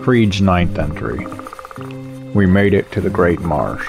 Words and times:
Creed's 0.00 0.40
ninth 0.40 0.78
entry. 0.78 1.26
We 2.34 2.46
made 2.46 2.72
it 2.72 2.92
to 2.92 3.00
the 3.00 3.10
Great 3.10 3.40
Marsh. 3.40 3.84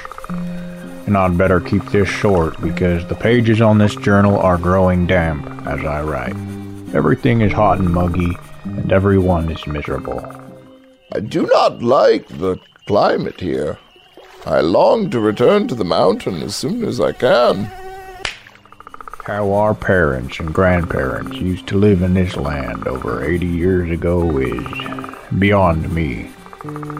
And 1.05 1.15
I'd 1.15 1.37
better 1.37 1.59
keep 1.59 1.85
this 1.85 2.09
short 2.09 2.59
because 2.59 3.05
the 3.05 3.13
pages 3.13 3.61
on 3.61 3.77
this 3.77 3.95
journal 3.95 4.39
are 4.39 4.57
growing 4.57 5.05
damp 5.05 5.45
as 5.67 5.85
I 5.85 6.01
write. 6.01 6.35
Everything 6.95 7.41
is 7.41 7.53
hot 7.53 7.77
and 7.77 7.93
muggy, 7.93 8.35
and 8.63 8.91
everyone 8.91 9.51
is 9.51 9.67
miserable. 9.67 10.25
I 11.13 11.19
do 11.19 11.45
not 11.45 11.83
like 11.83 12.27
the 12.27 12.57
climate 12.87 13.39
here. 13.39 13.77
I 14.47 14.61
long 14.61 15.11
to 15.11 15.19
return 15.19 15.67
to 15.67 15.75
the 15.75 15.85
mountain 15.85 16.41
as 16.41 16.55
soon 16.55 16.83
as 16.83 16.99
I 16.99 17.11
can. 17.11 17.71
How 19.25 19.53
our 19.53 19.73
parents 19.73 20.39
and 20.39 20.53
grandparents 20.53 21.37
used 21.37 21.65
to 21.69 21.79
live 21.79 22.03
in 22.03 22.13
this 22.13 22.35
land 22.35 22.87
over 22.87 23.25
80 23.25 23.47
years 23.47 23.89
ago 23.89 24.37
is 24.37 24.63
beyond 25.39 25.91
me. 25.91 26.29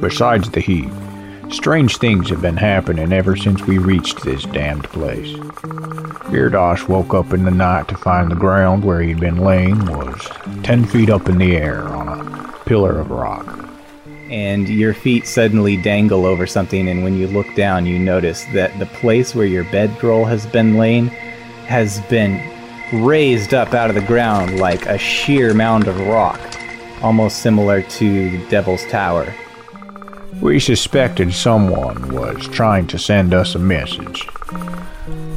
Besides 0.01 0.49
the 0.49 0.59
heat, 0.59 0.89
strange 1.51 1.97
things 1.97 2.31
have 2.31 2.41
been 2.41 2.57
happening 2.57 3.13
ever 3.13 3.35
since 3.35 3.61
we 3.67 3.77
reached 3.77 4.23
this 4.23 4.41
damned 4.45 4.85
place. 4.85 5.37
Firdaus 6.31 6.87
woke 6.87 7.13
up 7.13 7.31
in 7.31 7.45
the 7.45 7.51
night 7.51 7.87
to 7.89 7.95
find 7.95 8.31
the 8.31 8.35
ground 8.35 8.83
where 8.83 9.01
he'd 9.01 9.19
been 9.19 9.37
laying 9.37 9.85
was 9.85 10.19
10 10.63 10.85
feet 10.85 11.11
up 11.11 11.29
in 11.29 11.37
the 11.37 11.55
air 11.55 11.83
on 11.89 12.07
a 12.07 12.53
pillar 12.65 12.99
of 12.99 13.11
rock. 13.11 13.69
And 14.31 14.67
your 14.67 14.95
feet 14.95 15.27
suddenly 15.27 15.77
dangle 15.77 16.25
over 16.25 16.47
something, 16.47 16.87
and 16.87 17.03
when 17.03 17.19
you 17.19 17.27
look 17.27 17.53
down, 17.53 17.85
you 17.85 17.99
notice 17.99 18.45
that 18.45 18.79
the 18.79 18.87
place 18.87 19.35
where 19.35 19.45
your 19.45 19.65
bedroll 19.65 20.25
has 20.25 20.47
been 20.47 20.77
laying 20.79 21.11
has 21.65 21.99
been 22.01 22.41
raised 22.93 23.53
up 23.53 23.73
out 23.73 23.89
of 23.89 23.95
the 23.95 24.01
ground 24.01 24.59
like 24.59 24.85
a 24.85 24.97
sheer 24.97 25.53
mound 25.53 25.87
of 25.87 25.99
rock, 26.07 26.39
almost 27.01 27.39
similar 27.39 27.81
to 27.81 28.29
the 28.29 28.49
Devil's 28.49 28.85
Tower. 28.87 29.33
We 30.41 30.59
suspected 30.59 31.33
someone 31.33 32.13
was 32.13 32.47
trying 32.49 32.87
to 32.87 32.99
send 32.99 33.33
us 33.33 33.55
a 33.55 33.59
message. 33.59 34.27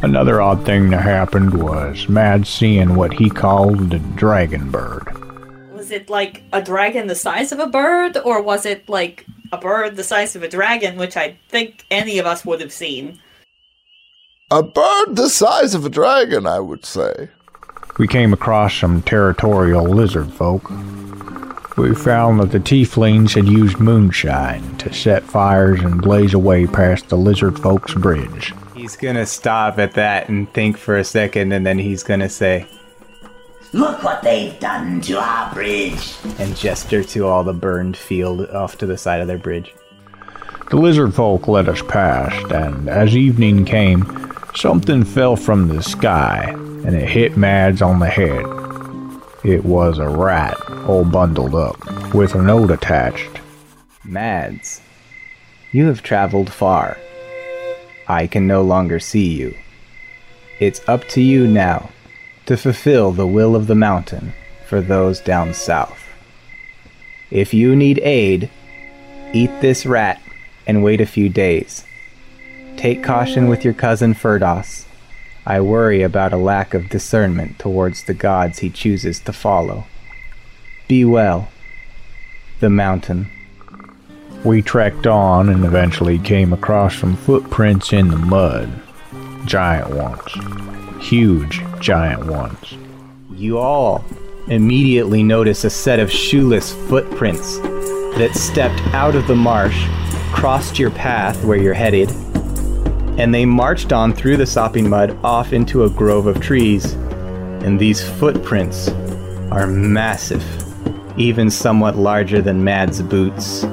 Another 0.02 0.40
odd 0.40 0.64
thing 0.64 0.90
that 0.90 1.02
happened 1.02 1.54
was 1.54 2.08
Mads 2.08 2.48
seeing 2.48 2.94
what 2.94 3.12
he 3.12 3.30
called 3.30 3.90
the 3.90 3.98
dragon 3.98 4.70
bird. 4.70 5.06
Was 5.72 5.90
it 5.90 6.10
like 6.10 6.42
a 6.52 6.60
dragon 6.62 7.06
the 7.06 7.14
size 7.14 7.52
of 7.52 7.58
a 7.58 7.66
bird, 7.66 8.16
or 8.18 8.42
was 8.42 8.66
it 8.66 8.88
like 8.88 9.24
a 9.52 9.58
bird 9.58 9.96
the 9.96 10.04
size 10.04 10.36
of 10.36 10.42
a 10.42 10.48
dragon, 10.48 10.96
which 10.96 11.16
I 11.16 11.36
think 11.48 11.86
any 11.90 12.18
of 12.18 12.26
us 12.26 12.44
would 12.44 12.60
have 12.60 12.72
seen? 12.72 13.18
A 14.50 14.62
bird 14.62 15.16
the 15.16 15.28
size 15.28 15.74
of 15.74 15.84
a 15.84 15.90
dragon, 15.90 16.46
I 16.46 16.58
would 16.58 16.84
say. 16.84 17.28
We 17.98 18.06
came 18.06 18.32
across 18.32 18.74
some 18.74 19.02
territorial 19.02 19.84
lizard 19.84 20.32
folk. 20.32 20.70
We 21.76 21.94
found 21.94 22.40
that 22.40 22.50
the 22.50 22.58
tieflings 22.58 23.34
had 23.34 23.46
used 23.46 23.78
moonshine 23.78 24.78
to 24.78 24.92
set 24.92 25.22
fires 25.22 25.80
and 25.80 26.00
blaze 26.00 26.32
away 26.34 26.66
past 26.66 27.08
the 27.08 27.16
lizard 27.16 27.58
folk's 27.58 27.94
bridge. 27.94 28.54
He's 28.74 28.96
gonna 28.96 29.26
stop 29.26 29.78
at 29.78 29.92
that 29.94 30.28
and 30.28 30.50
think 30.54 30.78
for 30.78 30.96
a 30.96 31.04
second, 31.04 31.52
and 31.52 31.66
then 31.66 31.78
he's 31.78 32.02
gonna 32.02 32.28
say, 32.30 32.66
Look 33.74 34.02
what 34.02 34.22
they've 34.22 34.58
done 34.58 35.02
to 35.02 35.20
our 35.20 35.52
bridge. 35.52 36.16
and 36.38 36.56
gesture 36.56 37.04
to 37.04 37.26
all 37.26 37.44
the 37.44 37.52
burned 37.52 37.98
field 37.98 38.48
off 38.48 38.78
to 38.78 38.86
the 38.86 38.96
side 38.96 39.20
of 39.20 39.26
their 39.26 39.36
bridge. 39.38 39.74
The 40.70 40.76
lizard 40.76 41.14
folk 41.14 41.48
let 41.48 41.68
us 41.68 41.82
past, 41.82 42.50
and 42.50 42.88
as 42.88 43.14
evening 43.14 43.64
came, 43.66 44.27
something 44.58 45.04
fell 45.04 45.36
from 45.36 45.68
the 45.68 45.80
sky 45.80 46.42
and 46.48 46.96
it 46.96 47.08
hit 47.08 47.36
Mads 47.36 47.80
on 47.80 48.00
the 48.00 48.08
head. 48.08 48.44
It 49.44 49.64
was 49.64 49.98
a 49.98 50.08
rat, 50.08 50.58
all 50.84 51.04
bundled 51.04 51.54
up, 51.54 52.12
with 52.12 52.34
a 52.34 52.42
note 52.42 52.72
attached. 52.72 53.40
Mads, 54.04 54.80
you 55.70 55.86
have 55.86 56.02
traveled 56.02 56.52
far. 56.52 56.98
I 58.08 58.26
can 58.26 58.48
no 58.48 58.62
longer 58.62 58.98
see 58.98 59.28
you. 59.28 59.56
It's 60.58 60.80
up 60.88 61.06
to 61.10 61.20
you 61.20 61.46
now 61.46 61.90
to 62.46 62.56
fulfill 62.56 63.12
the 63.12 63.28
will 63.28 63.54
of 63.54 63.68
the 63.68 63.76
mountain 63.76 64.32
for 64.66 64.80
those 64.80 65.20
down 65.20 65.54
south. 65.54 66.02
If 67.30 67.54
you 67.54 67.76
need 67.76 68.00
aid, 68.00 68.50
eat 69.32 69.60
this 69.60 69.86
rat 69.86 70.20
and 70.66 70.82
wait 70.82 71.00
a 71.00 71.06
few 71.06 71.28
days. 71.28 71.84
Take 72.78 73.02
caution 73.02 73.48
with 73.48 73.64
your 73.64 73.74
cousin 73.74 74.14
Firdaus. 74.14 74.84
I 75.44 75.60
worry 75.60 76.02
about 76.02 76.32
a 76.32 76.36
lack 76.36 76.74
of 76.74 76.88
discernment 76.88 77.58
towards 77.58 78.04
the 78.04 78.14
gods 78.14 78.60
he 78.60 78.70
chooses 78.70 79.18
to 79.18 79.32
follow. 79.32 79.86
Be 80.86 81.04
well. 81.04 81.48
The 82.60 82.70
mountain. 82.70 83.32
We 84.44 84.62
trekked 84.62 85.08
on 85.08 85.48
and 85.48 85.64
eventually 85.64 86.20
came 86.20 86.52
across 86.52 86.96
some 86.96 87.16
footprints 87.16 87.92
in 87.92 88.10
the 88.10 88.16
mud. 88.16 88.70
Giant 89.44 89.90
ones. 89.90 91.04
Huge 91.04 91.60
giant 91.80 92.26
ones. 92.26 92.74
You 93.32 93.58
all 93.58 94.04
immediately 94.46 95.24
notice 95.24 95.64
a 95.64 95.70
set 95.70 95.98
of 95.98 96.12
shoeless 96.12 96.72
footprints 96.88 97.58
that 98.18 98.30
stepped 98.34 98.80
out 98.94 99.16
of 99.16 99.26
the 99.26 99.34
marsh, 99.34 99.84
crossed 100.32 100.78
your 100.78 100.92
path 100.92 101.44
where 101.44 101.58
you're 101.58 101.74
headed, 101.74 102.08
and 103.18 103.34
they 103.34 103.44
marched 103.44 103.92
on 103.92 104.14
through 104.14 104.36
the 104.36 104.46
sopping 104.46 104.88
mud 104.88 105.18
off 105.24 105.52
into 105.52 105.84
a 105.84 105.90
grove 105.90 106.26
of 106.26 106.40
trees. 106.40 106.92
And 107.64 107.78
these 107.78 108.08
footprints 108.08 108.88
are 109.50 109.66
massive, 109.66 110.44
even 111.18 111.50
somewhat 111.50 111.96
larger 111.96 112.40
than 112.40 112.62
Mad's 112.62 113.02
boots. 113.02 113.64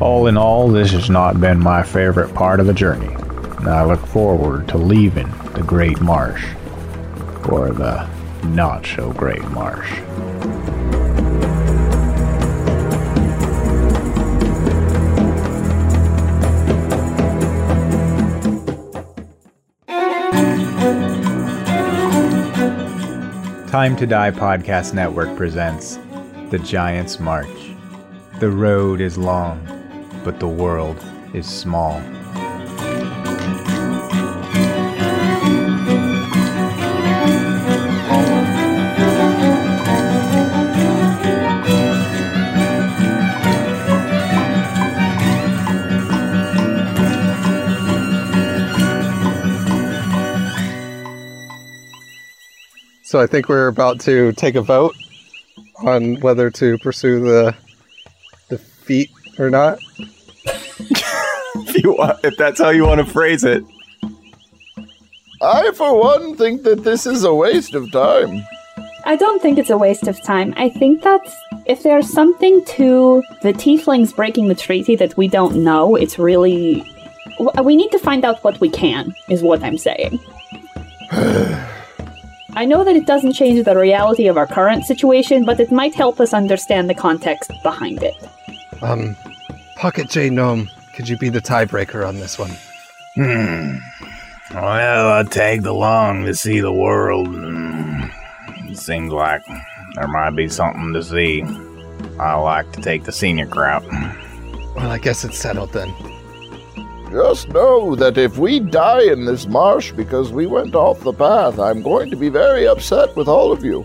All 0.00 0.28
in 0.28 0.36
all, 0.36 0.68
this 0.68 0.92
has 0.92 1.10
not 1.10 1.40
been 1.40 1.58
my 1.58 1.82
favorite 1.82 2.32
part 2.34 2.60
of 2.60 2.66
the 2.66 2.72
journey. 2.72 3.12
And 3.58 3.68
I 3.68 3.84
look 3.84 4.06
forward 4.06 4.68
to 4.68 4.78
leaving 4.78 5.30
the 5.54 5.64
Great 5.66 6.00
Marsh. 6.00 6.46
Or 7.48 7.70
the 7.70 8.08
not 8.44 8.86
so 8.86 9.12
great 9.12 9.42
marsh. 9.50 9.90
Time 23.70 23.94
to 23.98 24.04
Die 24.04 24.32
Podcast 24.32 24.94
Network 24.94 25.36
presents 25.36 25.96
The 26.50 26.58
Giant's 26.58 27.20
March. 27.20 27.70
The 28.40 28.50
road 28.50 29.00
is 29.00 29.16
long, 29.16 29.64
but 30.24 30.40
the 30.40 30.48
world 30.48 30.96
is 31.34 31.46
small. 31.46 32.02
So 53.10 53.18
I 53.18 53.26
think 53.26 53.48
we're 53.48 53.66
about 53.66 53.98
to 54.02 54.30
take 54.34 54.54
a 54.54 54.62
vote 54.62 54.94
on 55.78 56.20
whether 56.20 56.48
to 56.48 56.78
pursue 56.78 57.18
the 57.18 57.56
the 58.50 58.56
feat 58.56 59.10
or 59.36 59.50
not. 59.50 59.80
if, 60.44 61.82
you 61.82 61.96
want, 61.98 62.24
if 62.24 62.36
that's 62.36 62.60
how 62.60 62.68
you 62.70 62.86
want 62.86 63.04
to 63.04 63.12
phrase 63.12 63.42
it. 63.42 63.64
I, 65.42 65.72
for 65.72 65.98
one, 65.98 66.36
think 66.36 66.62
that 66.62 66.84
this 66.84 67.04
is 67.04 67.24
a 67.24 67.34
waste 67.34 67.74
of 67.74 67.90
time. 67.90 68.46
I 69.04 69.16
don't 69.16 69.42
think 69.42 69.58
it's 69.58 69.70
a 69.70 69.76
waste 69.76 70.06
of 70.06 70.22
time. 70.22 70.54
I 70.56 70.68
think 70.68 71.02
that 71.02 71.20
if 71.66 71.82
there's 71.82 72.08
something 72.08 72.64
to 72.66 73.24
the 73.42 73.52
tieflings 73.52 74.14
breaking 74.14 74.46
the 74.46 74.54
treaty 74.54 74.94
that 74.94 75.16
we 75.16 75.26
don't 75.26 75.64
know, 75.64 75.96
it's 75.96 76.16
really. 76.16 76.88
We 77.64 77.74
need 77.74 77.90
to 77.90 77.98
find 77.98 78.24
out 78.24 78.44
what 78.44 78.60
we 78.60 78.70
can, 78.70 79.12
is 79.28 79.42
what 79.42 79.64
I'm 79.64 79.78
saying. 79.78 80.20
I 82.54 82.64
know 82.64 82.84
that 82.84 82.96
it 82.96 83.06
doesn't 83.06 83.32
change 83.32 83.64
the 83.64 83.76
reality 83.76 84.26
of 84.26 84.36
our 84.36 84.46
current 84.46 84.84
situation, 84.84 85.44
but 85.44 85.60
it 85.60 85.70
might 85.70 85.94
help 85.94 86.20
us 86.20 86.34
understand 86.34 86.90
the 86.90 86.94
context 86.94 87.50
behind 87.62 88.02
it. 88.02 88.14
Um, 88.82 89.16
Pocket 89.76 90.08
J 90.08 90.30
Gnome, 90.30 90.68
could 90.94 91.08
you 91.08 91.16
be 91.16 91.28
the 91.28 91.40
tiebreaker 91.40 92.06
on 92.06 92.16
this 92.16 92.38
one? 92.38 92.50
Hmm. 93.14 93.76
Well, 94.52 95.12
I 95.12 95.22
tagged 95.24 95.66
along 95.66 96.26
to 96.26 96.34
see 96.34 96.60
the 96.60 96.72
world. 96.72 97.28
It 97.30 98.78
seems 98.78 99.12
like 99.12 99.42
there 99.94 100.08
might 100.08 100.30
be 100.30 100.48
something 100.48 100.92
to 100.92 101.02
see. 101.02 101.42
I 102.18 102.34
like 102.34 102.72
to 102.72 102.80
take 102.80 103.04
the 103.04 103.12
senior 103.12 103.46
crowd. 103.46 103.84
Well, 104.74 104.90
I 104.90 104.98
guess 104.98 105.24
it's 105.24 105.38
settled 105.38 105.72
then. 105.72 105.94
Just 107.10 107.48
know 107.48 107.96
that 107.96 108.16
if 108.16 108.38
we 108.38 108.60
die 108.60 109.02
in 109.02 109.24
this 109.24 109.46
marsh 109.46 109.92
because 109.92 110.32
we 110.32 110.46
went 110.46 110.74
off 110.74 111.00
the 111.00 111.12
path, 111.12 111.58
I'm 111.58 111.82
going 111.82 112.10
to 112.10 112.16
be 112.16 112.28
very 112.28 112.68
upset 112.68 113.14
with 113.16 113.28
all 113.28 113.50
of 113.52 113.64
you. 113.64 113.84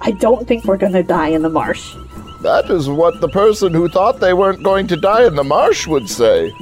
I 0.00 0.12
don't 0.12 0.46
think 0.46 0.64
we're 0.64 0.76
gonna 0.76 1.02
die 1.02 1.28
in 1.28 1.42
the 1.42 1.48
marsh. 1.48 1.94
That 2.42 2.70
is 2.70 2.88
what 2.88 3.20
the 3.20 3.28
person 3.28 3.72
who 3.72 3.88
thought 3.88 4.20
they 4.20 4.34
weren't 4.34 4.62
going 4.62 4.86
to 4.88 4.96
die 4.96 5.26
in 5.26 5.34
the 5.34 5.44
marsh 5.44 5.86
would 5.86 6.08
say. 6.08 6.52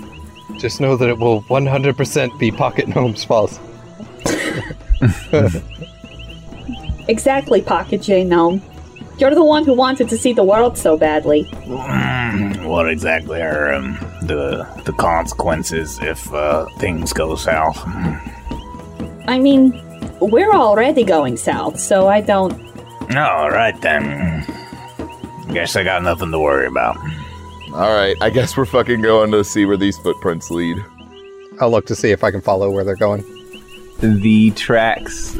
Just 0.59 0.81
know 0.81 0.97
that 0.97 1.09
it 1.09 1.19
will 1.19 1.43
100% 1.43 2.39
be 2.39 2.51
Pocket 2.51 2.89
Gnome's 2.89 3.25
fault. 3.25 3.59
Exactly, 7.11 7.61
Pocket 7.61 8.03
J 8.03 8.23
Gnome. 8.23 8.63
You're 9.21 9.35
the 9.35 9.45
one 9.45 9.67
who 9.67 9.75
wanted 9.75 10.09
to 10.09 10.17
see 10.17 10.33
the 10.33 10.43
world 10.43 10.79
so 10.79 10.97
badly. 10.97 11.45
Mm, 11.45 12.67
what 12.67 12.89
exactly 12.89 13.43
are 13.43 13.75
um, 13.75 13.99
the 14.23 14.67
the 14.87 14.95
consequences 14.95 15.99
if 16.01 16.33
uh, 16.33 16.65
things 16.79 17.13
go 17.13 17.37
south? 17.37 17.79
I 19.29 19.39
mean, 19.39 19.79
we're 20.21 20.55
already 20.55 21.05
going 21.05 21.37
south, 21.37 21.79
so 21.79 22.09
I 22.09 22.23
don't. 22.23 22.55
All 23.15 23.51
right 23.51 23.79
then. 23.83 24.47
Guess 25.53 25.77
I 25.77 25.85
got 25.85 26.03
nothing 26.03 26.31
to 26.31 26.39
worry 26.39 26.67
about. 26.67 26.97
All 27.75 27.93
right, 27.93 28.17
I 28.23 28.31
guess 28.31 28.57
we're 28.57 28.65
fucking 28.65 29.03
going 29.03 29.33
to 29.33 29.45
see 29.45 29.67
where 29.67 29.77
these 29.77 29.99
footprints 29.99 30.51
lead. 30.51 30.83
I'll 31.61 31.71
look 31.71 31.85
to 31.87 31.95
see 31.95 32.11
if 32.11 32.25
I 32.25 32.31
can 32.31 32.41
follow 32.41 32.71
where 32.71 32.85
they're 32.85 32.97
going. 32.97 33.23
The 33.99 34.53
tracks, 34.53 35.37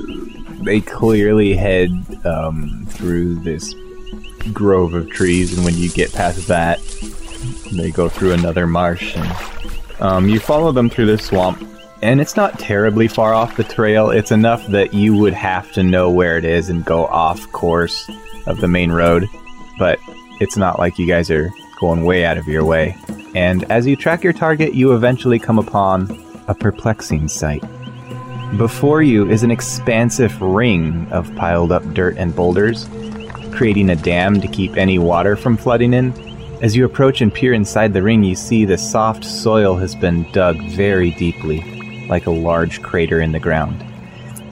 they 0.63 0.81
clearly 0.81 1.55
head 1.55 1.91
um, 2.25 2.87
through 2.91 3.37
this 3.37 3.75
grove 4.53 4.95
of 4.95 5.11
trees, 5.11 5.57
and 5.57 5.65
when 5.65 5.77
you 5.77 5.91
get 5.91 6.13
past 6.13 6.47
that, 6.49 6.81
they 7.73 7.91
go 7.91 8.09
through 8.09 8.33
another 8.33 8.67
marsh. 8.67 9.17
And, 9.17 9.37
um, 10.01 10.29
you 10.29 10.41
follow 10.41 10.73
them 10.73 10.89
through 10.89 11.07
this 11.07 11.25
swamp, 11.25 11.63
and 12.03 12.21
it's 12.21 12.37
not 12.37 12.59
terribly 12.59 13.09
far 13.09 13.35
off 13.35 13.57
the 13.57 13.65
trail. 13.65 14.11
It's 14.11 14.33
enough 14.33 14.67
that 14.69 14.95
you 14.95 15.17
would 15.17 15.35
have 15.35 15.73
to 15.73 15.83
know 15.83 16.11
where 16.11 16.39
it 16.39 16.45
is 16.45 16.69
and 16.69 16.85
go 16.85 17.07
off 17.07 17.51
course 17.53 18.11
of 18.47 18.61
the 18.61 18.69
main 18.69 18.93
road, 18.93 19.29
but 19.79 19.99
it's 20.41 20.57
not 20.57 20.79
like 20.79 20.99
you 20.99 21.07
guys 21.07 21.31
are 21.31 21.51
going 21.79 22.05
way 22.05 22.25
out 22.25 22.39
of 22.39 22.47
your 22.47 22.65
way. 22.65 22.97
And 23.35 23.71
as 23.71 23.87
you 23.87 23.97
track 23.97 24.25
your 24.25 24.33
target, 24.33 24.75
you 24.75 24.95
eventually 24.95 25.39
come 25.39 25.59
upon 25.59 26.11
a 26.49 26.55
perplexing 26.55 27.29
sight. 27.29 27.63
Before 28.57 29.01
you 29.01 29.31
is 29.31 29.45
an 29.45 29.53
expansive 29.53 30.43
ring 30.43 31.07
of 31.13 31.33
piled 31.37 31.71
up 31.71 31.85
dirt 31.95 32.17
and 32.19 32.35
boulders, 32.35 32.89
creating 33.53 33.91
a 33.91 33.97
dam 33.97 34.41
to 34.41 34.49
keep 34.49 34.77
any 34.77 34.99
water 34.99 35.37
from 35.37 35.57
flooding 35.57 35.95
in. 35.95 36.13
As 36.61 36.75
you 36.75 36.85
approach 36.85 37.21
and 37.21 37.33
peer 37.33 37.53
inside 37.53 37.93
the 37.93 38.03
ring, 38.03 38.25
you 38.25 38.35
see 38.35 38.65
the 38.65 38.77
soft 38.77 39.25
soil 39.25 39.77
has 39.77 39.95
been 39.95 40.31
dug 40.33 40.61
very 40.71 41.13
deeply, 41.13 42.07
like 42.09 42.27
a 42.27 42.33
large 42.33 42.83
crater 42.83 43.21
in 43.21 43.31
the 43.31 43.39
ground. 43.39 43.85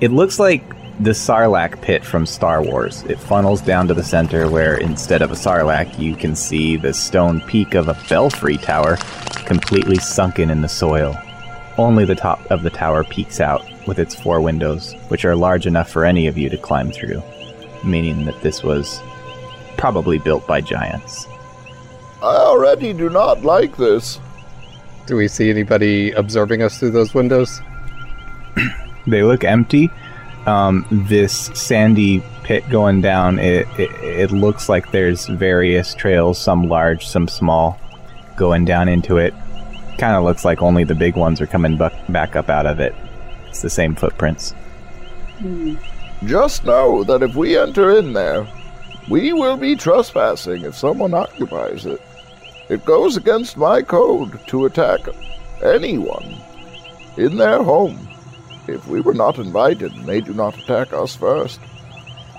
It 0.00 0.12
looks 0.12 0.38
like 0.38 0.62
the 1.00 1.10
Sarlacc 1.10 1.82
pit 1.82 2.04
from 2.04 2.24
Star 2.24 2.62
Wars. 2.62 3.02
It 3.08 3.18
funnels 3.18 3.60
down 3.60 3.88
to 3.88 3.94
the 3.94 4.04
center 4.04 4.48
where 4.48 4.76
instead 4.76 5.22
of 5.22 5.32
a 5.32 5.36
Sarlacc, 5.36 5.98
you 5.98 6.14
can 6.14 6.36
see 6.36 6.76
the 6.76 6.94
stone 6.94 7.40
peak 7.42 7.74
of 7.74 7.88
a 7.88 8.00
belfry 8.08 8.58
tower 8.58 8.96
completely 9.44 9.96
sunken 9.96 10.50
in 10.50 10.62
the 10.62 10.68
soil. 10.68 11.16
Only 11.78 12.04
the 12.04 12.16
top 12.16 12.50
of 12.50 12.62
the 12.62 12.70
tower 12.70 13.04
peeks 13.04 13.40
out 13.40 13.64
with 13.86 13.98
its 13.98 14.14
four 14.14 14.40
windows, 14.40 14.94
which 15.08 15.24
are 15.24 15.36
large 15.36 15.66
enough 15.66 15.88
for 15.88 16.04
any 16.04 16.26
of 16.26 16.36
you 16.36 16.48
to 16.50 16.58
climb 16.58 16.90
through, 16.90 17.22
meaning 17.84 18.24
that 18.24 18.40
this 18.42 18.62
was 18.64 19.00
probably 19.76 20.18
built 20.18 20.46
by 20.46 20.60
giants. 20.60 21.26
I 22.20 22.34
already 22.34 22.92
do 22.92 23.08
not 23.08 23.42
like 23.42 23.76
this. 23.76 24.18
Do 25.06 25.16
we 25.16 25.28
see 25.28 25.50
anybody 25.50 26.10
observing 26.10 26.62
us 26.62 26.78
through 26.78 26.90
those 26.90 27.14
windows? 27.14 27.60
They 29.06 29.22
look 29.22 29.42
empty. 29.42 29.90
Um, 30.44 30.84
this 30.90 31.46
sandy 31.54 32.22
pit 32.42 32.68
going 32.68 33.00
down, 33.00 33.38
it, 33.38 33.66
it, 33.78 33.90
it 34.02 34.30
looks 34.30 34.68
like 34.68 34.90
there's 34.90 35.26
various 35.26 35.94
trails, 35.94 36.38
some 36.38 36.68
large, 36.68 37.06
some 37.06 37.26
small, 37.26 37.80
going 38.36 38.66
down 38.66 38.88
into 38.88 39.16
it. 39.16 39.32
Kind 39.98 40.14
of 40.16 40.24
looks 40.24 40.44
like 40.44 40.62
only 40.62 40.84
the 40.84 40.94
big 40.94 41.16
ones 41.16 41.40
are 41.40 41.46
coming 41.46 41.76
bu- 41.76 41.90
back 42.08 42.36
up 42.36 42.48
out 42.48 42.66
of 42.66 42.78
it. 42.80 42.94
It's 43.48 43.62
the 43.62 43.70
same 43.70 43.94
footprints. 43.94 44.52
Hmm. 45.38 45.74
Just 46.24 46.64
know 46.64 47.04
that 47.04 47.22
if 47.22 47.34
we 47.34 47.58
enter 47.58 47.96
in 47.96 48.12
there, 48.12 48.46
we 49.08 49.32
will 49.32 49.56
be 49.56 49.76
trespassing 49.76 50.62
if 50.62 50.76
someone 50.76 51.14
occupies 51.14 51.86
it. 51.86 52.00
It 52.68 52.84
goes 52.84 53.16
against 53.16 53.56
my 53.56 53.82
code 53.82 54.38
to 54.48 54.66
attack 54.66 55.00
anyone 55.62 56.36
in 57.16 57.36
their 57.36 57.62
home. 57.62 57.98
If 58.66 58.86
we 58.86 59.00
were 59.00 59.14
not 59.14 59.38
invited, 59.38 59.94
they 60.04 60.20
do 60.20 60.34
not 60.34 60.58
attack 60.58 60.92
us 60.92 61.16
first. 61.16 61.60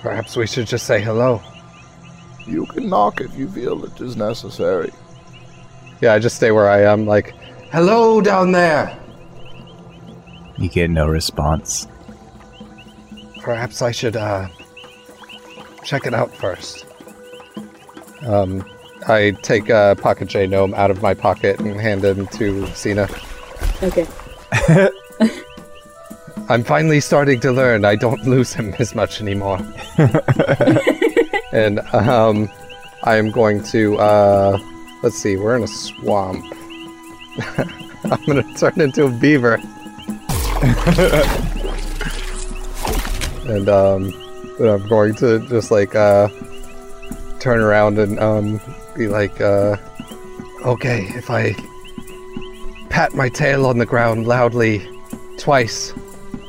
Perhaps 0.02 0.38
we 0.38 0.46
should 0.46 0.68
just 0.68 0.86
say 0.86 1.02
hello. 1.02 1.42
You 2.46 2.66
can 2.68 2.88
knock 2.90 3.20
if 3.22 3.36
you 3.36 3.50
feel 3.50 3.84
it 3.84 4.00
is 4.00 4.16
necessary. 4.16 4.92
Yeah, 6.02 6.14
I 6.14 6.20
just 6.20 6.36
stay 6.36 6.52
where 6.52 6.70
I 6.70 6.84
am, 6.84 7.06
like, 7.06 7.34
hello 7.71 8.21
down 8.21 8.51
there. 8.51 8.98
You 10.57 10.69
get 10.69 10.89
no 10.89 11.07
response. 11.07 11.88
Perhaps 13.42 13.81
I 13.81 13.92
should, 13.92 14.16
uh, 14.16 14.48
check 15.83 16.06
it 16.06 16.13
out 16.13 16.36
first. 16.36 16.86
Um, 18.24 18.63
I 19.07 19.31
take 19.42 19.69
uh, 19.69 19.95
Pocket 19.95 20.27
J 20.27 20.45
Gnome 20.45 20.74
out 20.74 20.92
of 20.92 21.01
my 21.01 21.13
pocket 21.13 21.60
and 21.60 21.80
hand 21.80 22.04
him 22.04 22.27
to 22.27 22.68
Signe. 22.75 23.07
Okay. 23.81 24.06
I'm 26.50 26.63
finally 26.63 27.00
starting 27.00 27.39
to 27.42 27.51
learn 27.51 27.86
I 27.86 27.95
don't 27.95 28.25
lose 28.25 28.54
him 28.54 28.74
as 28.80 28.95
much 28.95 29.22
anymore. 29.22 29.60
and 31.54 31.80
um, 31.94 32.50
I 33.04 33.15
am 33.15 33.31
going 33.31 33.63
to, 33.65 33.98
uh, 33.98 34.60
let's 35.04 35.18
see, 35.18 35.38
we're 35.38 35.56
in 35.56 35.63
a 35.63 35.68
swamp. 35.68 36.44
I'm 38.04 38.24
to 38.44 38.54
turn 38.56 38.81
into 38.81 39.06
a 39.06 39.10
beaver. 39.10 39.56
and 43.48 43.70
um, 43.70 44.14
then 44.58 44.70
I'm 44.70 44.88
going 44.88 45.16
to 45.16 45.40
just 45.48 45.72
like 45.72 45.96
uh, 45.96 46.28
turn 47.40 47.62
around 47.62 48.00
and 48.00 48.20
um, 48.20 48.60
be 48.96 49.08
like, 49.08 49.40
uh, 49.42 49.78
okay, 50.66 51.04
if 51.16 51.30
I 51.30 51.54
pat 52.90 53.14
my 53.14 53.30
tail 53.30 53.66
on 53.66 53.78
the 53.78 53.86
ground 53.86 54.28
loudly 54.28 54.88
twice, 55.38 55.94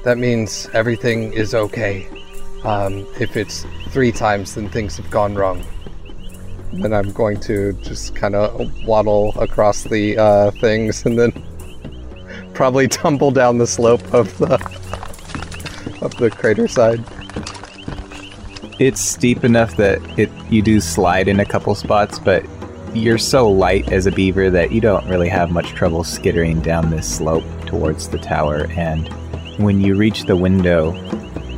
that 0.03 0.19
means 0.19 0.69
everything 0.73 1.33
is 1.33 1.55
okay. 1.55 2.09
Um, 2.65 3.06
if 3.19 3.37
it's 3.37 3.65
three 3.88 4.12
times, 4.12 4.55
then 4.55 4.69
things 4.69 4.97
have 4.97 5.11
gone 5.11 5.35
wrong. 5.35 5.65
Then 6.72 6.93
I'm 6.93 7.11
going 7.12 7.40
to 7.40 7.72
just 7.75 8.14
kind 8.14 8.34
of 8.34 8.84
waddle 8.84 9.33
across 9.38 9.85
the 9.85 10.16
uh, 10.16 10.50
things 10.52 11.04
and 11.04 11.18
then 11.18 11.33
probably 12.54 12.88
tumble 12.88 13.30
down 13.30 13.59
the 13.59 13.66
slope 13.66 14.02
of 14.14 14.37
the 14.38 14.54
of 16.02 16.16
the 16.16 16.30
crater 16.30 16.68
side. 16.68 17.04
It's 18.78 19.00
steep 19.00 19.45
enough 19.45 19.76
that 19.76 20.00
it 20.18 20.30
you 20.49 20.62
do 20.62 20.80
slide 20.80 21.28
in 21.28 21.40
a 21.40 21.45
couple 21.45 21.75
spots, 21.75 22.18
but 22.18 22.45
you're 22.95 23.18
so 23.18 23.49
light 23.49 23.92
as 23.92 24.06
a 24.06 24.12
beaver 24.12 24.50
that 24.50 24.73
you 24.73 24.80
don't 24.80 25.06
really 25.06 25.28
have 25.28 25.50
much 25.50 25.71
trouble 25.71 26.02
skittering 26.02 26.61
down 26.61 26.90
this 26.90 27.16
slope 27.16 27.45
towards 27.66 28.09
the 28.09 28.18
tower. 28.18 28.66
And 28.71 29.09
when 29.59 29.80
you 29.80 29.97
reach 29.97 30.25
the 30.25 30.37
window, 30.37 30.95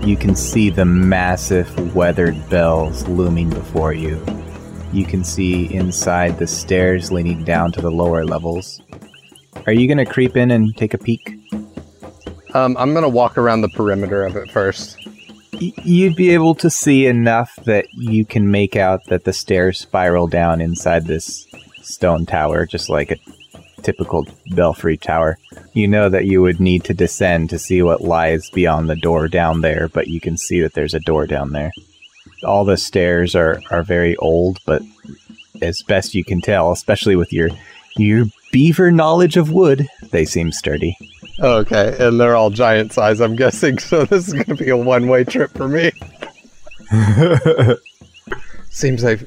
you 0.03 0.17
can 0.17 0.35
see 0.35 0.69
the 0.69 0.85
massive 0.85 1.95
weathered 1.95 2.51
bells 2.51 3.07
looming 3.09 3.51
before 3.51 3.93
you. 3.93 4.17
You 4.93 5.07
can 5.07 5.25
see 5.25 5.73
inside 5.73 6.39
the 6.39 6.47
stairs 6.47 7.11
leading 7.11 7.45
down 7.45 7.73
to 7.73 7.81
the 7.81 7.91
lower 7.91 8.25
levels. 8.25 8.81
Are 9.67 9.73
you 9.73 9.89
gonna 9.89 10.05
creep 10.07 10.37
in 10.37 10.51
and 10.51 10.77
take 10.77 10.93
a 10.93 10.99
peek? 10.99 11.39
Um, 12.55 12.77
I'm 12.79 12.93
gonna 12.93 13.09
walk 13.09 13.39
around 13.39 13.63
the 13.63 13.71
perimeter 13.71 14.25
of 14.27 14.37
it 14.37 14.51
first. 14.51 14.99
Y- 15.55 15.73
you'd 15.83 16.17
be 16.17 16.31
able 16.31 16.55
to 16.57 16.69
see 16.69 17.07
enough 17.07 17.55
that 17.65 17.87
you 17.95 18.27
can 18.27 18.51
make 18.51 18.77
out 18.77 19.01
that 19.07 19.25
the 19.25 19.33
stairs 19.33 19.79
spiral 19.79 20.27
down 20.27 20.61
inside 20.61 21.07
this 21.07 21.47
stone 21.81 22.27
tower, 22.27 22.67
just 22.67 22.91
like 22.91 23.11
a 23.11 23.17
typical 23.83 24.27
belfry 24.51 24.97
tower. 24.97 25.39
You 25.73 25.89
know 25.89 26.09
that 26.11 26.27
you 26.27 26.43
would 26.43 26.61
need 26.61 26.85
to 26.85 26.95
descend 26.95 27.49
to 27.51 27.59
see 27.59 27.83
what 27.83 28.03
lies 28.03 28.51
beyond 28.51 28.91
the 28.91 28.97
door 28.97 29.29
down 29.29 29.63
there, 29.63 29.89
but 29.89 30.09
you 30.09 30.21
can 30.21 30.37
see 30.37 30.61
that 30.61 30.75
there's 30.75 30.95
a 30.95 31.01
door 31.01 31.27
down 31.27 31.53
there. 31.53 31.73
All 32.45 32.65
the 32.65 32.77
stairs 32.77 33.35
are, 33.35 33.61
are 33.71 33.83
very 33.83 34.17
old, 34.17 34.59
but 34.67 34.83
as 35.61 35.83
best 35.83 36.15
you 36.15 36.25
can 36.25 36.41
tell, 36.41 36.73
especially 36.73 37.17
with 37.17 37.33
your 37.33 37.49
your 37.97 38.27
beaver 38.53 38.91
knowledge 38.91 39.37
of 39.37 39.53
wood, 39.53 39.87
they 40.11 40.25
seem 40.25 40.51
sturdy. 40.53 40.97
Okay, 41.41 41.97
and 41.99 42.21
they're 42.21 42.37
all 42.37 42.51
giant 42.51 42.93
size, 42.93 43.21
I'm 43.21 43.37
guessing, 43.37 43.79
so 43.79 44.05
this 44.05 44.29
is 44.29 44.35
gonna 44.35 44.57
be 44.57 44.71
a 44.71 44.77
one 44.77 45.09
way 45.09 45.25
trip 45.25 45.51
for 45.53 45.69
me. 45.69 45.93
Seems 48.71 49.05
I've 49.05 49.27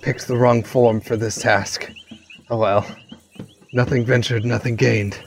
picked 0.00 0.26
the 0.28 0.36
wrong 0.36 0.62
form 0.62 1.00
for 1.00 1.16
this 1.16 1.36
task. 1.36 1.90
Oh 2.50 2.58
well. 2.58 2.86
Nothing 3.72 4.04
ventured, 4.04 4.44
nothing 4.44 4.76
gained. 4.76 5.18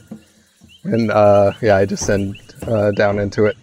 And 0.84 1.10
uh 1.10 1.52
yeah, 1.60 1.76
I 1.76 1.84
descend 1.84 2.36
uh, 2.66 2.90
down 2.92 3.18
into 3.18 3.46
it. 3.46 3.56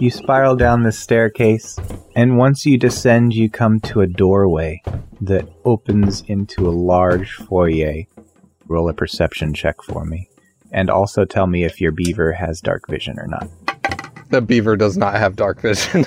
You 0.00 0.10
spiral 0.10 0.56
down 0.56 0.82
this 0.82 0.98
staircase, 0.98 1.78
And 2.16 2.38
once 2.38 2.64
you 2.64 2.78
descend, 2.78 3.34
you 3.34 3.50
come 3.50 3.80
to 3.80 4.00
a 4.00 4.06
doorway 4.06 4.82
that 5.20 5.46
opens 5.66 6.22
into 6.22 6.66
a 6.66 6.72
large 6.72 7.34
foyer. 7.34 8.04
Roll 8.66 8.88
a 8.88 8.94
perception 8.94 9.52
check 9.52 9.82
for 9.82 10.06
me. 10.06 10.30
And 10.72 10.88
also 10.88 11.26
tell 11.26 11.46
me 11.46 11.64
if 11.64 11.82
your 11.82 11.92
beaver 11.92 12.32
has 12.32 12.62
dark 12.62 12.88
vision 12.88 13.20
or 13.20 13.26
not. 13.26 13.46
The 14.30 14.40
beaver 14.40 14.74
does 14.74 14.96
not 14.96 15.16
have 15.16 15.36
dark 15.36 15.60
vision. 15.60 16.00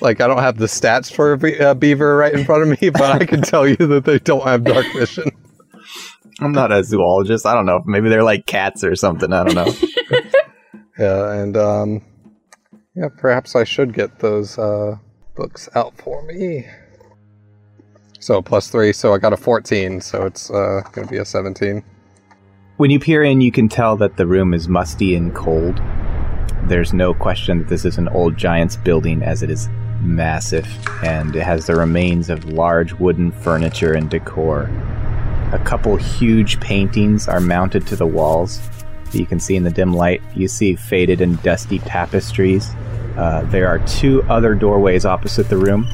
like 0.00 0.22
I 0.22 0.26
don't 0.26 0.38
have 0.38 0.56
the 0.56 0.66
stats 0.66 1.12
for 1.12 1.32
a 1.32 1.38
be- 1.38 1.58
a 1.58 1.74
beaver 1.74 2.16
right 2.16 2.32
in 2.32 2.46
front 2.46 2.62
of 2.62 2.80
me, 2.80 2.88
but 2.88 3.20
I 3.20 3.26
can 3.26 3.42
tell 3.42 3.68
you 3.68 3.76
that 3.76 4.06
they 4.06 4.20
don't 4.20 4.44
have 4.44 4.64
dark 4.64 4.86
vision. 4.94 5.30
I'm 6.40 6.52
not 6.52 6.72
a 6.72 6.82
zoologist. 6.82 7.44
I 7.44 7.52
don't 7.52 7.66
know. 7.66 7.82
Maybe 7.84 8.08
they're 8.08 8.22
like 8.22 8.46
cats 8.46 8.84
or 8.84 8.96
something. 8.96 9.34
I 9.34 9.44
don't 9.44 9.54
know. 9.54 9.70
Yeah, 10.98 11.32
and 11.32 11.56
um, 11.56 12.04
yeah, 12.94 13.08
perhaps 13.16 13.56
I 13.56 13.64
should 13.64 13.92
get 13.92 14.20
those 14.20 14.58
uh, 14.58 14.96
books 15.34 15.68
out 15.74 15.96
for 15.96 16.22
me. 16.22 16.66
So 18.20 18.40
plus 18.40 18.68
three, 18.70 18.92
so 18.92 19.12
I 19.12 19.18
got 19.18 19.32
a 19.32 19.36
14, 19.36 20.00
so 20.00 20.24
it's 20.24 20.50
uh, 20.50 20.82
gonna 20.92 21.08
be 21.08 21.18
a 21.18 21.24
17. 21.24 21.84
When 22.76 22.90
you 22.90 22.98
peer 22.98 23.22
in, 23.22 23.40
you 23.40 23.52
can 23.52 23.68
tell 23.68 23.96
that 23.98 24.16
the 24.16 24.26
room 24.26 24.54
is 24.54 24.68
musty 24.68 25.14
and 25.14 25.34
cold. 25.34 25.80
There's 26.64 26.92
no 26.92 27.12
question 27.12 27.58
that 27.58 27.68
this 27.68 27.84
is 27.84 27.98
an 27.98 28.08
old 28.08 28.36
giant's 28.36 28.76
building, 28.76 29.22
as 29.22 29.42
it 29.42 29.50
is 29.50 29.68
massive, 30.00 30.66
and 31.02 31.36
it 31.36 31.42
has 31.42 31.66
the 31.66 31.76
remains 31.76 32.30
of 32.30 32.46
large 32.46 32.92
wooden 32.94 33.30
furniture 33.30 33.92
and 33.92 34.08
decor. 34.08 34.70
A 35.52 35.60
couple 35.64 35.96
huge 35.96 36.58
paintings 36.60 37.28
are 37.28 37.40
mounted 37.40 37.86
to 37.88 37.96
the 37.96 38.06
walls. 38.06 38.60
That 39.14 39.20
You 39.20 39.26
can 39.26 39.40
see 39.40 39.56
in 39.56 39.64
the 39.64 39.70
dim 39.70 39.94
light. 39.94 40.20
You 40.34 40.48
see 40.48 40.76
faded 40.76 41.20
and 41.20 41.42
dusty 41.42 41.78
tapestries. 41.78 42.70
Uh, 43.16 43.42
there 43.46 43.68
are 43.68 43.78
two 43.86 44.22
other 44.24 44.54
doorways 44.54 45.06
opposite 45.06 45.48
the 45.48 45.56
room. 45.56 45.86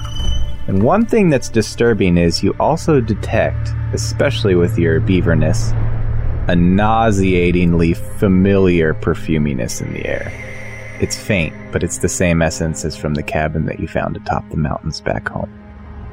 And 0.66 0.82
one 0.82 1.06
thing 1.06 1.30
that's 1.30 1.48
disturbing 1.48 2.16
is 2.16 2.42
you 2.42 2.54
also 2.58 3.00
detect, 3.00 3.70
especially 3.92 4.54
with 4.54 4.78
your 4.78 5.00
beaverness, 5.00 5.72
a 6.48 6.56
nauseatingly 6.56 7.94
familiar 7.94 8.94
perfuminess 8.94 9.80
in 9.80 9.92
the 9.92 10.06
air. 10.06 10.32
It's 11.00 11.16
faint, 11.16 11.54
but 11.72 11.82
it's 11.82 11.98
the 11.98 12.08
same 12.08 12.42
essence 12.42 12.84
as 12.84 12.96
from 12.96 13.14
the 13.14 13.22
cabin 13.22 13.66
that 13.66 13.80
you 13.80 13.88
found 13.88 14.16
atop 14.16 14.48
the 14.50 14.56
mountains 14.56 15.00
back 15.00 15.28
home. 15.28 15.50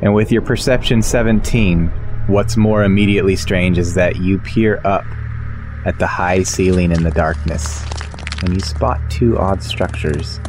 And 0.02 0.14
with 0.14 0.32
your 0.32 0.42
perception 0.42 1.02
17, 1.02 1.88
what's 2.28 2.58
more 2.58 2.84
immediately 2.84 3.36
strange 3.36 3.78
is 3.78 3.94
that 3.96 4.18
you 4.18 4.40
peer 4.40 4.82
up 4.86 5.06
at 5.88 5.98
the 5.98 6.06
high 6.06 6.44
ceiling 6.44 6.92
in 6.92 7.02
the 7.02 7.12
darkness, 7.12 7.82
and 8.44 8.54
you 8.54 8.60
spot 8.60 9.00
two 9.10 9.40
odd 9.40 9.64
structures. 9.64 10.40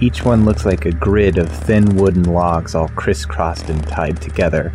Each 0.00 0.24
one 0.24 0.46
looks 0.46 0.64
like 0.64 0.86
a 0.86 0.90
grid 0.90 1.36
of 1.36 1.50
thin 1.50 1.96
wooden 1.96 2.24
logs 2.24 2.74
all 2.74 2.88
crisscrossed 2.88 3.68
and 3.68 3.86
tied 3.86 4.20
together, 4.22 4.72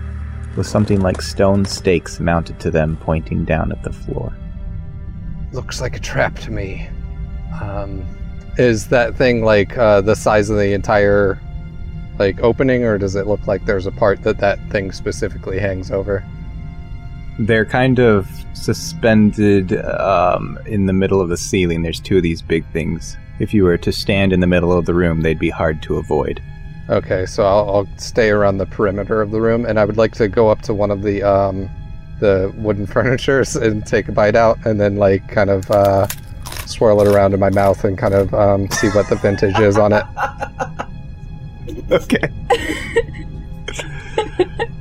with 0.56 0.68
something 0.68 1.02
like 1.02 1.22
stone 1.22 1.66
stakes 1.66 2.20
mounted 2.20 2.60
to 2.60 2.70
them 2.70 2.98
pointing 2.98 3.46
down 3.46 3.72
at 3.72 3.82
the 3.84 3.92
floor. 3.92 4.32
Looks 5.54 5.82
like 5.82 5.96
a 5.96 6.00
trap 6.00 6.36
to 6.40 6.52
me. 6.52 6.88
Um, 7.60 8.06
is 8.58 8.88
that 8.90 9.16
thing 9.16 9.44
like 9.44 9.76
uh, 9.76 10.02
the 10.02 10.16
size 10.16 10.52
of 10.52 10.58
the 10.58 10.74
entire 10.74 11.42
like 12.20 12.40
opening, 12.42 12.84
or 12.84 13.00
does 13.00 13.16
it 13.16 13.26
look 13.26 13.48
like 13.48 13.66
there's 13.66 13.88
a 13.88 13.92
part 13.92 14.22
that 14.22 14.38
that 14.38 14.60
thing 14.70 14.92
specifically 14.92 15.58
hangs 15.58 15.90
over? 15.90 16.24
They're 17.40 17.66
kind 17.66 18.00
of 18.00 18.30
suspended 18.54 19.74
um, 19.86 20.60
in 20.66 20.86
the 20.86 20.94
middle 20.94 21.22
of 21.22 21.30
the 21.30 21.38
ceiling. 21.38 21.82
There's 21.82 22.00
two 22.00 22.18
of 22.18 22.24
these 22.24 22.42
big 22.42 22.66
things. 22.72 23.18
If 23.40 23.54
you 23.54 23.64
were 23.64 23.78
to 23.78 23.92
stand 23.92 24.34
in 24.34 24.40
the 24.40 24.48
middle 24.48 24.72
of 24.72 24.86
the 24.86 24.94
room, 24.94 25.22
they'd 25.22 25.40
be 25.40 25.50
hard 25.50 25.82
to 25.84 25.98
avoid. 25.98 26.42
Okay, 26.90 27.26
so 27.26 27.44
I'll, 27.44 27.70
I'll 27.70 27.98
stay 27.98 28.30
around 28.30 28.58
the 28.58 28.66
perimeter 28.66 29.22
of 29.22 29.32
the 29.32 29.42
room, 29.42 29.66
and 29.66 29.80
I 29.80 29.86
would 29.86 29.98
like 29.98 30.14
to 30.16 30.28
go 30.28 30.50
up 30.50 30.62
to 30.64 30.74
one 30.74 30.92
of 30.92 31.02
the 31.02 31.24
um, 31.24 31.70
the 32.20 32.54
wooden 32.58 32.86
furnitures 32.96 33.56
and 33.56 33.86
take 33.86 34.08
a 34.10 34.12
bite 34.12 34.36
out, 34.36 34.64
and 34.66 34.80
then 34.80 34.98
like 34.98 35.28
kind 35.28 35.50
of 35.50 35.70
uh, 35.72 36.08
swirl 36.66 37.02
it 37.02 37.08
around 37.08 37.34
in 37.34 37.40
my 37.40 37.50
mouth 37.50 37.84
and 37.84 37.98
kind 37.98 38.14
of 38.14 38.34
um, 38.34 38.70
see 38.72 38.90
what 38.90 39.08
the 39.10 39.16
vintage 39.16 39.58
is 39.60 39.78
on 39.78 39.94
it. 39.94 40.04
Okay. 41.92 42.30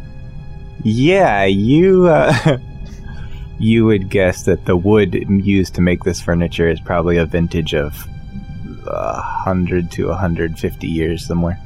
yeah, 0.82 1.44
you 1.44 2.08
uh, 2.08 2.58
you 3.58 3.84
would 3.84 4.08
guess 4.08 4.44
that 4.44 4.64
the 4.64 4.76
wood 4.76 5.14
used 5.28 5.74
to 5.74 5.80
make 5.80 6.04
this 6.04 6.20
furniture 6.20 6.68
is 6.68 6.80
probably 6.80 7.16
a 7.16 7.26
vintage 7.26 7.74
of 7.74 8.06
a 8.86 9.20
hundred 9.20 9.90
to 9.92 10.12
hundred 10.12 10.58
fifty 10.58 10.88
years 10.88 11.26
somewhere. 11.26 11.58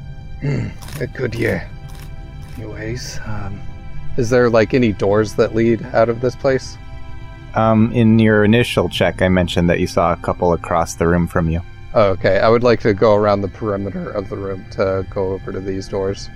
A 0.43 1.07
good 1.07 1.33
year. 1.33 1.67
Anyways, 2.57 3.19
um, 3.25 3.59
is 4.17 4.29
there 4.29 4.49
like 4.49 4.73
any 4.73 4.93
doors 4.93 5.33
that 5.35 5.55
lead 5.55 5.83
out 5.93 6.09
of 6.09 6.21
this 6.21 6.35
place? 6.35 6.77
Um, 7.55 7.91
in 7.93 8.19
your 8.19 8.43
initial 8.43 8.89
check, 8.89 9.21
I 9.21 9.29
mentioned 9.29 9.69
that 9.69 9.79
you 9.79 9.87
saw 9.87 10.13
a 10.13 10.17
couple 10.17 10.53
across 10.53 10.95
the 10.95 11.07
room 11.07 11.25
from 11.25 11.49
you. 11.49 11.61
Oh, 11.93 12.09
okay, 12.09 12.39
I 12.39 12.49
would 12.49 12.63
like 12.63 12.81
to 12.81 12.93
go 12.93 13.15
around 13.15 13.41
the 13.41 13.47
perimeter 13.47 14.11
of 14.11 14.27
the 14.29 14.35
room 14.35 14.65
to 14.71 15.05
go 15.09 15.31
over 15.31 15.53
to 15.53 15.61
these 15.61 15.87
doors. 15.87 16.29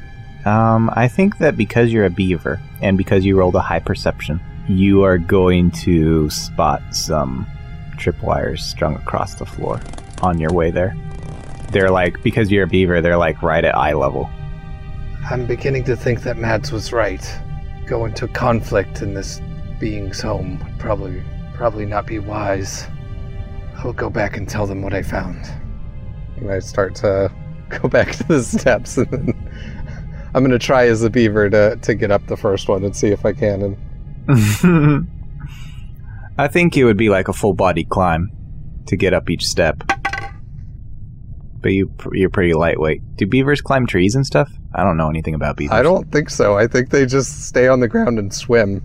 Um, 0.46 0.89
I 0.96 1.08
think 1.08 1.38
that 1.39 1.58
because 1.58 1.91
you're 1.91 2.05
a 2.05 2.10
beaver 2.10 2.62
and 2.81 2.98
because 2.98 3.25
you 3.25 3.38
rolled 3.38 3.55
a 3.55 3.62
high 3.62 3.79
perception, 3.79 4.39
you 4.67 5.03
are 5.03 5.17
going 5.17 5.72
to 5.72 6.29
spot 6.29 6.81
some 6.96 7.46
tripwires 7.98 8.60
strung 8.60 8.96
across 8.96 9.36
the 9.36 9.46
floor 9.46 9.81
on 10.22 10.39
your 10.39 10.53
way 10.53 10.72
there. 10.72 10.96
They're 11.72 11.91
like 11.91 12.22
because 12.24 12.51
you're 12.51 12.63
a 12.63 12.67
beaver, 12.67 13.01
they're 13.01 13.17
like 13.17 13.41
right 13.41 13.63
at 13.63 13.75
eye 13.75 13.93
level. 13.93 14.29
I'm 15.29 15.46
beginning 15.46 15.84
to 15.86 15.96
think 15.96 16.24
that 16.24 16.38
Mads 16.38 16.72
was 16.72 16.93
right. 16.93 17.24
Go 17.86 18.05
into 18.05 18.27
conflict 18.27 19.01
in 19.01 19.13
this 19.13 19.41
being's 19.79 20.22
home 20.22 20.60
would 20.60 20.79
probably 20.79 21.24
probably 21.53 21.86
not 21.86 22.05
be 22.05 22.19
wise. 22.19 22.88
I 23.75 23.84
will 23.84 23.93
go 23.93 24.10
back 24.10 24.38
and 24.38 24.48
tell 24.48 24.65
them 24.65 24.81
what 24.81 24.93
I 24.93 25.01
found. 25.01 25.50
And 26.38 26.51
I 26.51 26.60
start 26.60 26.96
to 26.96 27.31
go 27.69 27.88
back 27.88 28.12
to 28.13 28.24
the 28.24 28.43
steps 28.43 28.98
and 28.98 29.08
then 29.12 29.49
I'm 30.34 30.44
gonna 30.44 30.60
try 30.60 30.88
as 30.88 31.04
a 31.04 31.10
beaver 31.10 31.50
to, 31.50 31.76
to 31.78 31.96
get 31.96 32.12
up 32.12 32.26
the 32.28 32.38
first 32.38 32.68
one 32.68 32.84
and 32.84 32.96
see 32.96 33.08
if 33.08 33.26
I 33.26 33.34
can 33.34 33.62
and 33.62 33.78
I 36.38 36.48
think 36.48 36.78
it 36.78 36.86
would 36.86 36.98
be 36.98 37.10
like 37.10 37.28
a 37.28 37.34
full 37.34 37.54
body 37.54 37.84
climb 37.84 38.32
to 38.86 38.96
get 38.96 39.14
up 39.14 39.30
each 39.30 39.46
step. 39.46 39.84
But 41.62 41.74
you 41.74 41.94
you're 42.14 42.30
pretty 42.30 42.54
lightweight. 42.54 43.18
Do 43.18 43.26
beavers 43.26 43.60
climb 43.62 43.88
trees 43.88 44.16
and 44.16 44.26
stuff? 44.26 44.50
I 44.74 44.84
don't 44.84 44.98
know 44.98 45.10
anything 45.10 45.34
about 45.34 45.58
beavers. 45.58 45.74
I 45.74 45.82
don't 45.82 46.12
think 46.12 46.30
so. 46.30 46.58
I 46.58 46.68
think 46.68 46.92
they 46.92 47.06
just 47.06 47.48
stay 47.48 47.68
on 47.68 47.80
the 47.80 47.88
ground 47.88 48.20
and 48.20 48.34
swim. 48.34 48.84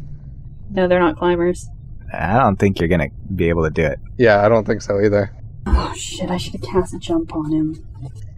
No, 0.71 0.89
they're 0.89 0.99
not 0.99 1.17
climbers. 1.19 1.69
I 2.13 2.39
don't 2.39 2.57
think 2.57 2.81
you're 2.81 2.89
gonna 2.89 3.11
be 3.37 3.49
able 3.51 3.65
to 3.65 3.71
do 3.71 3.85
it. 3.85 4.01
Yeah, 4.19 4.45
I 4.45 4.49
don't 4.49 4.67
think 4.67 4.83
so 4.83 5.01
either. 5.01 5.31
Oh 5.67 5.95
shit, 5.95 6.31
I 6.31 6.37
should 6.37 6.55
have 6.55 6.63
cast 6.63 6.95
a 6.95 6.99
jump 6.99 7.35
on 7.35 7.53
him. 7.53 7.87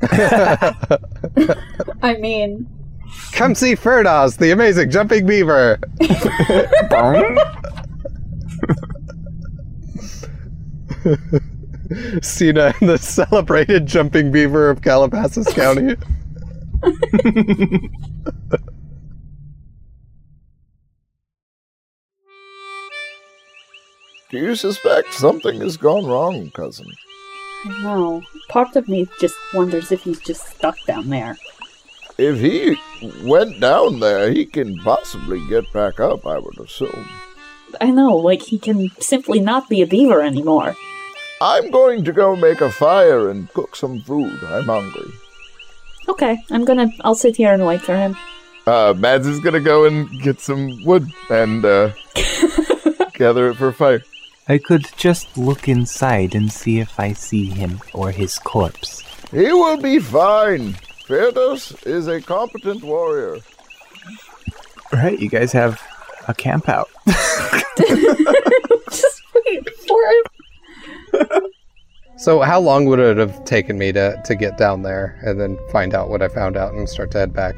I 2.02 2.16
mean, 2.18 2.68
Come 3.32 3.54
see 3.54 3.76
Firdaus, 3.76 4.38
the 4.38 4.50
amazing 4.50 4.90
jumping 4.90 5.26
beaver. 5.26 5.78
Signe 12.22 12.58
and 12.58 12.88
the 12.88 12.98
celebrated 12.98 13.86
jumping 13.86 14.32
beaver 14.32 14.70
of 14.70 14.82
Calaveras 14.82 15.46
County. 15.54 15.94
Do 24.28 24.38
you 24.38 24.56
suspect 24.56 25.14
something 25.14 25.60
has 25.60 25.76
gone 25.76 26.04
wrong, 26.04 26.50
cousin? 26.50 26.90
I 27.64 27.82
know. 27.82 28.22
Part 28.48 28.74
of 28.74 28.88
me 28.88 29.06
just 29.20 29.36
wonders 29.54 29.92
if 29.92 30.02
he's 30.02 30.20
just 30.20 30.48
stuck 30.48 30.76
down 30.84 31.08
there. 31.08 31.36
If 32.18 32.40
he 32.40 32.76
went 33.24 33.60
down 33.60 34.00
there, 34.00 34.32
he 34.32 34.46
can 34.46 34.78
possibly 34.78 35.46
get 35.48 35.70
back 35.72 36.00
up, 36.00 36.26
I 36.26 36.38
would 36.38 36.58
assume. 36.58 37.08
I 37.80 37.90
know, 37.90 38.16
like 38.16 38.42
he 38.42 38.58
can 38.58 38.90
simply 39.00 39.40
not 39.40 39.68
be 39.68 39.82
a 39.82 39.86
beaver 39.86 40.22
anymore. 40.22 40.74
I'm 41.40 41.70
going 41.70 42.04
to 42.04 42.12
go 42.12 42.34
make 42.34 42.62
a 42.62 42.70
fire 42.70 43.28
and 43.28 43.52
cook 43.52 43.76
some 43.76 44.00
food. 44.00 44.42
I'm 44.44 44.64
hungry. 44.64 45.12
Okay, 46.08 46.38
I'm 46.50 46.64
gonna. 46.64 46.88
I'll 47.02 47.14
sit 47.14 47.36
here 47.36 47.52
and 47.52 47.66
wait 47.66 47.82
for 47.82 47.96
him. 47.96 48.16
Uh, 48.66 48.94
Mads 48.96 49.26
is 49.26 49.40
gonna 49.40 49.60
go 49.60 49.84
and 49.84 50.08
get 50.22 50.40
some 50.40 50.82
wood 50.84 51.10
and 51.28 51.64
uh, 51.64 51.90
gather 53.14 53.50
it 53.50 53.56
for 53.56 53.68
a 53.68 53.72
fire. 53.74 54.02
I 54.48 54.58
could 54.58 54.86
just 54.96 55.36
look 55.36 55.68
inside 55.68 56.34
and 56.34 56.50
see 56.50 56.78
if 56.78 56.98
I 56.98 57.12
see 57.12 57.46
him 57.46 57.80
or 57.92 58.12
his 58.12 58.38
corpse. 58.38 59.02
He 59.32 59.52
will 59.52 59.76
be 59.76 59.98
fine. 59.98 60.76
Firdaus 61.06 61.86
is 61.86 62.08
a 62.08 62.20
competent 62.20 62.82
warrior. 62.82 63.38
Right, 64.92 65.18
you 65.18 65.28
guys 65.28 65.52
have 65.52 65.80
a 66.26 66.34
camp 66.34 66.68
out. 66.68 66.88
just 67.06 69.22
wait 69.34 69.68
for 69.86 70.02
him. 70.02 70.22
So, 72.16 72.40
how 72.40 72.58
long 72.58 72.86
would 72.86 72.98
it 72.98 73.18
have 73.18 73.44
taken 73.44 73.78
me 73.78 73.92
to, 73.92 74.20
to 74.24 74.34
get 74.34 74.56
down 74.56 74.82
there 74.82 75.18
and 75.22 75.40
then 75.40 75.58
find 75.70 75.94
out 75.94 76.08
what 76.08 76.22
I 76.22 76.28
found 76.28 76.56
out 76.56 76.72
and 76.72 76.88
start 76.88 77.12
to 77.12 77.18
head 77.18 77.32
back? 77.32 77.54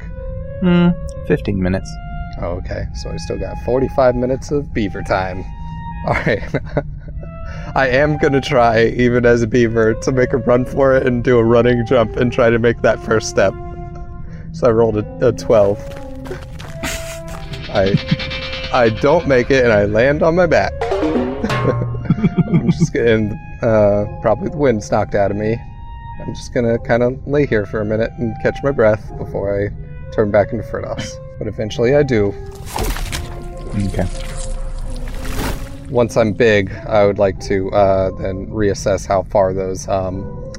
Hmm, 0.61 0.89
15 1.27 1.61
minutes. 1.61 1.89
Oh, 2.41 2.57
okay. 2.57 2.85
So 2.93 3.09
I 3.09 3.17
still 3.17 3.39
got 3.39 3.57
45 3.65 4.15
minutes 4.15 4.51
of 4.51 4.71
beaver 4.73 5.01
time. 5.01 5.39
All 6.07 6.13
right. 6.13 6.43
I 7.75 7.87
am 7.89 8.17
to 8.19 8.41
try, 8.41 8.85
even 8.85 9.25
as 9.25 9.41
a 9.41 9.47
beaver, 9.47 9.93
to 9.93 10.11
make 10.11 10.33
a 10.33 10.37
run 10.37 10.65
for 10.65 10.95
it 10.95 11.05
and 11.05 11.23
do 11.23 11.37
a 11.37 11.43
running 11.43 11.85
jump 11.85 12.17
and 12.17 12.31
try 12.31 12.49
to 12.49 12.59
make 12.59 12.81
that 12.81 12.99
first 13.03 13.29
step. 13.29 13.53
So 14.51 14.67
I 14.67 14.71
rolled 14.71 14.97
a, 14.97 15.27
a 15.27 15.31
12. 15.31 15.79
I 17.71 17.95
I 18.73 18.89
don't 18.89 19.27
make 19.27 19.51
it 19.51 19.63
and 19.63 19.73
I 19.73 19.85
land 19.85 20.23
on 20.23 20.35
my 20.35 20.45
back. 20.45 20.73
I'm 20.91 22.69
just 22.71 22.93
getting 22.93 23.31
uh, 23.61 24.05
probably 24.21 24.49
the 24.49 24.57
wind's 24.57 24.89
knocked 24.91 25.15
out 25.15 25.31
of 25.31 25.37
me. 25.37 25.55
I'm 26.21 26.35
just 26.35 26.53
gonna 26.53 26.77
kind 26.79 27.03
of 27.03 27.25
lay 27.27 27.45
here 27.45 27.65
for 27.65 27.81
a 27.81 27.85
minute 27.85 28.11
and 28.17 28.35
catch 28.41 28.57
my 28.63 28.71
breath 28.71 29.15
before 29.17 29.55
I 29.55 29.69
turn 30.13 30.31
back 30.31 30.51
into 30.51 30.63
Firdaus. 30.63 31.13
But 31.37 31.47
eventually 31.47 31.95
I 31.95 32.03
do. 32.03 32.33
Okay. 33.87 34.28
Once 35.89 36.15
I'm 36.15 36.33
big, 36.33 36.71
I 36.87 37.05
would 37.05 37.17
like 37.17 37.39
to 37.41 37.71
uh, 37.71 38.11
then 38.11 38.47
reassess 38.47 39.07
how 39.07 39.23
far 39.23 39.53
those 39.53 39.87
um, 39.87 40.53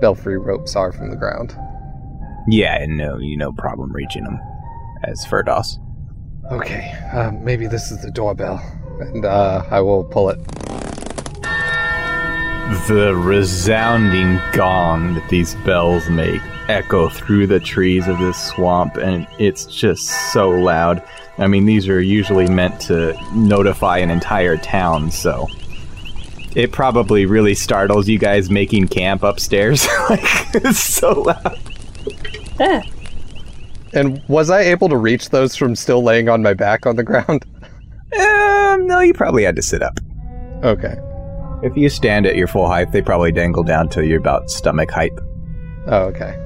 belfry 0.00 0.38
ropes 0.38 0.76
are 0.76 0.92
from 0.92 1.10
the 1.10 1.16
ground. 1.16 1.56
Yeah, 2.48 2.86
no, 2.88 3.18
you 3.18 3.36
no 3.36 3.52
problem 3.52 3.92
reaching 3.92 4.22
them 4.22 4.38
as 5.02 5.26
Firdaus. 5.26 5.78
Okay, 6.52 6.94
uh, 7.12 7.32
maybe 7.32 7.66
this 7.66 7.90
is 7.90 8.00
the 8.02 8.12
doorbell, 8.12 8.62
and 9.00 9.24
uh, 9.24 9.64
I 9.68 9.80
will 9.80 10.04
pull 10.04 10.30
it. 10.30 10.38
The 12.86 13.14
resounding 13.16 14.40
gong 14.52 15.14
that 15.14 15.28
these 15.28 15.56
bells 15.56 16.08
make 16.08 16.40
echo 16.68 17.08
through 17.08 17.48
the 17.48 17.58
trees 17.58 18.06
of 18.06 18.18
this 18.20 18.40
swamp, 18.50 18.96
and 18.96 19.26
it's 19.38 19.64
just 19.66 20.32
so 20.32 20.50
loud. 20.50 21.02
I 21.38 21.46
mean, 21.46 21.66
these 21.66 21.88
are 21.88 22.00
usually 22.00 22.48
meant 22.48 22.80
to 22.82 23.14
notify 23.34 23.98
an 23.98 24.10
entire 24.10 24.56
town, 24.56 25.10
so 25.10 25.46
it 26.54 26.72
probably 26.72 27.26
really 27.26 27.54
startles 27.54 28.08
you 28.08 28.18
guys 28.18 28.48
making 28.50 28.88
camp 28.88 29.22
upstairs. 29.22 29.86
like, 30.10 30.22
it's 30.54 30.78
so 30.78 31.20
loud. 31.22 31.58
Eh, 32.58 32.80
And 33.92 34.22
was 34.28 34.48
I 34.48 34.60
able 34.62 34.88
to 34.88 34.96
reach 34.96 35.28
those 35.28 35.54
from 35.56 35.76
still 35.76 36.02
laying 36.02 36.28
on 36.30 36.42
my 36.42 36.54
back 36.54 36.86
on 36.86 36.96
the 36.96 37.04
ground? 37.04 37.44
Um, 38.16 38.86
no, 38.86 39.00
you 39.00 39.12
probably 39.12 39.42
had 39.42 39.56
to 39.56 39.62
sit 39.62 39.82
up. 39.82 39.98
Okay. 40.62 40.94
If 41.62 41.76
you 41.76 41.88
stand 41.90 42.24
at 42.24 42.36
your 42.36 42.46
full 42.46 42.66
height, 42.68 42.92
they 42.92 43.02
probably 43.02 43.32
dangle 43.32 43.64
down 43.64 43.88
to 43.90 44.06
your 44.06 44.20
about 44.20 44.48
stomach 44.48 44.90
height. 44.90 45.12
Oh, 45.88 46.04
okay. 46.14 46.36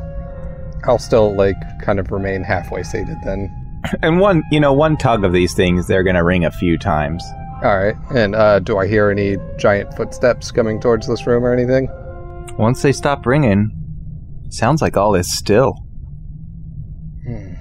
I'll 0.84 0.98
still, 0.98 1.34
like, 1.36 1.54
kind 1.82 2.00
of 2.00 2.10
remain 2.10 2.42
halfway 2.42 2.82
seated 2.82 3.18
then. 3.24 3.54
And 4.02 4.20
one, 4.20 4.42
you 4.50 4.60
know, 4.60 4.72
one 4.72 4.96
tug 4.96 5.24
of 5.24 5.32
these 5.32 5.54
things, 5.54 5.86
they're 5.86 6.02
gonna 6.02 6.24
ring 6.24 6.44
a 6.44 6.50
few 6.50 6.76
times. 6.76 7.24
Alright, 7.62 7.96
and 8.14 8.34
uh, 8.34 8.58
do 8.58 8.78
I 8.78 8.86
hear 8.86 9.10
any 9.10 9.36
giant 9.58 9.94
footsteps 9.94 10.50
coming 10.50 10.80
towards 10.80 11.06
this 11.06 11.26
room 11.26 11.44
or 11.44 11.52
anything? 11.52 11.88
Once 12.58 12.82
they 12.82 12.92
stop 12.92 13.24
ringing, 13.26 13.70
sounds 14.50 14.82
like 14.82 14.96
all 14.96 15.14
is 15.14 15.34
still. 15.36 15.72
Hmm. 17.26 17.54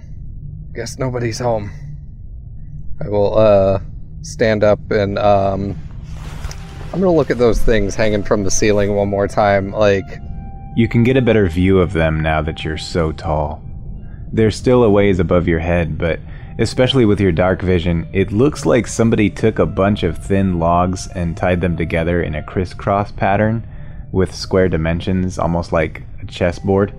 Guess 0.74 1.00
nobody's 1.00 1.40
home. 1.40 1.72
I 3.04 3.08
will 3.10 3.38
uh 3.38 3.80
stand 4.22 4.64
up 4.64 4.80
and 4.92 5.18
um 5.18 5.78
I'm 6.94 7.00
gonna 7.00 7.12
look 7.14 7.30
at 7.32 7.38
those 7.38 7.62
things 7.62 7.96
hanging 7.96 8.24
from 8.24 8.44
the 8.44 8.52
ceiling 8.52 8.96
one 8.96 9.10
more 9.10 9.28
time, 9.28 9.72
like 9.72 10.06
You 10.76 10.88
can 10.88 11.04
get 11.04 11.18
a 11.18 11.22
better 11.22 11.48
view 11.48 11.80
of 11.80 11.94
them 11.94 12.20
now 12.22 12.42
that 12.42 12.64
you're 12.64 12.78
so 12.78 13.12
tall. 13.12 13.64
They're 14.32 14.52
still 14.52 14.84
a 14.84 14.90
ways 14.90 15.20
above 15.20 15.48
your 15.48 15.60
head, 15.60 15.98
but 15.98 16.20
especially 16.60 17.06
with 17.06 17.20
your 17.20 17.32
dark 17.32 17.62
vision, 17.62 18.08
it 18.14 18.32
looks 18.32 18.66
like 18.66 18.86
somebody 18.86 19.30
took 19.30 19.60
a 19.60 19.66
bunch 19.66 20.04
of 20.04 20.18
thin 20.18 20.60
logs 20.60 21.08
and 21.16 21.36
tied 21.36 21.62
them 21.62 21.76
together 21.76 22.22
in 22.22 22.36
a 22.36 22.44
crisscross 22.44 23.12
pattern 23.12 23.68
with 24.12 24.36
square 24.36 24.70
dimensions, 24.70 25.40
almost 25.40 25.72
like 25.72 26.04
a 26.22 26.26
chessboard. 26.26 26.94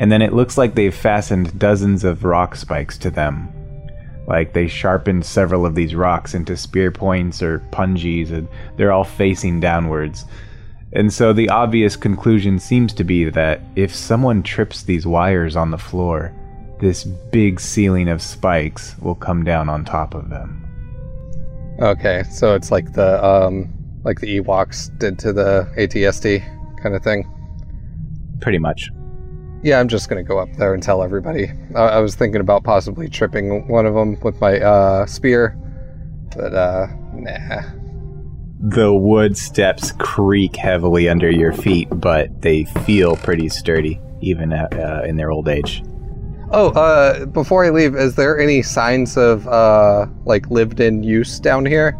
And 0.00 0.10
then 0.10 0.22
it 0.22 0.32
looks 0.32 0.56
like 0.56 0.74
they've 0.74 0.94
fastened 0.94 1.58
dozens 1.58 2.04
of 2.04 2.24
rock 2.24 2.56
spikes 2.56 2.96
to 2.98 3.10
them. 3.10 3.52
Like 4.26 4.52
they 4.52 4.66
sharpened 4.66 5.26
several 5.26 5.66
of 5.66 5.74
these 5.74 5.94
rocks 5.94 6.34
into 6.34 6.56
spear 6.56 6.90
points 6.90 7.42
or 7.42 7.58
punjies, 7.72 8.30
and 8.30 8.48
they're 8.76 8.92
all 8.92 9.04
facing 9.04 9.60
downwards. 9.60 10.24
And 10.92 11.12
so 11.12 11.32
the 11.32 11.48
obvious 11.48 11.96
conclusion 11.96 12.58
seems 12.58 12.92
to 12.94 13.04
be 13.04 13.28
that 13.30 13.60
if 13.76 13.94
someone 13.94 14.42
trips 14.42 14.82
these 14.82 15.06
wires 15.06 15.54
on 15.54 15.70
the 15.70 15.78
floor, 15.78 16.32
this 16.80 17.04
big 17.04 17.60
ceiling 17.60 18.08
of 18.08 18.20
spikes 18.22 18.96
will 18.98 19.14
come 19.14 19.44
down 19.44 19.68
on 19.68 19.84
top 19.84 20.14
of 20.14 20.30
them. 20.30 20.56
okay, 21.80 22.22
so 22.30 22.54
it's 22.54 22.70
like 22.70 22.92
the 22.94 23.24
um 23.24 23.72
like 24.02 24.20
the 24.20 24.40
Ewoks 24.40 24.96
did 24.98 25.18
to 25.18 25.32
the 25.32 25.70
AT-ST 25.76 26.42
kind 26.82 26.94
of 26.94 27.02
thing. 27.02 27.30
Pretty 28.40 28.58
much. 28.58 28.90
Yeah, 29.62 29.78
I'm 29.78 29.88
just 29.88 30.08
gonna 30.08 30.22
go 30.22 30.38
up 30.38 30.48
there 30.56 30.72
and 30.72 30.82
tell 30.82 31.02
everybody. 31.02 31.52
I, 31.74 31.80
I 31.80 31.98
was 31.98 32.14
thinking 32.14 32.40
about 32.40 32.64
possibly 32.64 33.08
tripping 33.08 33.68
one 33.68 33.84
of 33.84 33.94
them 33.94 34.18
with 34.20 34.40
my 34.40 34.58
uh 34.58 35.06
spear, 35.06 35.56
but 36.34 36.54
uh 36.54 36.86
nah. 37.12 37.62
The 38.62 38.92
wood 38.92 39.38
steps 39.38 39.92
creak 39.92 40.56
heavily 40.56 41.08
under 41.08 41.30
your 41.30 41.52
feet, 41.52 41.88
but 41.90 42.42
they 42.42 42.64
feel 42.64 43.16
pretty 43.16 43.48
sturdy, 43.48 43.98
even 44.20 44.52
uh, 44.52 44.68
uh, 44.72 45.06
in 45.06 45.16
their 45.16 45.30
old 45.30 45.48
age. 45.48 45.82
Oh, 46.52 46.70
uh, 46.70 47.26
before 47.26 47.64
I 47.64 47.70
leave, 47.70 47.94
is 47.94 48.16
there 48.16 48.38
any 48.38 48.62
signs 48.62 49.16
of 49.16 49.46
uh, 49.46 50.06
like 50.24 50.50
lived 50.50 50.80
in 50.80 51.02
use 51.02 51.38
down 51.38 51.64
here? 51.64 51.96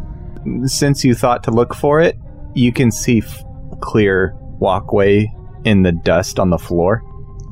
Since 0.65 1.05
you 1.05 1.15
thought 1.15 1.43
to 1.45 1.51
look 1.51 1.73
for 1.73 2.01
it, 2.01 2.17
you 2.53 2.73
can 2.73 2.91
see 2.91 3.19
f- 3.19 3.43
clear 3.79 4.35
walkway 4.59 5.31
in 5.63 5.83
the 5.83 5.91
dust 5.91 6.37
on 6.39 6.49
the 6.49 6.57
floor. 6.57 7.01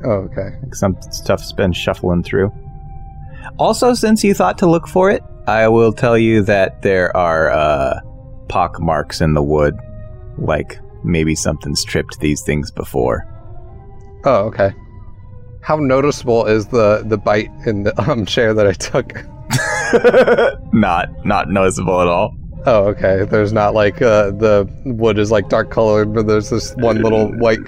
Oh, 0.04 0.28
okay. 0.28 0.56
Like 0.62 0.74
some 0.74 0.96
stuff's 1.10 1.52
been 1.52 1.72
shuffling 1.72 2.22
through. 2.22 2.52
Also, 3.58 3.94
since 3.94 4.22
you 4.22 4.34
thought 4.34 4.58
to 4.58 4.68
look 4.68 4.86
for 4.86 5.10
it, 5.10 5.22
I 5.46 5.68
will 5.68 5.92
tell 5.92 6.18
you 6.18 6.42
that 6.42 6.82
there 6.82 7.16
are 7.16 7.50
uh, 7.50 8.00
pock 8.48 8.80
marks 8.80 9.20
in 9.20 9.34
the 9.34 9.42
wood, 9.42 9.78
like 10.38 10.78
maybe 11.02 11.34
something's 11.34 11.84
tripped 11.84 12.20
these 12.20 12.42
things 12.42 12.70
before. 12.70 13.26
Oh, 14.24 14.44
okay. 14.46 14.72
How 15.62 15.76
noticeable 15.76 16.46
is 16.46 16.66
the 16.68 17.02
the 17.04 17.18
bite 17.18 17.50
in 17.66 17.84
the 17.84 17.98
um, 18.10 18.24
chair 18.26 18.54
that 18.54 18.66
I 18.66 18.72
took? 18.72 19.14
not 20.72 21.08
not 21.24 21.50
noticeable 21.50 22.00
at 22.00 22.06
all. 22.06 22.34
Oh, 22.66 22.84
okay. 22.88 23.24
There's 23.24 23.52
not 23.52 23.72
like 23.74 24.02
uh, 24.02 24.32
the 24.32 24.68
wood 24.84 25.18
is 25.18 25.30
like 25.30 25.48
dark 25.48 25.70
colored, 25.70 26.12
but 26.12 26.26
there's 26.26 26.50
this 26.50 26.74
one 26.76 27.00
little 27.00 27.28
white 27.38 27.60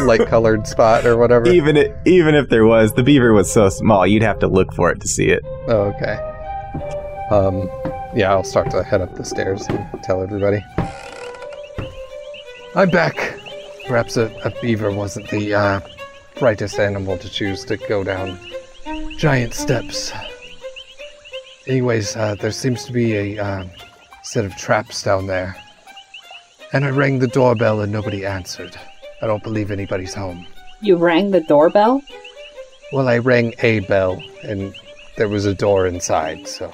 light 0.00 0.26
colored 0.26 0.66
spot 0.66 1.04
or 1.04 1.18
whatever. 1.18 1.48
Even 1.48 1.76
it, 1.76 1.94
even 2.06 2.34
if 2.34 2.48
there 2.48 2.64
was, 2.64 2.92
the 2.94 3.02
beaver 3.02 3.34
was 3.34 3.52
so 3.52 3.68
small, 3.68 4.06
you'd 4.06 4.22
have 4.22 4.38
to 4.38 4.48
look 4.48 4.72
for 4.72 4.90
it 4.90 5.00
to 5.00 5.08
see 5.08 5.28
it. 5.28 5.42
Oh, 5.68 5.92
okay. 5.94 6.14
Um, 7.30 7.68
yeah, 8.16 8.30
I'll 8.30 8.44
start 8.44 8.70
to 8.70 8.82
head 8.82 9.02
up 9.02 9.14
the 9.14 9.24
stairs 9.24 9.66
and 9.68 10.02
tell 10.02 10.22
everybody. 10.22 10.64
I'm 12.74 12.88
back. 12.88 13.38
Perhaps 13.86 14.16
a, 14.16 14.32
a 14.44 14.52
beaver 14.62 14.90
wasn't 14.90 15.28
the 15.28 15.54
uh, 15.54 15.80
brightest 16.40 16.78
animal 16.78 17.18
to 17.18 17.28
choose 17.28 17.66
to 17.66 17.76
go 17.76 18.02
down 18.02 18.38
giant 19.18 19.52
steps. 19.52 20.10
Anyways, 21.66 22.16
uh, 22.16 22.34
there 22.36 22.50
seems 22.50 22.84
to 22.86 22.92
be 22.92 23.14
a 23.14 23.44
uh, 23.44 23.64
set 24.22 24.46
of 24.46 24.56
traps 24.56 25.02
down 25.02 25.26
there. 25.26 25.54
And 26.72 26.86
I 26.86 26.88
rang 26.88 27.18
the 27.18 27.26
doorbell 27.26 27.82
and 27.82 27.92
nobody 27.92 28.24
answered. 28.24 28.74
I 29.20 29.26
don't 29.26 29.42
believe 29.42 29.70
anybody's 29.70 30.14
home. 30.14 30.46
you 30.80 30.96
rang 30.96 31.30
the 31.30 31.42
doorbell? 31.42 32.00
Well, 32.94 33.08
I 33.08 33.18
rang 33.18 33.52
a 33.62 33.80
bell 33.80 34.22
and 34.42 34.74
there 35.18 35.28
was 35.28 35.44
a 35.44 35.54
door 35.54 35.86
inside, 35.86 36.48
so. 36.48 36.72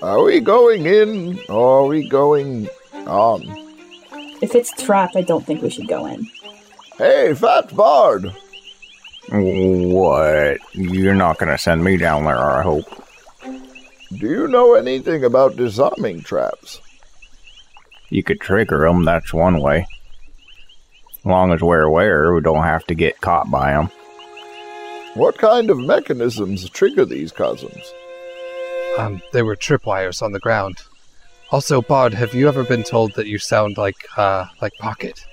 Are 0.00 0.22
we 0.22 0.40
going 0.40 0.86
in 0.86 1.38
or 1.50 1.80
are 1.80 1.86
we 1.86 2.08
going 2.08 2.70
on? 3.06 3.42
If 4.40 4.54
it's 4.54 4.70
trap, 4.82 5.10
I 5.14 5.20
don't 5.20 5.44
think 5.44 5.60
we 5.60 5.68
should 5.68 5.86
go 5.86 6.06
in. 6.06 6.26
Hey, 6.96 7.34
Fat 7.34 7.76
Bard! 7.76 8.34
What? 9.30 10.58
You're 10.72 11.14
not 11.14 11.38
gonna 11.38 11.58
send 11.58 11.82
me 11.82 11.96
down 11.96 12.24
there, 12.24 12.38
I 12.38 12.62
hope. 12.62 12.84
Do 13.44 14.26
you 14.28 14.46
know 14.46 14.74
anything 14.74 15.24
about 15.24 15.56
disarming 15.56 16.22
traps? 16.22 16.80
You 18.08 18.22
could 18.22 18.40
trigger 18.40 18.86
'em, 18.86 19.04
that's 19.04 19.34
one 19.34 19.60
way. 19.60 19.86
As 21.18 21.24
long 21.24 21.52
as 21.52 21.60
we're 21.60 21.82
aware, 21.82 22.32
we 22.32 22.40
don't 22.40 22.62
have 22.62 22.86
to 22.86 22.94
get 22.94 23.20
caught 23.20 23.50
by 23.50 23.72
'em. 23.72 23.90
What 25.14 25.38
kind 25.38 25.70
of 25.70 25.78
mechanisms 25.78 26.68
trigger 26.70 27.04
these 27.04 27.32
cousins? 27.32 27.82
Um, 28.98 29.20
there 29.32 29.44
were 29.44 29.56
tripwires 29.56 30.22
on 30.22 30.32
the 30.32 30.38
ground. 30.38 30.76
Also, 31.50 31.82
Bod, 31.82 32.14
have 32.14 32.34
you 32.34 32.48
ever 32.48 32.62
been 32.64 32.82
told 32.84 33.14
that 33.14 33.26
you 33.26 33.38
sound 33.38 33.76
like, 33.76 33.96
uh, 34.16 34.46
like 34.60 34.72
Pocket? 34.78 35.24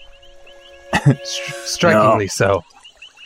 Str- 1.23 1.51
strikingly 1.65 2.27
so. 2.27 2.63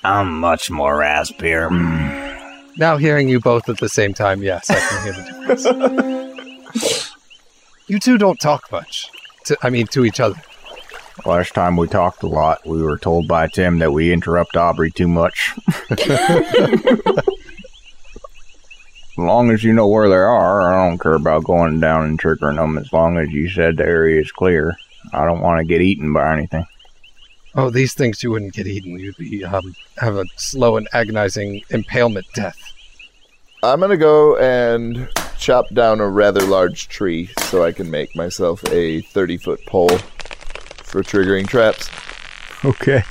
I'm 0.04 0.40
much 0.40 0.70
more 0.70 1.00
raspier. 1.00 1.70
Mm. 1.70 2.78
Now 2.78 2.98
hearing 2.98 3.28
you 3.28 3.40
both 3.40 3.68
at 3.70 3.80
the 3.80 3.90
same 3.90 4.14
time, 4.14 4.44
yes, 4.44 4.70
I 4.70 4.80
can 4.80 5.04
hear 5.04 5.14
the 5.14 5.56
difference. 5.56 7.12
you 7.88 8.00
two 8.00 8.18
don't 8.18 8.40
talk 8.40 8.72
much. 8.72 9.10
To, 9.46 9.58
I 9.64 9.70
mean, 9.70 9.88
to 9.88 10.06
each 10.06 10.20
other. 10.20 10.42
Last 11.26 11.56
time 11.56 11.78
we 11.78 11.88
talked 11.88 12.22
a 12.22 12.28
lot, 12.28 12.64
we 12.66 12.84
were 12.84 13.00
told 13.00 13.28
by 13.28 13.48
Tim 13.48 13.80
that 13.80 13.92
we 13.92 14.14
interrupt 14.14 14.54
Aubree 14.54 14.94
too 14.94 15.08
much. 15.08 15.56
as 15.90 15.98
long 19.18 19.50
as 19.50 19.64
you 19.64 19.74
know 19.74 19.88
where 19.88 20.08
they 20.08 20.16
are, 20.16 20.72
I 20.72 20.88
don't 20.88 21.00
care 21.00 21.14
about 21.14 21.44
going 21.44 21.80
down 21.80 22.06
and 22.06 22.22
triggering 22.22 22.58
them 22.58 22.78
as 22.78 22.94
long 22.94 23.18
as 23.18 23.32
you 23.32 23.50
said 23.50 23.78
the 23.78 23.86
area 23.86 24.22
is 24.22 24.32
clear. 24.32 24.78
I 25.12 25.26
don't 25.26 25.42
want 25.42 25.58
to 25.60 25.66
get 25.66 25.82
eaten 25.82 26.14
by 26.14 26.34
anything. 26.34 26.68
Oh, 27.60 27.72
these 27.72 27.96
things 27.96 28.22
you 28.22 28.30
wouldn't 28.30 28.54
get 28.54 28.68
eaten. 28.68 29.00
You'd 29.00 29.18
be 29.18 29.44
um, 29.44 29.76
have 29.98 30.16
a 30.16 30.26
slow 30.36 30.78
and 30.78 30.88
agonizing 30.94 31.64
impalement 31.72 32.28
death. 32.36 32.56
I'm 33.64 33.80
gonna 33.80 33.98
go 33.98 34.38
and 34.38 35.10
chop 35.40 35.68
down 35.74 36.00
a 36.00 36.08
rather 36.08 36.42
large 36.42 36.88
tree 36.88 37.32
so 37.40 37.64
I 37.64 37.72
can 37.72 37.90
make 37.90 38.16
myself 38.16 38.64
a 38.72 39.02
30 39.02 39.38
foot 39.38 39.60
pole 39.66 39.98
for 40.84 41.02
triggering 41.02 41.48
traps. 41.48 41.90
Okay. 42.64 43.02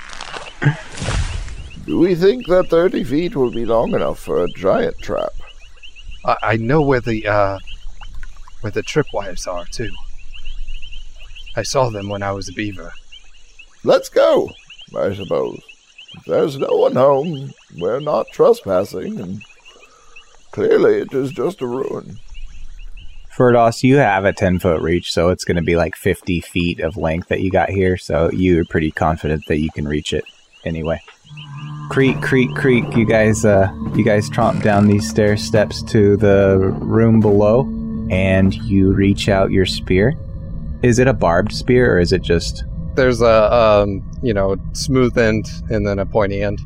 Do 1.84 1.98
we 1.98 2.14
think 2.14 2.46
that 2.46 2.68
30 2.68 3.02
feet 3.02 3.34
will 3.34 3.50
be 3.50 3.64
long 3.64 3.94
enough 3.94 4.20
for 4.20 4.44
a 4.44 4.48
giant 4.50 4.96
trap? 4.98 5.32
I, 6.24 6.36
I 6.42 6.56
know 6.56 6.82
where 6.82 7.00
the 7.00 7.26
uh, 7.26 7.58
where 8.60 8.70
the 8.70 8.84
tripwires 8.84 9.48
are 9.48 9.64
too. 9.64 9.90
I 11.56 11.64
saw 11.64 11.90
them 11.90 12.08
when 12.08 12.22
I 12.22 12.30
was 12.30 12.48
a 12.48 12.52
beaver. 12.52 12.92
Let's 13.86 14.08
go, 14.08 14.50
I 14.98 15.14
suppose. 15.14 15.62
If 16.16 16.24
there's 16.24 16.58
no 16.58 16.66
one 16.70 16.96
home, 16.96 17.52
we're 17.78 18.00
not 18.00 18.26
trespassing, 18.32 19.20
and 19.20 19.42
clearly 20.50 21.02
it 21.02 21.14
is 21.14 21.30
just 21.30 21.62
a 21.62 21.68
ruin. 21.68 22.18
Firdaus, 23.32 23.84
you 23.84 23.98
have 23.98 24.24
a 24.24 24.32
10 24.32 24.58
foot 24.58 24.82
reach, 24.82 25.12
so 25.12 25.28
it's 25.28 25.44
going 25.44 25.54
to 25.54 25.62
be 25.62 25.76
like 25.76 25.94
50 25.94 26.40
feet 26.40 26.80
of 26.80 26.96
length 26.96 27.28
that 27.28 27.42
you 27.42 27.50
got 27.52 27.70
here, 27.70 27.96
so 27.96 28.28
you're 28.32 28.64
pretty 28.64 28.90
confident 28.90 29.44
that 29.46 29.60
you 29.60 29.70
can 29.70 29.86
reach 29.86 30.12
it 30.12 30.24
anyway. 30.64 31.00
Creak, 31.88 32.20
creak, 32.20 32.52
creak. 32.56 32.96
You 32.96 33.06
guys, 33.06 33.44
uh, 33.44 33.70
you 33.94 34.04
guys 34.04 34.28
tromp 34.28 34.64
down 34.64 34.88
these 34.88 35.08
stair 35.08 35.36
steps 35.36 35.84
to 35.84 36.16
the 36.16 36.58
room 36.80 37.20
below, 37.20 37.60
and 38.10 38.52
you 38.52 38.90
reach 38.90 39.28
out 39.28 39.52
your 39.52 39.64
spear. 39.64 40.12
Is 40.82 40.98
it 40.98 41.06
a 41.06 41.12
barbed 41.12 41.52
spear, 41.52 41.94
or 41.94 42.00
is 42.00 42.12
it 42.12 42.22
just 42.22 42.64
There's 42.96 43.20
a 43.20 43.52
um, 43.52 44.10
you 44.22 44.34
know 44.34 44.56
smooth 44.72 45.16
end 45.16 45.46
and 45.70 45.86
then 45.86 45.98
a 45.98 46.06
pointy 46.06 46.42
end. 46.42 46.60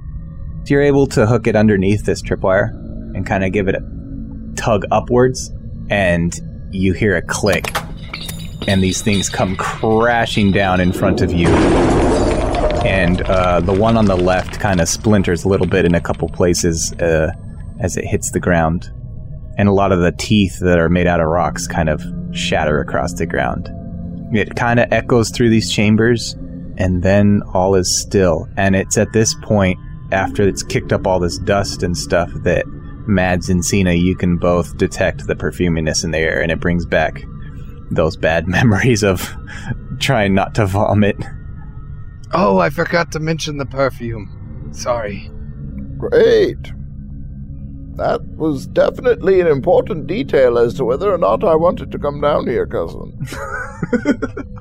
So 0.64 0.74
you're 0.74 0.82
able 0.82 1.06
to 1.08 1.26
hook 1.26 1.46
it 1.46 1.56
underneath 1.56 2.04
this 2.04 2.22
tripwire 2.22 2.70
and 3.14 3.26
kind 3.26 3.44
of 3.44 3.52
give 3.52 3.68
it 3.68 3.74
a 3.74 4.52
tug 4.56 4.84
upwards, 4.90 5.52
and 5.90 6.38
you 6.70 6.92
hear 6.92 7.16
a 7.16 7.22
click, 7.22 7.74
and 8.68 8.82
these 8.82 9.02
things 9.02 9.28
come 9.28 9.56
crashing 9.56 10.52
down 10.52 10.80
in 10.80 10.92
front 10.92 11.20
of 11.20 11.32
you. 11.32 11.48
And 12.84 13.22
uh, 13.22 13.60
the 13.60 13.72
one 13.72 13.96
on 13.96 14.06
the 14.06 14.16
left 14.16 14.60
kind 14.60 14.80
of 14.80 14.88
splinters 14.88 15.44
a 15.44 15.48
little 15.48 15.66
bit 15.66 15.84
in 15.84 15.94
a 15.94 16.00
couple 16.00 16.28
places 16.28 16.92
uh, 16.94 17.30
as 17.80 17.96
it 17.96 18.04
hits 18.04 18.30
the 18.30 18.40
ground. 18.40 18.90
And 19.58 19.68
a 19.68 19.72
lot 19.72 19.92
of 19.92 20.00
the 20.00 20.12
teeth 20.12 20.60
that 20.60 20.78
are 20.78 20.88
made 20.88 21.06
out 21.06 21.20
of 21.20 21.26
rocks 21.26 21.66
kind 21.66 21.88
of 21.88 22.02
shatter 22.32 22.80
across 22.80 23.12
the 23.14 23.26
ground. 23.26 23.68
It 24.32 24.56
kind 24.56 24.80
of 24.80 24.92
echoes 24.92 25.30
through 25.30 25.50
these 25.50 25.72
chambers, 25.72 26.34
and 26.76 27.02
then 27.02 27.42
all 27.52 27.74
is 27.74 28.00
still. 28.00 28.48
And 28.56 28.76
it's 28.76 28.96
at 28.96 29.12
this 29.12 29.34
point, 29.42 29.78
after 30.12 30.46
it's 30.46 30.62
kicked 30.62 30.92
up 30.92 31.06
all 31.06 31.20
this 31.20 31.38
dust 31.38 31.82
and 31.82 31.96
stuff, 31.96 32.30
that 32.42 32.66
Mads 33.06 33.48
and 33.48 33.64
Signe, 33.64 33.96
you 33.98 34.14
can 34.14 34.36
both 34.36 34.76
detect 34.76 35.26
the 35.26 35.34
perfuminess 35.34 36.04
in 36.04 36.12
the 36.12 36.18
air, 36.18 36.40
and 36.40 36.52
it 36.52 36.60
brings 36.60 36.86
back 36.86 37.22
those 37.90 38.16
bad 38.16 38.46
memories 38.48 39.02
of 39.02 39.34
trying 39.98 40.34
not 40.34 40.54
to 40.54 40.66
vomit. 40.66 41.16
Oh, 42.32 42.58
I 42.58 42.70
forgot 42.70 43.10
to 43.12 43.20
mention 43.20 43.58
the 43.58 43.66
perfume. 43.66 44.68
Sorry. 44.72 45.30
Great. 45.98 46.72
That 47.96 48.20
was 48.36 48.66
definitely 48.66 49.40
an 49.40 49.46
important 49.46 50.06
detail 50.06 50.58
as 50.58 50.74
to 50.74 50.84
whether 50.84 51.12
or 51.12 51.18
not 51.18 51.44
I 51.44 51.54
wanted 51.54 51.92
to 51.92 51.98
come 51.98 52.20
down 52.20 52.46
here, 52.46 52.66
cousin. 52.66 53.18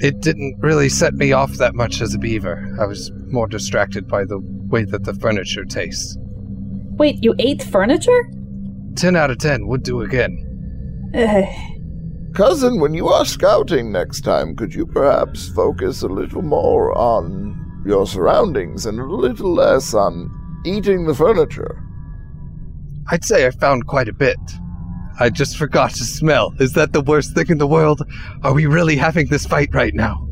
It 0.00 0.20
didn't 0.20 0.58
really 0.60 0.88
set 0.88 1.14
me 1.14 1.32
off 1.32 1.54
that 1.54 1.74
much 1.74 2.00
as 2.00 2.14
a 2.14 2.18
beaver. 2.18 2.72
I 2.80 2.86
was 2.86 3.10
more 3.26 3.48
distracted 3.48 4.06
by 4.06 4.24
the 4.24 4.38
way 4.68 4.84
that 4.84 5.02
the 5.02 5.14
furniture 5.14 5.64
tastes. 5.64 6.16
Wait, 6.96 7.18
you 7.20 7.34
ate 7.40 7.64
furniture? 7.64 8.30
10 8.94 9.16
out 9.16 9.30
of 9.30 9.38
10 9.38 9.66
would 9.66 9.82
do 9.82 10.02
again. 10.02 10.44
Ugh. 11.14 11.44
Cousin, 12.32 12.78
when 12.78 12.94
you 12.94 13.08
are 13.08 13.24
scouting 13.24 13.90
next 13.90 14.20
time, 14.20 14.54
could 14.54 14.72
you 14.72 14.86
perhaps 14.86 15.48
focus 15.48 16.02
a 16.02 16.08
little 16.08 16.42
more 16.42 16.96
on 16.96 17.82
your 17.84 18.06
surroundings 18.06 18.86
and 18.86 19.00
a 19.00 19.04
little 19.04 19.52
less 19.52 19.94
on 19.94 20.30
eating 20.64 21.06
the 21.06 21.14
furniture? 21.14 21.82
I'd 23.10 23.24
say 23.24 23.46
I 23.46 23.50
found 23.50 23.86
quite 23.86 24.08
a 24.08 24.12
bit. 24.12 24.38
I 25.20 25.30
just 25.30 25.56
forgot 25.56 25.90
to 25.92 26.04
smell. 26.04 26.54
Is 26.60 26.74
that 26.74 26.92
the 26.92 27.00
worst 27.00 27.34
thing 27.34 27.46
in 27.48 27.58
the 27.58 27.66
world? 27.66 28.02
Are 28.42 28.52
we 28.54 28.66
really 28.66 28.96
having 28.96 29.28
this 29.28 29.46
fight 29.46 29.70
right 29.72 29.94
now? 29.94 30.28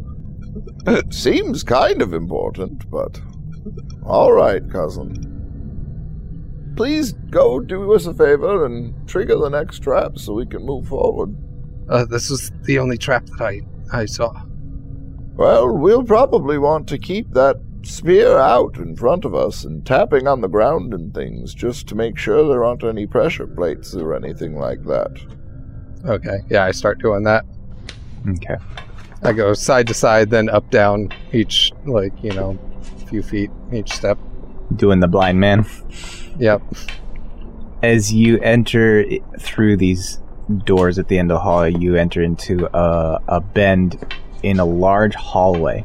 It 0.87 1.13
seems 1.13 1.63
kind 1.63 2.03
of 2.03 2.13
important, 2.13 2.89
but. 2.91 3.21
All 4.05 4.33
right, 4.33 4.63
cousin. 4.71 5.33
Please 6.77 7.15
go 7.31 7.59
do 7.59 7.95
us 7.95 8.07
a 8.07 8.15
favor 8.15 8.67
and 8.67 9.09
trigger 9.09 9.37
the 9.37 9.49
next 9.49 9.81
trap 9.81 10.19
so 10.19 10.35
we 10.35 10.47
can 10.47 10.65
move 10.65 10.87
forward. 10.87 11.35
Uh, 11.89 12.05
this 12.05 12.31
was 12.31 12.53
the 12.63 12.79
only 12.79 12.99
trap 12.99 13.25
that 13.27 13.41
I, 13.41 13.63
I 13.93 14.05
saw. 14.05 14.33
Well, 15.35 15.77
we'll 15.77 16.05
probably 16.05 16.59
want 16.59 16.89
to 16.89 16.99
keep 16.99 17.33
that 17.33 17.57
spear 17.87 18.39
out 18.39 18.77
in 18.77 18.97
front 18.97 19.25
of 19.25 19.35
us 19.35 19.65
and 19.65 19.87
tapping 19.87 20.27
on 20.27 20.41
the 20.41 20.49
ground 20.49 20.93
and 20.93 21.15
things 21.15 21.55
just 21.55 21.87
to 21.89 21.95
make 21.95 22.19
sure 22.19 22.47
there 22.47 22.65
aren't 22.65 22.85
any 22.85 23.07
pressure 23.07 23.47
plates 23.47 23.95
or 23.95 24.15
anything 24.15 24.57
like 24.57 24.83
that. 24.85 25.13
Okay, 26.05 26.39
yeah, 26.51 26.65
I 26.65 26.73
start 26.73 26.99
doing 26.99 27.23
that. 27.25 27.45
Okay. 28.29 28.57
I 29.23 29.33
go 29.33 29.55
side 29.55 29.87
to 29.87 29.95
side, 29.95 30.31
then 30.31 30.49
up, 30.49 30.71
down, 30.71 31.11
each, 31.33 31.73
like, 31.85 32.13
you 32.23 32.33
know, 32.33 32.59
few 33.09 33.23
feet 33.23 33.51
each 33.73 33.93
step. 33.93 34.19
Doing 34.75 35.01
the 35.01 35.09
blind 35.09 35.41
man. 35.41 35.67
Yep. 36.39 36.63
As 37.83 38.13
you 38.13 38.39
enter 38.41 39.05
through 39.39 39.79
these 39.79 40.21
doors 40.65 40.99
at 40.99 41.09
the 41.09 41.19
end 41.19 41.31
of 41.31 41.37
the 41.37 41.41
hall, 41.41 41.69
you 41.69 41.97
enter 41.97 42.23
into 42.23 42.69
a, 42.77 43.21
a 43.29 43.41
bend 43.41 44.15
in 44.43 44.59
a 44.59 44.65
large 44.65 45.15
hallway. 45.15 45.85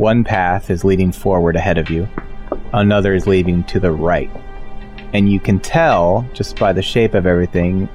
One 0.00 0.24
path 0.24 0.70
is 0.70 0.82
leading 0.82 1.12
forward 1.12 1.56
ahead 1.56 1.76
of 1.76 1.90
you, 1.90 2.08
another 2.72 3.12
is 3.12 3.26
leading 3.26 3.64
to 3.64 3.78
the 3.78 3.92
right. 3.92 4.30
And 5.12 5.30
you 5.30 5.38
can 5.38 5.60
tell, 5.60 6.26
just 6.32 6.58
by 6.58 6.72
the 6.72 6.80
shape 6.80 7.12
of 7.12 7.26
everything, 7.26 7.86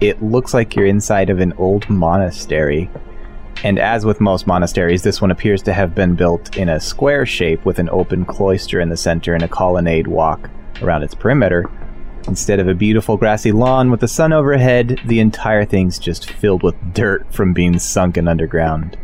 it 0.00 0.20
looks 0.20 0.52
like 0.52 0.74
you're 0.74 0.86
inside 0.86 1.30
of 1.30 1.38
an 1.38 1.52
old 1.52 1.88
monastery. 1.88 2.90
And 3.62 3.78
as 3.78 4.04
with 4.04 4.20
most 4.20 4.48
monasteries, 4.48 5.04
this 5.04 5.22
one 5.22 5.30
appears 5.30 5.62
to 5.62 5.72
have 5.72 5.94
been 5.94 6.16
built 6.16 6.56
in 6.56 6.68
a 6.68 6.80
square 6.80 7.24
shape 7.24 7.64
with 7.64 7.78
an 7.78 7.90
open 7.90 8.24
cloister 8.24 8.80
in 8.80 8.88
the 8.88 8.96
center 8.96 9.32
and 9.32 9.44
a 9.44 9.48
colonnade 9.48 10.08
walk 10.08 10.50
around 10.82 11.04
its 11.04 11.14
perimeter. 11.14 11.70
Instead 12.26 12.58
of 12.58 12.66
a 12.66 12.74
beautiful 12.74 13.16
grassy 13.16 13.52
lawn 13.52 13.92
with 13.92 14.00
the 14.00 14.08
sun 14.08 14.32
overhead, 14.32 15.00
the 15.04 15.20
entire 15.20 15.64
thing's 15.64 16.00
just 16.00 16.28
filled 16.28 16.64
with 16.64 16.92
dirt 16.92 17.32
from 17.32 17.52
being 17.52 17.78
sunken 17.78 18.26
underground. 18.26 18.98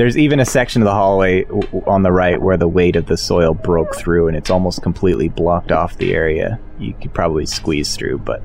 There's 0.00 0.16
even 0.16 0.40
a 0.40 0.46
section 0.46 0.80
of 0.80 0.86
the 0.86 0.94
hallway 0.94 1.44
w- 1.44 1.60
w- 1.60 1.84
on 1.86 2.02
the 2.02 2.10
right 2.10 2.40
where 2.40 2.56
the 2.56 2.66
weight 2.66 2.96
of 2.96 3.04
the 3.04 3.18
soil 3.18 3.52
broke 3.52 3.94
through 3.94 4.28
and 4.28 4.34
it's 4.34 4.48
almost 4.48 4.80
completely 4.80 5.28
blocked 5.28 5.70
off 5.70 5.98
the 5.98 6.14
area. 6.14 6.58
You 6.78 6.94
could 6.94 7.12
probably 7.12 7.44
squeeze 7.44 7.94
through, 7.94 8.20
but 8.20 8.42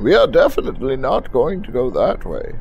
We 0.00 0.14
are 0.14 0.26
definitely 0.26 0.96
not 0.96 1.30
going 1.32 1.62
to 1.64 1.70
go 1.70 1.90
that 1.90 2.24
way. 2.24 2.54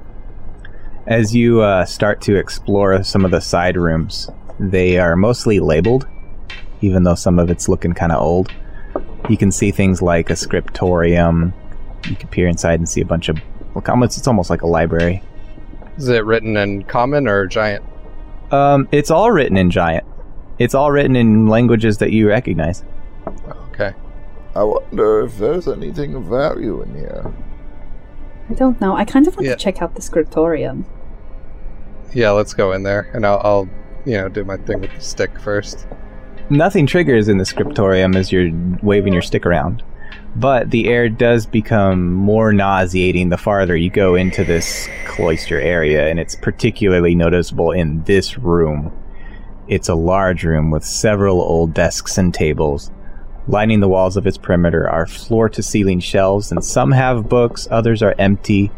As 1.07 1.33
you 1.33 1.61
uh, 1.61 1.85
start 1.85 2.19
to 2.23 2.35
explore 2.35 3.01
some 3.05 3.23
of 3.23 3.31
the 3.31 3.39
side 3.39 3.77
rooms, 3.77 4.29
they 4.59 4.97
are 4.97 5.15
mostly 5.15 5.61
labeled, 5.61 6.05
even 6.81 7.03
though 7.03 7.15
some 7.15 7.39
of 7.39 7.49
it's 7.49 7.69
looking 7.69 7.93
kind 7.93 8.11
of 8.11 8.21
old. 8.21 8.51
You 9.29 9.37
can 9.37 9.49
see 9.49 9.71
things 9.71 10.01
like 10.01 10.29
a 10.29 10.35
scriptorium. 10.35 11.53
You 12.09 12.17
can 12.17 12.27
peer 12.27 12.49
inside 12.49 12.81
and 12.81 12.89
see 12.89 12.99
a 12.99 13.05
bunch 13.05 13.29
of. 13.29 13.37
Well, 13.73 13.83
almost, 13.87 14.17
it's 14.17 14.27
almost 14.27 14.49
like 14.49 14.61
a 14.61 14.67
library. 14.67 15.23
Is 15.95 16.09
it 16.09 16.25
written 16.25 16.57
in 16.57 16.83
common 16.83 17.25
or 17.25 17.47
giant? 17.47 17.85
Um, 18.51 18.87
it's 18.91 19.11
all 19.11 19.31
written 19.31 19.57
in 19.57 19.69
giant. 19.69 20.05
It's 20.57 20.73
all 20.75 20.91
written 20.91 21.15
in 21.15 21.47
languages 21.47 21.97
that 21.99 22.11
you 22.11 22.27
recognize. 22.27 22.83
Okay. 23.73 23.93
I 24.55 24.63
wonder 24.63 25.21
if 25.21 25.37
there's 25.37 25.67
anything 25.67 26.15
of 26.15 26.23
value 26.23 26.81
in 26.81 26.95
here. 26.95 27.31
I 28.49 28.53
don't 28.53 28.81
know. 28.81 28.95
I 28.95 29.05
kind 29.05 29.27
of 29.27 29.35
want 29.35 29.45
Yeah. 29.45 29.53
to 29.53 29.57
check 29.59 29.81
out 29.81 29.95
the 29.95 30.01
scriptorium. 30.01 30.85
Yeah, 32.13 32.31
let's 32.31 32.53
go 32.53 32.71
in 32.71 32.83
there, 32.83 33.09
and 33.13 33.25
I'll, 33.25 33.39
I'll 33.43 33.69
you 34.05 34.13
know, 34.13 34.27
do 34.29 34.43
my 34.43 34.57
thing 34.57 34.81
with 34.81 34.93
the 34.95 35.01
stick 35.01 35.39
first. 35.39 35.87
Nothing 36.49 36.87
triggers 36.87 37.27
in 37.27 37.37
the 37.37 37.45
scriptorium 37.45 38.15
as 38.15 38.31
you're 38.31 38.49
waving 38.81 39.13
your 39.13 39.21
stick 39.21 39.45
around. 39.45 39.83
But 40.35 40.69
the 40.69 40.87
air 40.87 41.09
does 41.09 41.45
become 41.45 42.13
more 42.13 42.53
nauseating 42.53 43.29
the 43.29 43.37
farther 43.37 43.75
you 43.75 43.89
go 43.89 44.15
into 44.15 44.43
this 44.43 44.87
cloister 45.05 45.59
area, 45.59 46.07
and 46.07 46.19
it's 46.19 46.35
particularly 46.35 47.15
noticeable 47.15 47.71
in 47.71 48.03
this 48.03 48.37
room. 48.37 48.93
It's 49.67 49.89
a 49.89 49.95
large 49.95 50.43
room 50.43 50.71
with 50.71 50.83
several 50.83 51.41
old 51.41 51.73
desks 51.73 52.17
and 52.17 52.33
tables. 52.33 52.91
Lining 53.47 53.79
the 53.79 53.89
walls 53.89 54.15
of 54.15 54.27
its 54.27 54.37
perimeter 54.37 54.87
are 54.87 55.07
floor 55.07 55.49
to 55.49 55.63
ceiling 55.63 55.99
shelves, 55.99 56.51
and 56.51 56.63
some 56.63 56.91
have 56.91 57.27
books, 57.27 57.67
others 57.71 58.03
are 58.03 58.15
empty. 58.19 58.71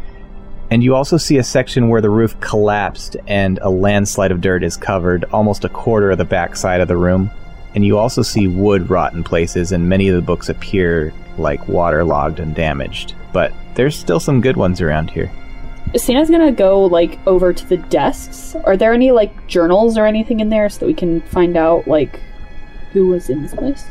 And 0.69 0.81
you 0.81 0.95
also 0.95 1.17
see 1.17 1.37
a 1.37 1.43
section 1.43 1.89
where 1.89 2.01
the 2.01 2.09
roof 2.09 2.39
collapsed 2.39 3.17
and 3.27 3.59
a 3.61 3.69
landslide 3.69 4.31
of 4.31 4.39
dirt 4.39 4.63
is 4.63 4.77
covered 4.77 5.25
almost 5.25 5.65
a 5.65 5.69
quarter 5.69 6.11
of 6.11 6.17
the 6.17 6.25
back 6.25 6.55
side 6.55 6.79
of 6.79 6.87
the 6.87 6.95
room. 6.95 7.29
And 7.73 7.85
you 7.85 7.97
also 7.97 8.21
see 8.21 8.47
wood 8.47 8.89
rot 8.89 9.13
in 9.13 9.23
places, 9.23 9.71
and 9.71 9.87
many 9.87 10.07
of 10.09 10.15
the 10.15 10.21
books 10.21 10.49
appear 10.49 11.13
like 11.37 11.67
waterlogged 11.67 12.39
and 12.39 12.53
damaged. 12.53 13.15
But 13.31 13.53
there's 13.75 13.97
still 13.97 14.19
some 14.19 14.41
good 14.41 14.57
ones 14.57 14.81
around 14.81 15.09
here. 15.11 15.31
Signe's 15.95 16.29
gonna 16.29 16.51
go 16.51 16.85
like 16.85 17.19
over 17.27 17.53
to 17.53 17.65
the 17.67 17.77
desks. 17.77 18.55
Are 18.63 18.77
there 18.77 18.93
any 18.93 19.11
like 19.11 19.47
journals 19.47 19.97
or 19.97 20.05
anything 20.05 20.39
in 20.39 20.49
there 20.49 20.69
so 20.69 20.79
that 20.79 20.85
we 20.85 20.93
can 20.93 21.21
find 21.21 21.57
out 21.57 21.87
like 21.87 22.19
who 22.93 23.07
was 23.07 23.29
in 23.29 23.41
this 23.41 23.53
place? 23.53 23.85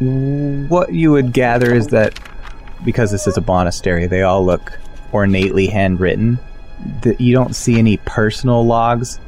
What 0.00 0.92
you 0.92 1.12
would 1.12 1.32
gather 1.32 1.72
is 1.72 1.88
that 1.88 2.18
because 2.84 3.10
this 3.10 3.26
is 3.26 3.36
a 3.36 3.40
monastery, 3.40 4.06
they 4.06 4.22
all 4.22 4.44
look 4.44 4.78
ornately 5.12 5.66
handwritten. 5.66 6.38
That 7.02 7.20
you 7.20 7.32
don't 7.32 7.54
see 7.54 7.78
any 7.78 7.98
personal 7.98 8.66
logs. 8.66 9.20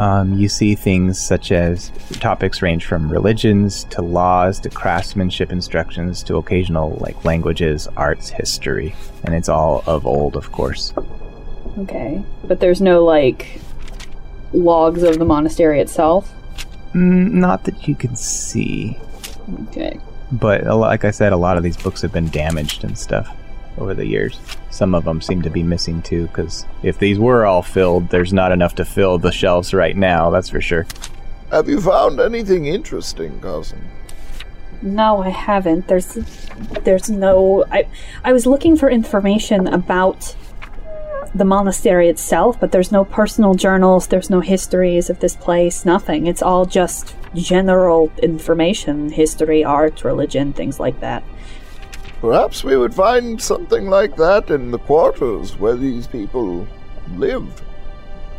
Um, 0.00 0.38
you 0.38 0.48
see 0.48 0.74
things 0.76 1.20
such 1.20 1.50
as 1.50 1.90
topics 2.20 2.62
range 2.62 2.84
from 2.86 3.10
religions 3.10 3.84
to 3.90 4.00
laws 4.02 4.60
to 4.60 4.70
craftsmanship 4.70 5.50
instructions 5.50 6.22
to 6.24 6.36
occasional 6.36 6.96
like 7.00 7.24
languages, 7.24 7.88
arts, 7.96 8.28
history, 8.30 8.94
and 9.24 9.34
it's 9.34 9.48
all 9.48 9.82
of 9.86 10.06
old, 10.06 10.36
of 10.36 10.52
course. 10.52 10.92
Okay. 11.78 12.22
But 12.44 12.60
there's 12.60 12.80
no 12.80 13.04
like 13.04 13.60
logs 14.52 15.02
of 15.02 15.18
the 15.18 15.24
monastery 15.24 15.80
itself. 15.80 16.32
Mm, 16.94 17.32
not 17.32 17.64
that 17.64 17.88
you 17.88 17.94
can 17.94 18.14
see, 18.16 18.96
Okay. 19.64 19.98
but 20.32 20.64
like 20.64 21.04
I 21.04 21.10
said, 21.10 21.32
a 21.32 21.36
lot 21.36 21.56
of 21.56 21.62
these 21.62 21.76
books 21.76 22.00
have 22.02 22.12
been 22.12 22.28
damaged 22.30 22.84
and 22.84 22.96
stuff 22.96 23.34
over 23.78 23.94
the 23.94 24.06
years. 24.06 24.38
Some 24.70 24.94
of 24.94 25.04
them 25.04 25.20
seem 25.20 25.42
to 25.42 25.50
be 25.50 25.62
missing 25.62 26.02
too, 26.02 26.26
because 26.26 26.66
if 26.82 26.98
these 26.98 27.18
were 27.18 27.46
all 27.46 27.62
filled, 27.62 28.10
there's 28.10 28.32
not 28.32 28.52
enough 28.52 28.74
to 28.76 28.84
fill 28.84 29.18
the 29.18 29.32
shelves 29.32 29.72
right 29.74 29.96
now. 29.96 30.30
That's 30.30 30.50
for 30.50 30.60
sure. 30.60 30.86
Have 31.50 31.68
you 31.68 31.80
found 31.80 32.20
anything 32.20 32.66
interesting, 32.66 33.40
cousin? 33.40 33.80
No, 34.82 35.22
I 35.22 35.30
haven't. 35.30 35.88
There's 35.88 36.14
there's 36.84 37.10
no 37.10 37.64
I 37.70 37.88
I 38.22 38.32
was 38.32 38.46
looking 38.46 38.76
for 38.76 38.88
information 38.88 39.66
about 39.66 40.36
the 41.34 41.44
monastery 41.44 42.08
itself, 42.08 42.58
but 42.60 42.72
there's 42.72 42.92
no 42.92 43.04
personal 43.04 43.54
journals, 43.54 44.06
there's 44.06 44.30
no 44.30 44.40
histories 44.40 45.10
of 45.10 45.20
this 45.20 45.36
place, 45.36 45.84
nothing. 45.84 46.26
It's 46.26 46.42
all 46.42 46.64
just 46.64 47.14
general 47.34 48.10
information, 48.22 49.10
history, 49.10 49.64
art, 49.64 50.04
religion, 50.04 50.52
things 50.52 50.80
like 50.80 51.00
that. 51.00 51.22
Perhaps 52.20 52.64
we 52.64 52.76
would 52.76 52.94
find 52.94 53.40
something 53.40 53.88
like 53.88 54.16
that 54.16 54.50
in 54.50 54.70
the 54.70 54.78
quarters 54.78 55.56
where 55.56 55.76
these 55.76 56.06
people 56.06 56.66
lived. 57.14 57.62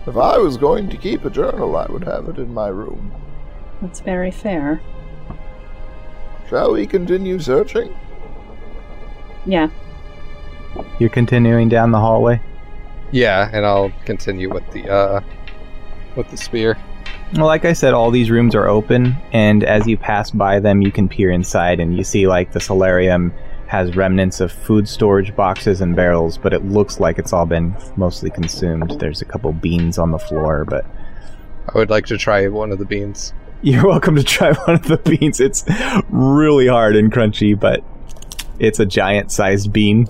If 0.06 0.18
I 0.18 0.38
was 0.38 0.58
going 0.58 0.90
to 0.90 0.98
keep 0.98 1.24
a 1.24 1.30
journal, 1.30 1.78
I 1.78 1.86
would 1.86 2.04
have 2.04 2.28
it 2.28 2.38
in 2.38 2.54
my 2.54 2.68
room. 2.68 3.14
That's 3.82 4.02
very 4.02 4.32
fair. 4.32 4.82
Shall 6.50 6.74
we 6.74 6.88
continue 6.88 7.40
searching? 7.40 7.96
Yeah. 9.46 9.70
You're 11.00 11.10
continuing 11.10 11.70
down 11.70 11.92
the 11.92 12.00
hallway. 12.00 12.42
Yeah, 13.12 13.50
and 13.54 13.66
I'll 13.66 13.92
continue 14.06 14.54
with 14.54 14.70
the 14.72 14.90
uh 14.90 15.22
with 16.16 16.30
the 16.30 16.38
spear. 16.38 16.78
Well, 17.36 17.46
like 17.46 17.66
I 17.66 17.74
said, 17.74 17.94
all 17.94 18.12
these 18.12 18.32
rooms 18.32 18.56
are 18.56 18.68
open, 18.68 19.16
and 19.32 19.64
as 19.64 19.88
you 19.88 19.98
pass 19.98 20.32
by 20.32 20.60
them, 20.60 20.82
you 20.82 20.92
can 20.92 21.08
peer 21.08 21.30
inside, 21.30 21.80
and 21.80 21.96
you 21.96 22.04
see 22.04 22.28
like 22.28 22.52
the 22.52 22.60
cellarium 22.60 23.32
has 23.70 23.96
remnants 23.96 24.40
of 24.42 24.52
food 24.52 24.90
storage 24.90 25.36
boxes 25.36 25.80
and 25.80 25.96
barrels, 25.96 26.40
but 26.40 26.54
it 26.54 26.66
looks 26.66 27.00
like 27.00 27.20
it's 27.20 27.32
all 27.32 27.46
been 27.46 27.76
mostly 27.96 28.32
consumed. 28.32 29.00
There's 29.00 29.22
a 29.22 29.26
couple 29.26 29.54
beans 29.54 30.00
on 30.00 30.10
the 30.10 30.18
floor, 30.18 30.66
but 30.66 30.84
I 31.72 31.78
would 31.78 31.92
like 31.92 32.08
to 32.08 32.18
try 32.18 32.48
one 32.48 32.72
of 32.72 32.80
the 32.80 32.86
beans. 32.86 33.32
you're 33.62 33.86
welcome 33.86 34.16
to 34.16 34.24
try 34.24 34.54
one 34.54 34.78
of 34.78 34.88
the 34.88 34.98
beans. 34.98 35.40
It's 35.40 35.64
really 36.10 36.66
hard 36.66 36.96
and 36.96 37.12
crunchy, 37.12 37.58
but 37.60 37.84
it's 38.58 38.80
a 38.80 38.88
giant-sized 38.88 39.72
bean. 39.72 40.08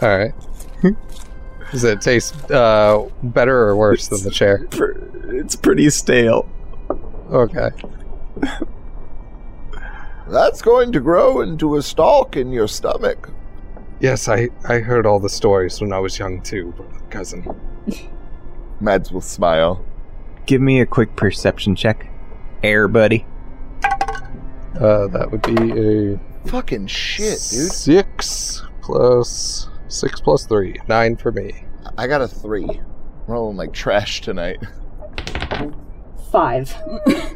All 0.00 0.16
right. 0.16 0.34
Does 1.72 1.82
it 1.82 2.00
taste 2.00 2.48
uh, 2.52 3.06
better 3.24 3.58
or 3.58 3.74
worse 3.76 4.06
than 4.06 4.22
the 4.22 4.30
chair? 4.30 4.66
Pr- 4.70 4.92
It's 5.34 5.56
pretty 5.56 5.90
stale. 5.90 6.48
Okay. 7.28 7.70
That's 10.28 10.60
going 10.62 10.92
to 10.92 11.00
grow 11.00 11.40
into 11.40 11.76
a 11.76 11.82
stalk 11.82 12.36
in 12.36 12.52
your 12.52 12.68
stomach. 12.68 13.30
Yes, 14.00 14.28
I 14.28 14.48
I 14.68 14.78
heard 14.78 15.06
all 15.06 15.18
the 15.18 15.28
stories 15.28 15.80
when 15.80 15.92
I 15.92 15.98
was 15.98 16.18
young 16.18 16.40
too, 16.42 16.72
cousin. 17.10 17.44
Mads 18.80 19.10
will 19.10 19.20
smile. 19.20 19.84
Give 20.46 20.60
me 20.60 20.80
a 20.80 20.86
quick 20.86 21.16
perception 21.16 21.74
check, 21.74 22.10
air 22.62 22.86
buddy. 22.88 23.26
Uh, 24.80 25.08
that 25.08 25.28
would 25.30 25.42
be 25.42 26.12
a 26.14 26.20
Fucking 26.48 26.86
shit, 26.86 27.30
dude. 27.50 27.72
six 27.72 28.62
plus 28.80 29.68
six 29.88 30.20
plus 30.20 30.46
three, 30.46 30.76
nine 30.88 31.16
for 31.16 31.32
me. 31.32 31.64
I 31.96 32.06
got 32.06 32.22
a 32.22 32.28
three. 32.28 32.80
Rolling 33.26 33.56
like 33.56 33.72
trash 33.72 34.20
tonight. 34.20 34.58
Five. 36.30 36.74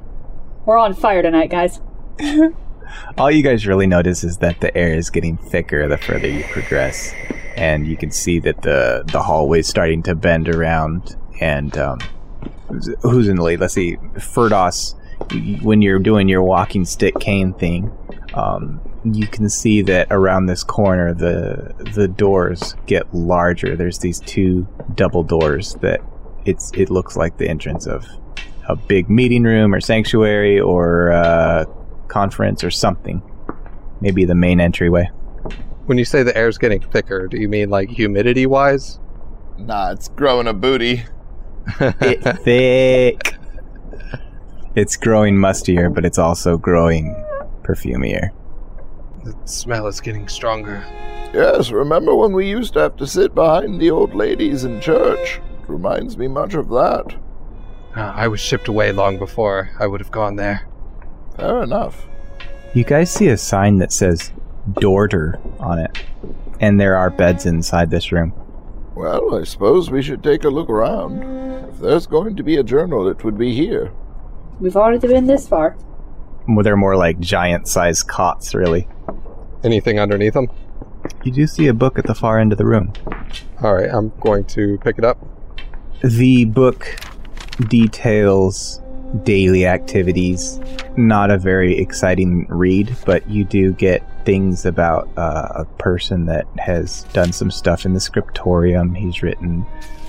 We're 0.64 0.78
on 0.78 0.94
fire 0.94 1.22
tonight, 1.22 1.50
guys. 1.50 1.80
All 3.18 3.30
you 3.30 3.42
guys 3.42 3.66
really 3.66 3.86
notice 3.86 4.24
is 4.24 4.38
that 4.38 4.60
the 4.60 4.76
air 4.76 4.94
is 4.94 5.10
getting 5.10 5.36
thicker 5.36 5.88
the 5.88 5.98
further 5.98 6.28
you 6.28 6.44
progress, 6.44 7.12
and 7.56 7.86
you 7.86 7.96
can 7.96 8.10
see 8.10 8.38
that 8.40 8.62
the 8.62 9.04
the 9.06 9.22
hallway's 9.22 9.68
starting 9.68 10.02
to 10.04 10.14
bend 10.14 10.48
around. 10.48 11.16
And 11.40 11.76
um, 11.76 11.98
who's 13.02 13.28
in 13.28 13.36
the 13.36 13.42
lead? 13.42 13.60
Let's 13.60 13.74
see, 13.74 13.96
Firdaus. 14.16 14.94
When 15.62 15.82
you're 15.82 16.00
doing 16.00 16.28
your 16.28 16.42
walking 16.42 16.84
stick 16.84 17.18
cane 17.20 17.52
thing, 17.54 17.92
um, 18.34 18.80
you 19.04 19.26
can 19.26 19.48
see 19.48 19.82
that 19.82 20.08
around 20.10 20.46
this 20.46 20.64
corner 20.64 21.12
the 21.14 21.74
the 21.94 22.08
doors 22.08 22.74
get 22.86 23.12
larger. 23.14 23.76
There's 23.76 23.98
these 23.98 24.20
two 24.20 24.66
double 24.94 25.22
doors 25.22 25.74
that 25.76 26.00
it's 26.44 26.70
it 26.74 26.90
looks 26.90 27.16
like 27.16 27.38
the 27.38 27.48
entrance 27.48 27.86
of 27.86 28.06
a 28.68 28.76
big 28.76 29.10
meeting 29.10 29.42
room 29.42 29.74
or 29.74 29.80
sanctuary 29.80 30.60
or 30.60 31.12
uh, 31.12 31.64
conference 32.12 32.62
or 32.62 32.70
something. 32.70 33.22
Maybe 34.02 34.24
the 34.24 34.34
main 34.34 34.60
entryway. 34.60 35.06
When 35.86 35.96
you 35.96 36.04
say 36.04 36.22
the 36.22 36.36
air's 36.36 36.58
getting 36.58 36.80
thicker, 36.80 37.26
do 37.26 37.40
you 37.40 37.48
mean 37.48 37.70
like 37.70 37.88
humidity 37.88 38.46
wise? 38.46 39.00
Nah, 39.58 39.92
it's 39.92 40.08
growing 40.08 40.46
a 40.46 40.52
booty. 40.52 41.04
It 41.80 42.22
thick. 42.44 43.34
It's 44.74 44.96
growing 44.96 45.36
mustier, 45.36 45.92
but 45.92 46.04
it's 46.04 46.18
also 46.18 46.58
growing 46.58 47.14
perfumier. 47.62 48.30
The 49.24 49.34
smell 49.44 49.86
is 49.86 50.00
getting 50.00 50.28
stronger. 50.28 50.84
Yes, 51.32 51.70
remember 51.70 52.14
when 52.14 52.32
we 52.32 52.48
used 52.48 52.74
to 52.74 52.80
have 52.80 52.96
to 52.96 53.06
sit 53.06 53.34
behind 53.34 53.80
the 53.80 53.90
old 53.90 54.14
ladies 54.14 54.64
in 54.64 54.80
church? 54.80 55.40
It 55.62 55.68
reminds 55.68 56.18
me 56.18 56.28
much 56.28 56.54
of 56.54 56.68
that. 56.68 57.16
Uh, 57.96 58.12
I 58.14 58.28
was 58.28 58.40
shipped 58.40 58.68
away 58.68 58.92
long 58.92 59.18
before 59.18 59.70
I 59.78 59.86
would 59.86 60.00
have 60.00 60.10
gone 60.10 60.36
there. 60.36 60.66
Fair 61.36 61.62
enough. 61.62 62.06
You 62.74 62.84
guys 62.84 63.10
see 63.10 63.28
a 63.28 63.36
sign 63.36 63.78
that 63.78 63.92
says 63.92 64.32
Dorter 64.74 65.38
on 65.60 65.78
it, 65.78 66.02
and 66.60 66.80
there 66.80 66.96
are 66.96 67.10
beds 67.10 67.46
inside 67.46 67.90
this 67.90 68.12
room. 68.12 68.32
Well, 68.94 69.34
I 69.34 69.44
suppose 69.44 69.90
we 69.90 70.02
should 70.02 70.22
take 70.22 70.44
a 70.44 70.50
look 70.50 70.68
around. 70.68 71.22
If 71.70 71.78
there's 71.78 72.06
going 72.06 72.36
to 72.36 72.42
be 72.42 72.56
a 72.56 72.62
journal, 72.62 73.08
it 73.08 73.24
would 73.24 73.38
be 73.38 73.54
here. 73.54 73.90
We've 74.60 74.76
already 74.76 75.06
been 75.06 75.26
this 75.26 75.48
far. 75.48 75.76
Well, 76.46 76.62
They're 76.62 76.76
more 76.76 76.96
like 76.96 77.18
giant-sized 77.18 78.06
cots, 78.06 78.54
really. 78.54 78.88
Anything 79.64 79.98
underneath 79.98 80.34
them? 80.34 80.48
You 81.24 81.32
do 81.32 81.46
see 81.46 81.68
a 81.68 81.74
book 81.74 81.98
at 81.98 82.06
the 82.06 82.14
far 82.14 82.38
end 82.38 82.52
of 82.52 82.58
the 82.58 82.66
room. 82.66 82.92
All 83.62 83.74
right, 83.74 83.88
I'm 83.90 84.12
going 84.20 84.44
to 84.46 84.78
pick 84.78 84.98
it 84.98 85.04
up. 85.04 85.18
The 86.02 86.44
book 86.44 86.86
details 87.68 88.81
daily 89.24 89.66
activities. 89.66 90.60
Not 90.96 91.30
a 91.30 91.38
very 91.38 91.78
exciting 91.78 92.46
read, 92.48 92.94
but 93.04 93.28
you 93.28 93.44
do 93.44 93.72
get 93.72 94.02
things 94.24 94.64
about 94.64 95.08
uh, 95.16 95.48
a 95.54 95.64
person 95.78 96.26
that 96.26 96.46
has 96.58 97.04
done 97.12 97.32
some 97.32 97.50
stuff 97.50 97.84
in 97.84 97.94
the 97.94 98.00
scriptorium. 98.00 98.94
He's 98.94 99.22
written, 99.22 99.66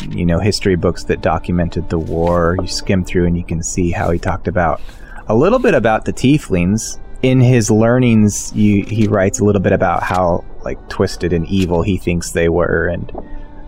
you 0.09 0.25
know, 0.25 0.39
history 0.39 0.75
books 0.75 1.03
that 1.05 1.21
documented 1.21 1.89
the 1.89 1.99
war. 1.99 2.57
You 2.61 2.67
skim 2.67 3.03
through 3.03 3.25
and 3.25 3.37
you 3.37 3.43
can 3.43 3.63
see 3.63 3.91
how 3.91 4.11
he 4.11 4.19
talked 4.19 4.47
about 4.47 4.81
a 5.27 5.35
little 5.35 5.59
bit 5.59 5.73
about 5.73 6.05
the 6.05 6.13
tieflings. 6.13 6.99
In 7.21 7.39
his 7.39 7.71
learnings, 7.71 8.51
you, 8.53 8.83
he 8.83 9.07
writes 9.07 9.39
a 9.39 9.45
little 9.45 9.61
bit 9.61 9.71
about 9.71 10.03
how 10.03 10.43
like 10.63 10.89
twisted 10.89 11.31
and 11.31 11.47
evil 11.47 11.81
he 11.81 11.97
thinks 11.97 12.31
they 12.31 12.49
were, 12.49 12.87
and 12.87 13.11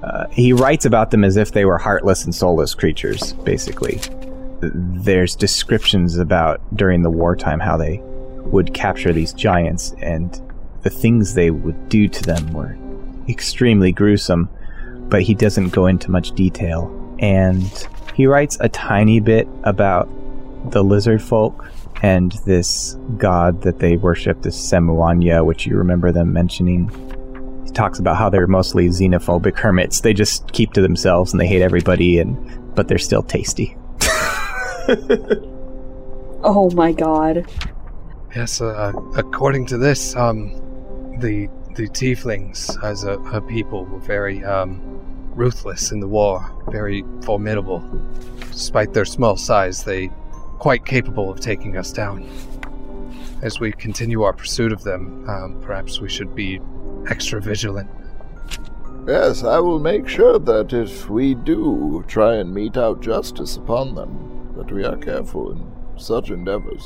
uh, 0.04 0.28
he 0.30 0.52
writes 0.52 0.86
about 0.86 1.12
them 1.12 1.24
as 1.24 1.38
if 1.38 1.54
they 1.54 1.64
were 1.64 1.78
heartless 1.78 2.26
and 2.26 2.36
soulless 2.36 2.76
creatures, 2.76 3.32
basically. 3.32 4.02
There's 4.74 5.36
descriptions 5.36 6.18
about 6.18 6.62
during 6.76 7.04
the 7.04 7.10
wartime 7.10 7.60
how 7.60 7.78
they 7.78 8.02
would 8.46 8.74
capture 8.74 9.14
these 9.14 9.34
giants, 9.34 9.94
and 10.02 10.42
the 10.84 10.90
things 10.90 11.34
they 11.34 11.52
would 11.52 11.90
do 11.90 12.08
to 12.08 12.24
them 12.24 12.54
were 12.54 12.78
extremely 13.28 13.92
gruesome, 13.92 14.50
but 15.10 15.22
he 15.22 15.34
doesn't 15.34 15.70
go 15.70 15.88
into 15.88 16.12
much 16.12 16.32
detail. 16.32 16.92
And 17.20 17.88
he 18.14 18.28
writes 18.28 18.58
a 18.60 18.70
tiny 18.70 19.20
bit 19.20 19.48
about 19.64 20.10
the 20.72 20.84
lizard 20.84 21.22
folk 21.22 21.66
and 22.02 22.34
this 22.46 22.98
god 23.18 23.62
that 23.64 23.80
they 23.80 23.98
worship, 23.98 24.42
this 24.42 24.58
Semuanya, 24.58 25.46
which 25.46 25.66
you 25.66 25.78
remember 25.78 26.12
them 26.12 26.34
mentioning. 26.34 26.90
He 27.66 27.72
talks 27.72 28.00
about 28.00 28.18
how 28.18 28.30
they're 28.30 28.48
mostly 28.48 28.90
xenophobic 28.90 29.58
hermits. 29.58 30.02
They 30.02 30.14
just 30.14 30.52
keep 30.52 30.74
to 30.74 30.82
themselves 30.82 31.32
and 31.32 31.40
they 31.40 31.48
hate 31.48 31.62
everybody, 31.62 32.20
and 32.20 32.76
but 32.76 32.88
they're 32.88 32.98
still 32.98 33.24
tasty. 33.24 33.76
Oh 36.48 36.70
my 36.76 36.92
god. 36.92 37.52
Yes, 38.36 38.62
uh, 38.62 38.94
according 39.16 39.66
to 39.68 39.80
this, 39.80 40.16
um, 40.16 40.52
the 41.20 41.50
the 41.74 41.90
tieflings 41.90 42.82
as 42.84 43.04
a, 43.04 43.14
a 43.34 43.42
people 43.42 43.86
were 43.86 44.00
very 44.00 44.44
um, 44.44 44.80
ruthless 45.34 45.92
in 45.92 46.00
the 46.00 46.08
war, 46.08 46.48
very 46.70 47.04
formidable. 47.24 47.80
Despite 48.52 48.94
their 48.94 49.06
small 49.06 49.38
size, 49.38 49.84
they 49.84 50.12
quite 50.60 50.86
capable 50.86 51.32
of 51.32 51.40
taking 51.40 51.78
us 51.78 51.92
down. 51.92 52.30
As 53.42 53.60
we 53.60 53.72
continue 53.72 54.22
our 54.22 54.34
pursuit 54.34 54.72
of 54.72 54.84
them, 54.84 55.28
um, 55.28 55.60
perhaps 55.62 56.00
we 56.00 56.10
should 56.10 56.36
be 56.36 56.62
extra 57.10 57.42
vigilant. 57.42 57.90
Yes, 59.08 59.44
I 59.44 59.58
will 59.58 59.80
make 59.80 60.08
sure 60.08 60.38
that 60.38 60.74
if 60.74 61.10
we 61.10 61.34
do 61.34 62.04
try 62.08 62.36
and 62.36 62.54
mete 62.54 62.78
out 62.78 63.02
justice 63.02 63.58
upon 63.58 63.96
them, 63.96 64.35
that 64.58 64.72
we 64.72 64.84
are 64.84 64.98
careful 64.98 65.52
in 65.52 65.72
such 65.98 66.30
endeavors. 66.30 66.84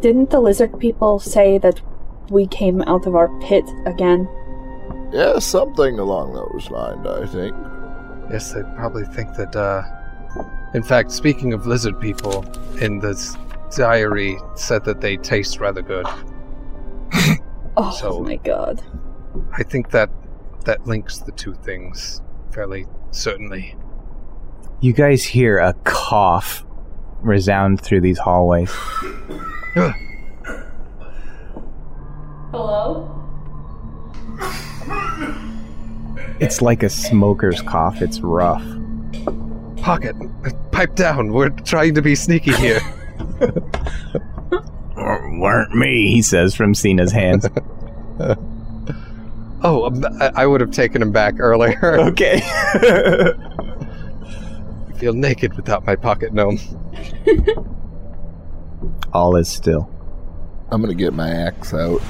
Didn't 0.00 0.30
the 0.30 0.40
lizard 0.40 0.78
people 0.78 1.18
say 1.18 1.58
that 1.58 1.80
we 2.30 2.46
came 2.46 2.82
out 2.82 3.06
of 3.06 3.14
our 3.16 3.28
pit 3.40 3.64
again? 3.86 4.28
Yes, 5.12 5.44
something 5.44 5.98
along 5.98 6.34
those 6.34 6.70
lines, 6.70 7.06
I 7.06 7.26
think. 7.26 7.56
Yes, 8.30 8.52
they 8.52 8.62
probably 8.76 9.04
think 9.06 9.34
that. 9.36 9.56
Uh, 9.56 9.82
in 10.74 10.82
fact, 10.84 11.10
speaking 11.10 11.52
of 11.52 11.66
lizard 11.66 11.98
people, 12.00 12.44
in 12.80 13.00
this 13.00 13.36
diary 13.76 14.36
said 14.54 14.84
that 14.84 15.00
they 15.00 15.16
taste 15.16 15.58
rather 15.60 15.82
good. 15.82 16.06
Oh 17.76 17.90
So- 17.92 18.20
my 18.20 18.36
god. 18.36 18.82
I 19.56 19.62
think 19.62 19.90
that 19.90 20.10
that 20.64 20.86
links 20.86 21.18
the 21.18 21.30
two 21.32 21.54
things 21.54 22.20
fairly 22.52 22.86
certainly. 23.12 23.76
You 24.82 24.94
guys 24.94 25.22
hear 25.22 25.58
a 25.58 25.74
cough 25.84 26.64
resound 27.20 27.82
through 27.82 28.00
these 28.00 28.18
hallways. 28.18 28.70
Hello? 32.50 33.16
It's 36.40 36.62
like 36.62 36.82
a 36.82 36.88
smoker's 36.88 37.60
cough. 37.60 38.00
It's 38.00 38.20
rough. 38.20 38.64
Pocket, 39.76 40.16
pipe 40.72 40.94
down. 40.94 41.34
We're 41.34 41.50
trying 41.50 41.94
to 41.96 42.02
be 42.02 42.14
sneaky 42.14 42.52
here. 42.52 42.80
Weren't 44.96 45.74
me, 45.74 46.10
he 46.10 46.22
says 46.22 46.54
from 46.54 46.74
Signe's 46.74 47.12
hands. 47.12 47.46
oh, 49.62 49.84
um, 49.84 50.02
I, 50.20 50.30
I 50.36 50.46
would 50.46 50.62
have 50.62 50.70
taken 50.70 51.02
him 51.02 51.12
back 51.12 51.34
earlier. 51.38 52.00
okay. 52.00 52.40
I 55.00 55.02
feel 55.02 55.14
naked 55.14 55.54
without 55.54 55.86
my 55.86 55.96
pocket 55.96 56.34
gnome. 56.34 56.58
All 59.14 59.34
is 59.36 59.48
still. 59.48 59.90
I'm 60.70 60.82
gonna 60.82 60.92
get 60.92 61.14
my 61.14 61.30
axe 61.30 61.72
out. 61.72 62.02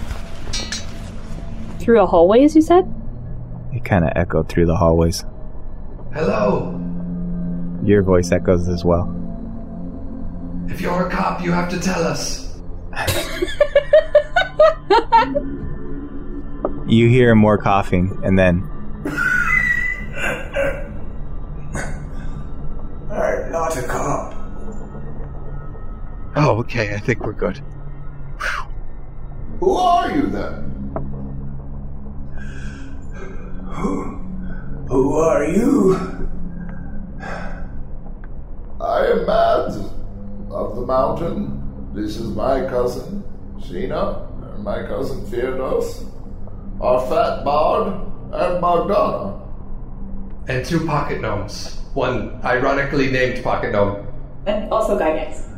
Through 1.78 2.00
a 2.00 2.06
hallway, 2.06 2.42
as 2.42 2.56
you 2.56 2.62
said? 2.62 2.92
It 3.72 3.84
kind 3.84 4.04
of 4.04 4.10
echoed 4.16 4.48
through 4.48 4.66
the 4.66 4.74
hallways. 4.74 5.24
Hello. 6.12 6.76
Your 7.84 8.02
voice 8.02 8.32
echoes 8.32 8.68
as 8.68 8.84
well. 8.84 9.06
If 10.68 10.80
you're 10.80 11.06
a 11.06 11.10
cop, 11.10 11.44
you 11.44 11.52
have 11.52 11.70
to 11.70 11.78
tell 11.78 12.02
us. 12.02 12.60
You 16.88 17.08
hear 17.08 17.36
more 17.36 17.56
coughing, 17.56 18.20
and 18.24 18.36
then 18.36 18.68
okay. 26.70 26.94
I 26.94 26.98
think 26.98 27.20
we're 27.20 27.32
good. 27.32 27.60
Who 29.58 29.74
are 29.74 30.10
you 30.10 30.26
then? 30.26 30.70
Who 33.66 34.16
who 34.88 35.14
are 35.18 35.44
you? 35.44 35.94
I 38.80 39.06
am 39.06 39.26
Mad 39.26 39.74
of 40.50 40.76
the 40.76 40.86
mountain. 40.86 41.58
This 41.92 42.16
is 42.16 42.28
my 42.30 42.66
cousin, 42.66 43.24
Signe, 43.60 43.92
and 43.92 44.64
my 44.64 44.82
cousin 44.84 45.26
Firdaus, 45.26 46.06
our 46.80 47.00
fat 47.08 47.44
bard, 47.44 47.88
and 48.32 48.60
Magdana. 48.60 49.38
And 50.48 50.64
two 50.64 50.86
pocket 50.86 51.20
gnomes. 51.20 51.80
One 51.94 52.40
ironically 52.44 53.10
named 53.10 53.44
pocket 53.44 53.72
gnome. 53.72 54.06
And 54.46 54.72
also 54.72 54.98
Gygax. 54.98 55.49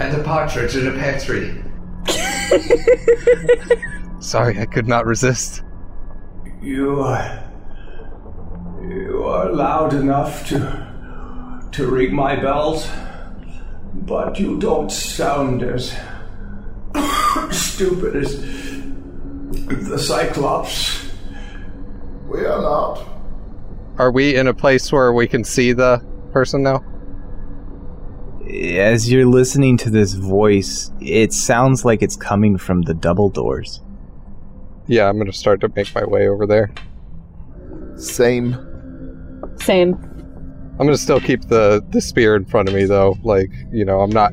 And 0.00 0.20
a 0.20 0.24
partridge 0.24 0.76
in 0.76 0.88
a 0.88 0.92
pantry. 0.92 1.62
Sorry, 4.20 4.58
I 4.58 4.66
could 4.66 4.88
not 4.88 5.06
resist. 5.06 5.62
You 6.60 7.00
are. 7.00 7.44
You 8.82 9.24
are 9.24 9.52
loud 9.52 9.94
enough 9.94 10.46
to. 10.48 11.68
to 11.72 11.86
ring 11.86 12.14
my 12.14 12.36
bells, 12.36 12.88
but 13.94 14.38
you 14.38 14.58
don't 14.58 14.90
sound 14.90 15.62
as. 15.62 15.94
stupid 17.50 18.16
as. 18.16 18.40
the 19.90 19.98
Cyclops. 19.98 21.08
We 22.28 22.44
are 22.44 22.62
not. 22.62 23.06
Are 23.98 24.10
we 24.10 24.34
in 24.34 24.48
a 24.48 24.54
place 24.54 24.90
where 24.90 25.12
we 25.12 25.28
can 25.28 25.44
see 25.44 25.72
the 25.72 26.02
person 26.32 26.62
now? 26.62 26.82
As 28.48 29.10
you're 29.10 29.26
listening 29.26 29.76
to 29.78 29.90
this 29.90 30.14
voice, 30.14 30.90
it 31.00 31.32
sounds 31.32 31.84
like 31.84 32.02
it's 32.02 32.16
coming 32.16 32.58
from 32.58 32.82
the 32.82 32.94
double 32.94 33.30
doors. 33.30 33.80
Yeah, 34.86 35.08
I'm 35.08 35.18
gonna 35.18 35.32
start 35.32 35.60
to 35.62 35.72
make 35.74 35.94
my 35.94 36.04
way 36.04 36.28
over 36.28 36.46
there. 36.46 36.72
Same. 37.96 38.54
Same. 39.56 39.94
I'm 40.78 40.86
gonna 40.86 40.98
still 40.98 41.20
keep 41.20 41.42
the 41.48 41.84
the 41.90 42.00
spear 42.00 42.36
in 42.36 42.44
front 42.44 42.68
of 42.68 42.74
me 42.74 42.84
though. 42.84 43.16
Like 43.22 43.50
you 43.72 43.84
know, 43.84 44.00
I'm 44.00 44.10
not 44.10 44.32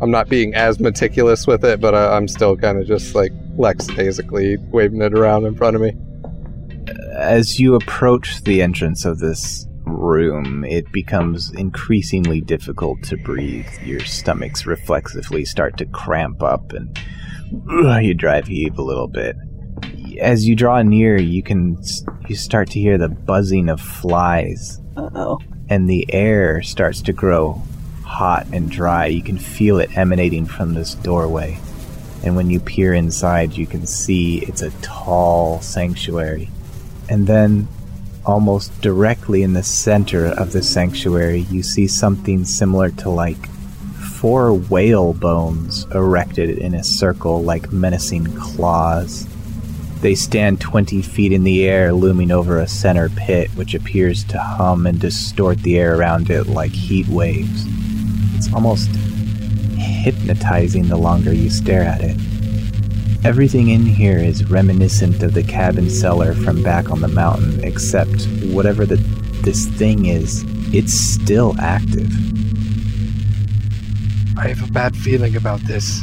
I'm 0.00 0.10
not 0.10 0.28
being 0.28 0.54
as 0.54 0.80
meticulous 0.80 1.46
with 1.46 1.64
it, 1.64 1.80
but 1.80 1.94
I, 1.94 2.16
I'm 2.16 2.28
still 2.28 2.56
kind 2.56 2.78
of 2.78 2.86
just 2.86 3.14
like 3.14 3.32
Lex 3.56 3.88
basically 3.88 4.56
waving 4.70 5.02
it 5.02 5.12
around 5.12 5.44
in 5.44 5.54
front 5.54 5.76
of 5.76 5.82
me. 5.82 5.92
As 7.16 7.60
you 7.60 7.74
approach 7.74 8.42
the 8.44 8.62
entrance 8.62 9.04
of 9.04 9.18
this 9.18 9.66
room, 9.84 10.64
it 10.64 10.90
becomes 10.92 11.52
increasingly 11.52 12.40
difficult 12.40 13.02
to 13.04 13.16
breathe. 13.16 13.66
Your 13.82 14.00
stomachs 14.00 14.66
reflexively 14.66 15.44
start 15.44 15.76
to 15.78 15.86
cramp 15.86 16.42
up 16.42 16.72
and 16.72 16.98
ugh, 17.70 18.02
you 18.02 18.14
drive 18.14 18.46
heave 18.46 18.78
a 18.78 18.82
little 18.82 19.08
bit. 19.08 19.36
As 20.20 20.46
you 20.46 20.54
draw 20.54 20.82
near, 20.82 21.18
you 21.20 21.42
can 21.42 21.82
you 22.28 22.36
start 22.36 22.70
to 22.70 22.80
hear 22.80 22.98
the 22.98 23.08
buzzing 23.08 23.68
of 23.68 23.80
flies 23.80 24.80
Uh 24.96 25.10
oh. 25.14 25.40
and 25.68 25.88
the 25.88 26.06
air 26.12 26.62
starts 26.62 27.02
to 27.02 27.12
grow 27.12 27.62
hot 28.02 28.46
and 28.52 28.70
dry. 28.70 29.06
You 29.06 29.22
can 29.22 29.38
feel 29.38 29.78
it 29.78 29.96
emanating 29.96 30.46
from 30.46 30.74
this 30.74 30.94
doorway. 30.94 31.58
And 32.22 32.36
when 32.36 32.48
you 32.48 32.60
peer 32.60 32.94
inside, 32.94 33.54
you 33.54 33.66
can 33.66 33.86
see 33.86 34.38
it's 34.38 34.62
a 34.62 34.70
tall 34.80 35.60
sanctuary. 35.60 36.48
And 37.10 37.26
then, 37.26 37.68
almost 38.26 38.80
directly 38.80 39.42
in 39.42 39.52
the 39.52 39.62
center 39.62 40.26
of 40.26 40.52
the 40.52 40.62
sanctuary, 40.62 41.40
you 41.50 41.62
see 41.62 41.86
something 41.86 42.44
similar 42.44 42.90
to 42.90 43.10
like 43.10 43.48
four 44.20 44.54
whale 44.54 45.12
bones 45.12 45.86
erected 45.94 46.58
in 46.58 46.74
a 46.74 46.84
circle 46.84 47.42
like 47.42 47.72
menacing 47.72 48.24
claws. 48.36 49.28
They 50.00 50.14
stand 50.14 50.60
20 50.60 51.02
feet 51.02 51.32
in 51.32 51.44
the 51.44 51.66
air, 51.68 51.92
looming 51.92 52.30
over 52.30 52.58
a 52.58 52.68
center 52.68 53.08
pit, 53.10 53.50
which 53.50 53.74
appears 53.74 54.24
to 54.24 54.38
hum 54.38 54.86
and 54.86 55.00
distort 55.00 55.58
the 55.58 55.78
air 55.78 55.96
around 55.98 56.30
it 56.30 56.46
like 56.46 56.72
heat 56.72 57.06
waves. 57.08 57.64
It's 58.36 58.52
almost 58.52 58.90
hypnotizing 59.76 60.88
the 60.88 60.96
longer 60.96 61.32
you 61.32 61.50
stare 61.50 61.82
at 61.82 62.00
it. 62.02 62.18
Everything 63.24 63.70
in 63.70 63.86
here 63.86 64.18
is 64.18 64.44
reminiscent 64.50 65.22
of 65.22 65.32
the 65.32 65.42
cabin 65.42 65.88
cellar 65.88 66.34
from 66.34 66.62
back 66.62 66.90
on 66.90 67.00
the 67.00 67.08
mountain, 67.08 67.64
except 67.64 68.26
whatever 68.52 68.84
the, 68.84 68.96
this 69.42 69.66
thing 69.66 70.06
is, 70.06 70.44
it's 70.74 70.92
still 70.92 71.54
active. 71.58 72.12
I 74.36 74.48
have 74.48 74.68
a 74.68 74.70
bad 74.72 74.94
feeling 74.94 75.36
about 75.36 75.60
this. 75.60 76.02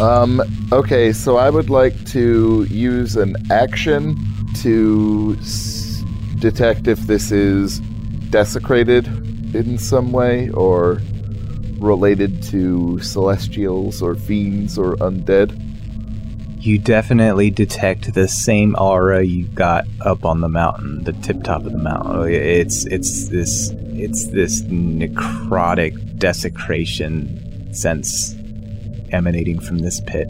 Um, 0.00 0.40
okay, 0.72 1.12
so 1.12 1.36
I 1.36 1.50
would 1.50 1.68
like 1.68 2.06
to 2.06 2.64
use 2.70 3.14
an 3.16 3.36
action 3.50 4.16
to 4.62 5.36
s- 5.40 6.02
detect 6.38 6.88
if 6.88 7.00
this 7.00 7.30
is 7.30 7.80
desecrated 8.30 9.06
in 9.54 9.76
some 9.78 10.12
way 10.12 10.48
or 10.50 11.00
related 11.78 12.42
to 12.44 13.00
celestials 13.00 14.02
or 14.02 14.14
fiends 14.14 14.78
or 14.78 14.96
undead. 14.96 15.60
You 16.60 16.78
definitely 16.78 17.50
detect 17.50 18.14
the 18.14 18.26
same 18.26 18.74
aura 18.78 19.22
you 19.22 19.46
got 19.48 19.84
up 20.00 20.24
on 20.24 20.40
the 20.40 20.48
mountain, 20.48 21.04
the 21.04 21.12
tip 21.12 21.42
top 21.42 21.64
of 21.64 21.72
the 21.72 21.78
mountain. 21.78 22.16
Oh, 22.16 22.22
it's 22.22 22.86
it's 22.86 23.28
this 23.28 23.70
it's 23.92 24.28
this 24.28 24.62
necrotic 24.62 26.18
desecration 26.18 27.74
sense 27.74 28.34
emanating 29.12 29.60
from 29.60 29.78
this 29.78 30.00
pit. 30.00 30.28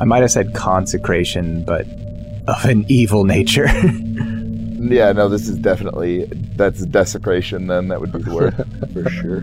I 0.00 0.04
might 0.04 0.20
have 0.20 0.30
said 0.30 0.54
consecration, 0.54 1.64
but 1.64 1.86
of 2.46 2.64
an 2.64 2.84
evil 2.88 3.24
nature. 3.24 3.68
Yeah, 4.82 5.12
no, 5.12 5.28
this 5.28 5.46
is 5.46 5.58
definitely 5.58 6.24
that's 6.56 6.86
desecration. 6.86 7.66
Then 7.66 7.88
that 7.88 8.00
would 8.00 8.12
be 8.12 8.22
the 8.22 8.34
word 8.34 8.54
for 8.94 9.10
sure. 9.10 9.42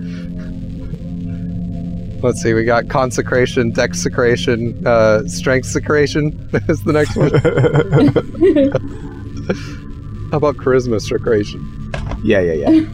Let's 2.21 2.41
see, 2.41 2.53
we 2.53 2.63
got 2.63 2.89
consecration, 2.89 3.71
desecration, 3.71 4.85
uh, 4.87 5.27
strength 5.27 5.67
secretion 5.67 6.49
is 6.67 6.83
the 6.83 6.93
next 6.93 7.15
one. 7.15 7.29
How 10.31 10.37
about 10.37 10.57
charisma 10.57 10.99
secretion? 10.99 11.91
yeah, 12.23 12.41
yeah, 12.41 12.69
yeah. 12.69 12.89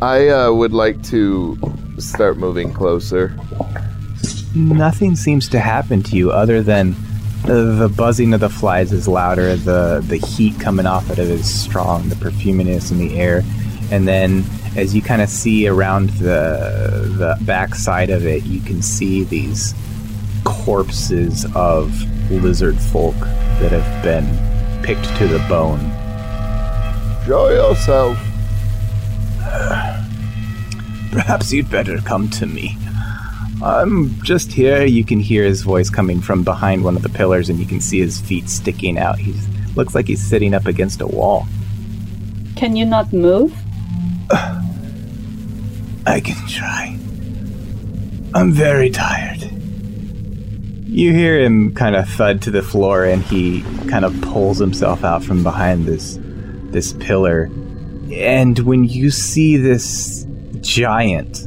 I 0.00 0.28
uh, 0.28 0.52
would 0.52 0.72
like 0.72 1.02
to 1.04 1.58
start 1.98 2.38
moving 2.38 2.72
closer. 2.72 3.36
Nothing 4.54 5.16
seems 5.16 5.48
to 5.48 5.60
happen 5.60 6.02
to 6.04 6.16
you 6.16 6.30
other 6.30 6.62
than 6.62 6.94
the, 7.44 7.76
the 7.78 7.88
buzzing 7.88 8.32
of 8.32 8.40
the 8.40 8.48
flies 8.48 8.92
is 8.92 9.08
louder, 9.08 9.56
the 9.56 10.02
the 10.06 10.16
heat 10.16 10.58
coming 10.60 10.86
off 10.86 11.08
of 11.10 11.18
it 11.18 11.28
is 11.28 11.48
strong, 11.48 12.08
the 12.08 12.14
perfuminess 12.14 12.90
in 12.90 12.98
the 12.98 13.18
air, 13.18 13.42
and 13.90 14.06
then 14.06 14.44
as 14.76 14.94
you 14.94 15.02
kind 15.02 15.20
of 15.20 15.28
see 15.28 15.66
around 15.66 16.10
the 16.10 17.12
the 17.16 17.36
backside 17.44 18.10
of 18.10 18.26
it, 18.26 18.44
you 18.44 18.60
can 18.60 18.82
see 18.82 19.24
these 19.24 19.74
corpses 20.44 21.46
of 21.54 21.92
lizard 22.30 22.78
folk 22.78 23.18
that 23.60 23.72
have 23.72 24.02
been 24.02 24.26
picked 24.82 25.16
to 25.16 25.26
the 25.26 25.38
bone. 25.48 25.80
Show 27.26 27.48
yourself. 27.50 28.16
Perhaps 31.12 31.52
you'd 31.52 31.70
better 31.70 31.98
come 31.98 32.30
to 32.30 32.46
me. 32.46 32.76
I'm 33.62 34.18
just 34.22 34.52
here. 34.52 34.84
You 34.86 35.04
can 35.04 35.20
hear 35.20 35.44
his 35.44 35.62
voice 35.62 35.90
coming 35.90 36.20
from 36.20 36.44
behind 36.44 36.82
one 36.82 36.96
of 36.96 37.02
the 37.02 37.10
pillars, 37.10 37.50
and 37.50 37.58
you 37.58 37.66
can 37.66 37.80
see 37.80 37.98
his 37.98 38.20
feet 38.20 38.48
sticking 38.48 38.96
out. 38.96 39.18
He 39.18 39.34
looks 39.74 39.94
like 39.94 40.06
he's 40.06 40.22
sitting 40.22 40.54
up 40.54 40.66
against 40.66 41.00
a 41.02 41.06
wall. 41.06 41.46
Can 42.56 42.74
you 42.76 42.86
not 42.86 43.12
move? 43.12 43.54
I 46.06 46.20
can 46.20 46.36
try. 46.48 46.98
I'm 48.34 48.52
very 48.52 48.90
tired. 48.90 49.42
You 50.86 51.12
hear 51.12 51.38
him 51.38 51.74
kind 51.74 51.94
of 51.94 52.08
thud 52.08 52.42
to 52.42 52.50
the 52.50 52.62
floor, 52.62 53.04
and 53.04 53.22
he 53.22 53.62
kind 53.88 54.04
of 54.04 54.20
pulls 54.22 54.58
himself 54.58 55.04
out 55.04 55.22
from 55.22 55.42
behind 55.42 55.86
this 55.86 56.18
this 56.72 56.92
pillar. 56.94 57.44
And 58.12 58.58
when 58.60 58.84
you 58.84 59.10
see 59.10 59.56
this 59.56 60.26
giant, 60.60 61.46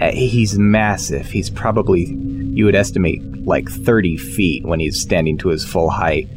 uh, 0.00 0.12
he's 0.12 0.58
massive. 0.58 1.26
He's 1.26 1.50
probably 1.50 2.04
you 2.04 2.64
would 2.64 2.74
estimate 2.74 3.22
like 3.44 3.68
30 3.68 4.16
feet 4.16 4.64
when 4.64 4.80
he's 4.80 5.00
standing 5.00 5.38
to 5.38 5.48
his 5.48 5.64
full 5.64 5.90
height, 5.90 6.28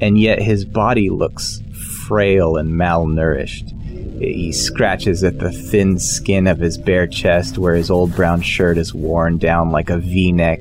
and 0.00 0.18
yet 0.18 0.40
his 0.40 0.64
body 0.64 1.10
looks 1.10 1.62
frail 2.06 2.56
and 2.56 2.72
malnourished. 2.72 3.76
He 4.20 4.52
scratches 4.52 5.24
at 5.24 5.38
the 5.38 5.50
thin 5.50 5.98
skin 5.98 6.46
of 6.46 6.58
his 6.58 6.76
bare 6.76 7.06
chest 7.06 7.56
where 7.56 7.74
his 7.74 7.90
old 7.90 8.14
brown 8.14 8.42
shirt 8.42 8.76
is 8.76 8.92
worn 8.92 9.38
down 9.38 9.70
like 9.70 9.88
a 9.88 9.96
v 9.96 10.30
neck. 10.30 10.60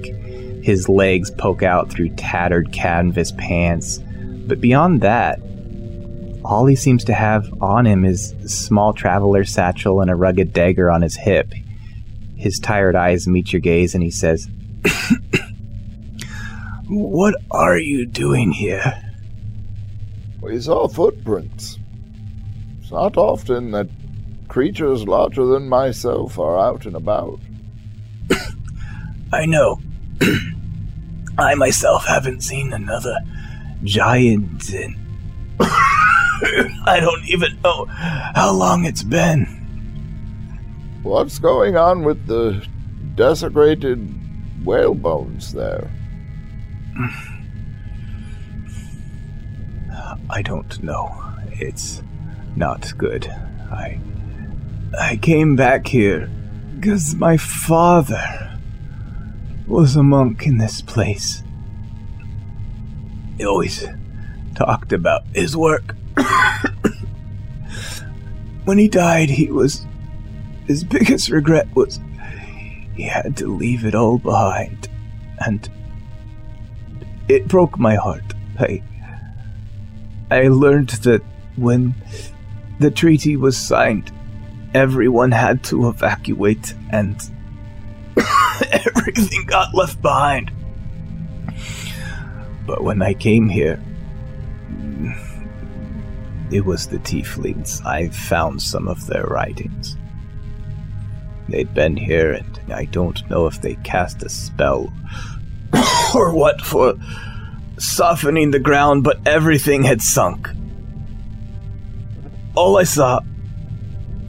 His 0.63 0.87
legs 0.87 1.29
poke 1.29 1.61
out 1.61 1.89
through 1.89 2.15
tattered 2.15 2.71
canvas 2.71 3.33
pants. 3.37 3.99
But 4.47 4.61
beyond 4.61 5.01
that, 5.01 5.41
all 6.45 6.67
he 6.67 6.75
seems 6.77 7.03
to 7.03 7.13
have 7.13 7.53
on 7.61 7.85
him 7.85 8.05
is 8.05 8.31
a 8.31 8.47
small 8.47 8.93
traveler 8.93 9.43
satchel 9.43 9.99
and 9.99 10.09
a 10.09 10.15
rugged 10.15 10.53
dagger 10.53 10.89
on 10.89 11.01
his 11.01 11.17
hip. 11.17 11.51
His 12.37 12.59
tired 12.59 12.95
eyes 12.95 13.27
meet 13.27 13.51
your 13.51 13.59
gaze 13.59 13.93
and 13.93 14.01
he 14.01 14.11
says, 14.11 14.47
What 16.87 17.35
are 17.51 17.77
you 17.77 18.05
doing 18.05 18.53
here? 18.53 19.03
We 20.39 20.61
saw 20.61 20.87
footprints. 20.87 21.77
It's 22.89 22.93
not 22.95 23.17
often 23.17 23.69
that 23.73 23.87
creatures 24.47 25.07
larger 25.07 25.45
than 25.45 25.69
myself 25.69 26.39
are 26.39 26.57
out 26.57 26.87
and 26.87 26.95
about. 26.95 27.39
I 29.31 29.45
know. 29.45 29.79
I 31.37 31.53
myself 31.53 32.07
haven't 32.07 32.41
seen 32.41 32.73
another 32.73 33.15
giant 33.83 34.73
in. 34.73 34.97
I 35.59 36.97
don't 36.99 37.29
even 37.29 37.61
know 37.63 37.85
how 38.33 38.53
long 38.53 38.85
it's 38.85 39.03
been. 39.03 39.45
What's 41.03 41.37
going 41.37 41.77
on 41.77 42.03
with 42.03 42.25
the 42.25 42.65
desecrated 43.13 44.65
whale 44.65 44.95
bones 44.95 45.53
there? 45.53 45.91
I 50.31 50.41
don't 50.41 50.81
know. 50.81 51.15
It's 51.51 52.01
not 52.59 52.93
good. 52.97 53.25
I. 53.71 53.99
I 54.99 55.15
came 55.17 55.55
back 55.55 55.87
here 55.87 56.29
because 56.75 57.15
my 57.15 57.37
father 57.37 58.59
was 59.65 59.95
a 59.95 60.03
monk 60.03 60.45
in 60.45 60.57
this 60.57 60.81
place. 60.81 61.41
He 63.37 63.45
always 63.45 63.87
talked 64.55 64.91
about 64.91 65.23
his 65.33 65.55
work. 65.55 65.95
when 68.65 68.77
he 68.77 68.89
died, 68.89 69.29
he 69.29 69.49
was. 69.49 69.85
His 70.67 70.83
biggest 70.83 71.29
regret 71.29 71.73
was 71.75 71.99
he 72.93 73.03
had 73.03 73.37
to 73.37 73.47
leave 73.47 73.85
it 73.85 73.95
all 73.95 74.19
behind. 74.19 74.89
And. 75.39 75.67
It 77.29 77.47
broke 77.47 77.79
my 77.79 77.95
heart. 77.95 78.33
I. 78.59 78.83
I 80.29 80.49
learned 80.49 80.89
that 80.89 81.21
when 81.55 81.93
the 82.79 82.91
treaty 82.91 83.35
was 83.35 83.57
signed, 83.57 84.11
everyone 84.73 85.31
had 85.31 85.63
to 85.65 85.89
evacuate 85.89 86.73
and 86.91 87.15
everything 88.71 89.45
got 89.45 89.73
left 89.73 90.01
behind. 90.01 90.51
But 92.65 92.83
when 92.83 93.01
I 93.01 93.13
came 93.13 93.49
here, 93.49 93.81
it 96.51 96.65
was 96.65 96.87
the 96.87 96.99
Tieflings. 96.99 97.85
I 97.85 98.09
found 98.09 98.61
some 98.61 98.87
of 98.87 99.07
their 99.07 99.23
writings. 99.23 99.97
They'd 101.47 101.73
been 101.73 101.97
here, 101.97 102.33
and 102.33 102.73
I 102.73 102.85
don't 102.85 103.27
know 103.29 103.47
if 103.47 103.61
they 103.61 103.75
cast 103.75 104.21
a 104.23 104.29
spell 104.29 104.93
or 106.15 106.33
what 106.33 106.61
for 106.61 106.95
softening 107.79 108.51
the 108.51 108.59
ground, 108.59 109.03
but 109.03 109.27
everything 109.27 109.83
had 109.83 110.01
sunk. 110.01 110.49
All 112.59 112.77
I 112.77 112.83
saw 112.83 113.21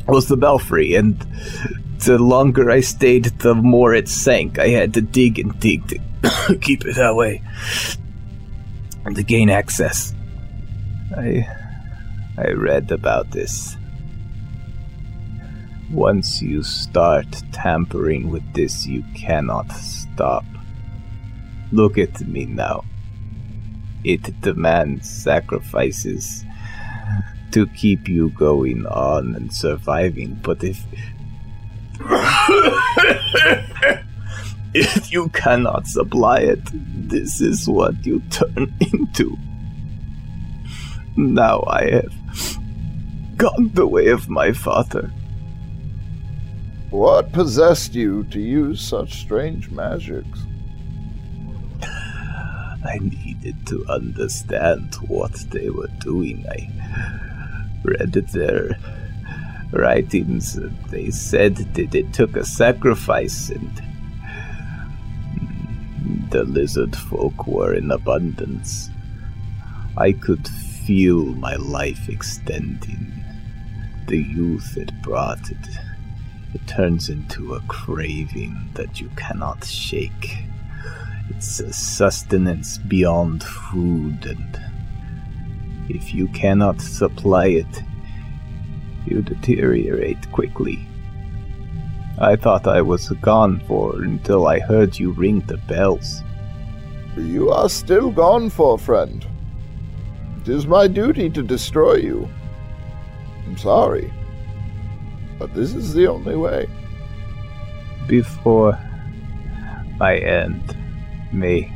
was 0.07 0.29
the 0.29 0.37
belfry, 0.37 0.95
and 0.95 1.19
the 2.07 2.17
longer 2.17 2.71
I 2.71 2.79
stayed, 2.79 3.25
the 3.41 3.57
more 3.57 3.93
it 3.93 4.09
sank. 4.09 4.57
I 4.57 4.69
had 4.69 4.95
to 4.95 5.01
dig 5.01 5.41
and 5.41 5.59
dig 5.59 5.89
to 5.89 6.57
keep 6.61 6.87
it 6.87 6.95
that 6.95 7.17
way. 7.17 7.43
And 9.05 9.17
to 9.17 9.25
gain 9.25 9.51
access. 9.51 10.15
I 11.17 11.45
I 12.39 12.53
read 12.53 12.93
about 12.93 13.33
this. 13.33 13.77
Once 15.91 16.41
you 16.41 16.63
start 16.63 17.27
tampering 17.51 18.31
with 18.31 18.47
this, 18.55 18.87
you 18.87 19.03
cannot 19.17 19.73
stop. 19.73 20.45
Look 21.73 21.99
at 21.99 22.21
me 22.21 22.45
now. 22.45 22.85
It 24.05 24.41
demands 24.41 25.11
sacrifices 25.11 26.45
to 27.53 27.67
keep 27.69 28.09
you 28.09 28.31
going 28.31 28.87
on 28.87 29.35
and 29.35 29.53
surviving, 29.53 30.39
but 30.43 30.65
if. 30.65 30.83
if 34.75 35.13
you 35.13 35.29
cannot 35.31 35.87
supply 35.87 36.39
it, 36.39 36.61
this 37.09 37.41
is 37.41 37.69
what 37.69 38.07
you 38.07 38.21
turn 38.31 38.73
into. 38.93 39.37
Now 41.17 41.65
I 41.67 41.91
have 41.91 42.15
gone 43.37 43.71
the 43.75 43.87
way 43.87 44.09
of 44.09 44.29
my 44.29 44.53
father. 44.53 45.11
What 46.91 47.33
possessed 47.33 47.95
you 47.95 48.25
to 48.25 48.41
use 48.41 48.81
such 48.81 49.21
strange 49.21 49.71
magics? 49.71 50.41
I 51.83 52.99
needed 53.01 53.67
to 53.69 53.85
understand 53.89 54.97
what 55.07 55.33
they 55.51 55.71
were 55.71 55.91
doing. 56.01 56.45
I 56.51 57.30
read 57.83 58.13
their 58.13 58.79
writings. 59.73 60.59
They 60.89 61.11
said 61.11 61.57
that 61.57 61.95
it 61.95 62.13
took 62.13 62.37
a 62.37 62.45
sacrifice, 62.45 63.51
and 63.51 63.83
the 66.31 66.45
lizard 66.45 66.97
folk 66.97 67.47
were 67.47 67.75
in 67.75 67.91
abundance. 67.91 68.91
I 69.97 70.13
could 70.13 70.47
feel 70.49 71.25
my 71.25 71.57
life 71.57 72.09
extending. 72.09 73.25
The 74.07 74.19
youth 74.19 74.77
it 74.77 75.03
brought 75.03 75.51
it. 75.51 75.69
It 76.53 76.67
turns 76.67 77.09
into 77.09 77.55
a 77.55 77.61
craving 77.69 78.71
that 78.75 79.01
you 79.01 79.09
cannot 79.17 79.65
shake. 79.65 80.39
It's 81.29 81.61
a 81.61 81.73
sustenance 81.73 82.79
beyond 82.79 83.45
food, 83.45 84.27
and 84.27 84.61
if 85.91 86.15
you 86.15 86.29
cannot 86.29 86.81
supply 86.81 87.47
it, 87.47 87.83
you 89.07 89.23
deteriorate 89.23 90.31
quickly. 90.33 90.87
I 92.19 92.37
thought 92.37 92.67
I 92.67 92.83
was 92.83 93.09
gone 93.23 93.61
for 93.67 94.03
until 94.03 94.47
I 94.47 94.59
heard 94.59 94.99
you 94.99 95.13
ring 95.13 95.41
the 95.41 95.57
bells. 95.57 96.23
You 97.17 97.51
are 97.51 97.69
still 97.69 98.11
gone 98.11 98.51
for, 98.51 98.79
friend. 98.79 99.27
It 100.43 100.49
is 100.49 100.67
my 100.67 100.87
duty 100.87 101.31
to 101.31 101.43
destroy 101.43 101.95
you. 101.95 102.29
I'm 103.47 103.57
sorry. 103.57 104.13
But 105.39 105.55
this 105.55 105.75
is 105.75 105.95
the 105.95 106.07
only 106.07 106.37
way. 106.37 106.69
Before 108.07 108.79
I 110.01 110.17
end, 110.19 110.77
may 111.33 111.73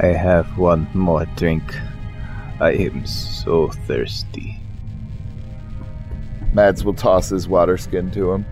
I 0.00 0.06
have 0.06 0.58
one 0.58 0.88
more 0.94 1.26
drink? 1.36 1.74
I 2.60 2.72
am 2.72 3.06
so 3.06 3.68
thirsty. 3.68 4.58
Mads 6.54 6.84
will 6.84 6.94
toss 6.94 7.28
his 7.28 7.46
water 7.46 7.76
skin 7.76 8.10
to 8.12 8.32
him. 8.32 8.46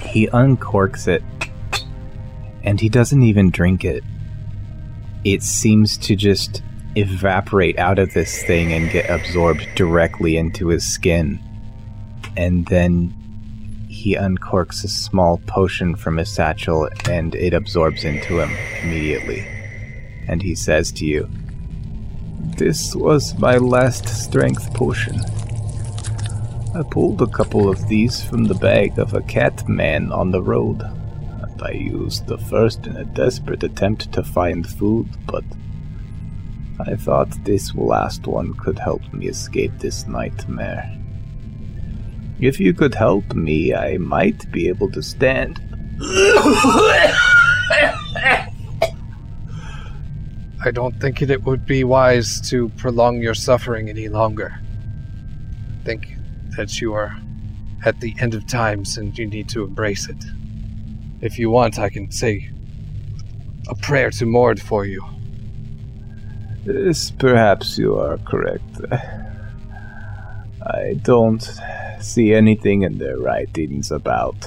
He 0.00 0.26
uncorks 0.28 1.06
it, 1.06 1.22
and 2.62 2.80
he 2.80 2.88
doesn't 2.88 3.22
even 3.22 3.50
drink 3.50 3.84
it. 3.84 4.02
It 5.24 5.42
seems 5.42 5.98
to 5.98 6.16
just 6.16 6.62
evaporate 6.96 7.78
out 7.78 7.98
of 7.98 8.14
this 8.14 8.42
thing 8.44 8.72
and 8.72 8.90
get 8.90 9.10
absorbed 9.10 9.66
directly 9.74 10.36
into 10.36 10.68
his 10.68 10.86
skin. 10.86 11.40
And 12.36 12.66
then 12.66 13.12
he 13.88 14.16
uncorks 14.16 14.82
a 14.84 14.88
small 14.88 15.38
potion 15.46 15.94
from 15.94 16.16
his 16.16 16.32
satchel 16.32 16.88
and 17.08 17.34
it 17.34 17.54
absorbs 17.54 18.04
into 18.04 18.40
him 18.40 18.50
immediately. 18.82 19.46
And 20.28 20.42
he 20.42 20.54
says 20.54 20.90
to 20.92 21.04
you, 21.04 21.28
This 22.56 22.94
was 22.94 23.36
my 23.38 23.56
last 23.56 24.08
strength 24.08 24.72
potion. 24.74 25.20
I 26.74 26.82
pulled 26.82 27.22
a 27.22 27.26
couple 27.26 27.68
of 27.68 27.88
these 27.88 28.22
from 28.22 28.44
the 28.44 28.54
bag 28.54 28.98
of 28.98 29.14
a 29.14 29.22
cat 29.22 29.68
man 29.68 30.12
on 30.12 30.30
the 30.30 30.42
road. 30.42 30.82
And 30.82 31.62
I 31.62 31.72
used 31.72 32.26
the 32.26 32.38
first 32.38 32.86
in 32.86 32.96
a 32.96 33.04
desperate 33.04 33.62
attempt 33.62 34.12
to 34.12 34.22
find 34.22 34.66
food, 34.66 35.08
but 35.26 35.44
I 36.80 36.96
thought 36.96 37.44
this 37.44 37.74
last 37.74 38.26
one 38.26 38.54
could 38.54 38.78
help 38.78 39.02
me 39.12 39.28
escape 39.28 39.72
this 39.78 40.06
nightmare. 40.06 40.90
If 42.40 42.60
you 42.60 42.74
could 42.74 42.94
help 42.94 43.34
me, 43.34 43.72
I 43.72 43.98
might 43.98 44.50
be 44.50 44.68
able 44.68 44.90
to 44.92 45.02
stand. 45.02 45.60
I 50.66 50.70
don't 50.70 50.98
think 50.98 51.20
it 51.20 51.42
would 51.42 51.66
be 51.66 51.84
wise 51.84 52.40
to 52.48 52.70
prolong 52.70 53.20
your 53.20 53.34
suffering 53.34 53.90
any 53.90 54.08
longer. 54.08 54.58
I 55.80 55.84
think 55.84 56.16
that 56.56 56.80
you 56.80 56.94
are 56.94 57.14
at 57.84 58.00
the 58.00 58.14
end 58.18 58.32
of 58.32 58.46
times 58.46 58.96
and 58.96 59.16
you 59.18 59.26
need 59.26 59.46
to 59.50 59.62
embrace 59.62 60.08
it. 60.08 60.24
If 61.20 61.38
you 61.38 61.50
want, 61.50 61.78
I 61.78 61.90
can 61.90 62.10
say 62.10 62.50
a 63.68 63.74
prayer 63.74 64.08
to 64.12 64.24
Mord 64.24 64.58
for 64.58 64.86
you. 64.86 65.04
Perhaps 67.18 67.76
you 67.76 67.98
are 67.98 68.16
correct. 68.18 68.80
I 70.62 70.94
don't 71.02 71.46
see 72.00 72.32
anything 72.32 72.82
in 72.82 72.96
their 72.96 73.18
writings 73.18 73.90
about 73.90 74.46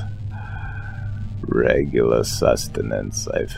regular 1.41 2.23
sustenance. 2.23 3.27
I've 3.27 3.55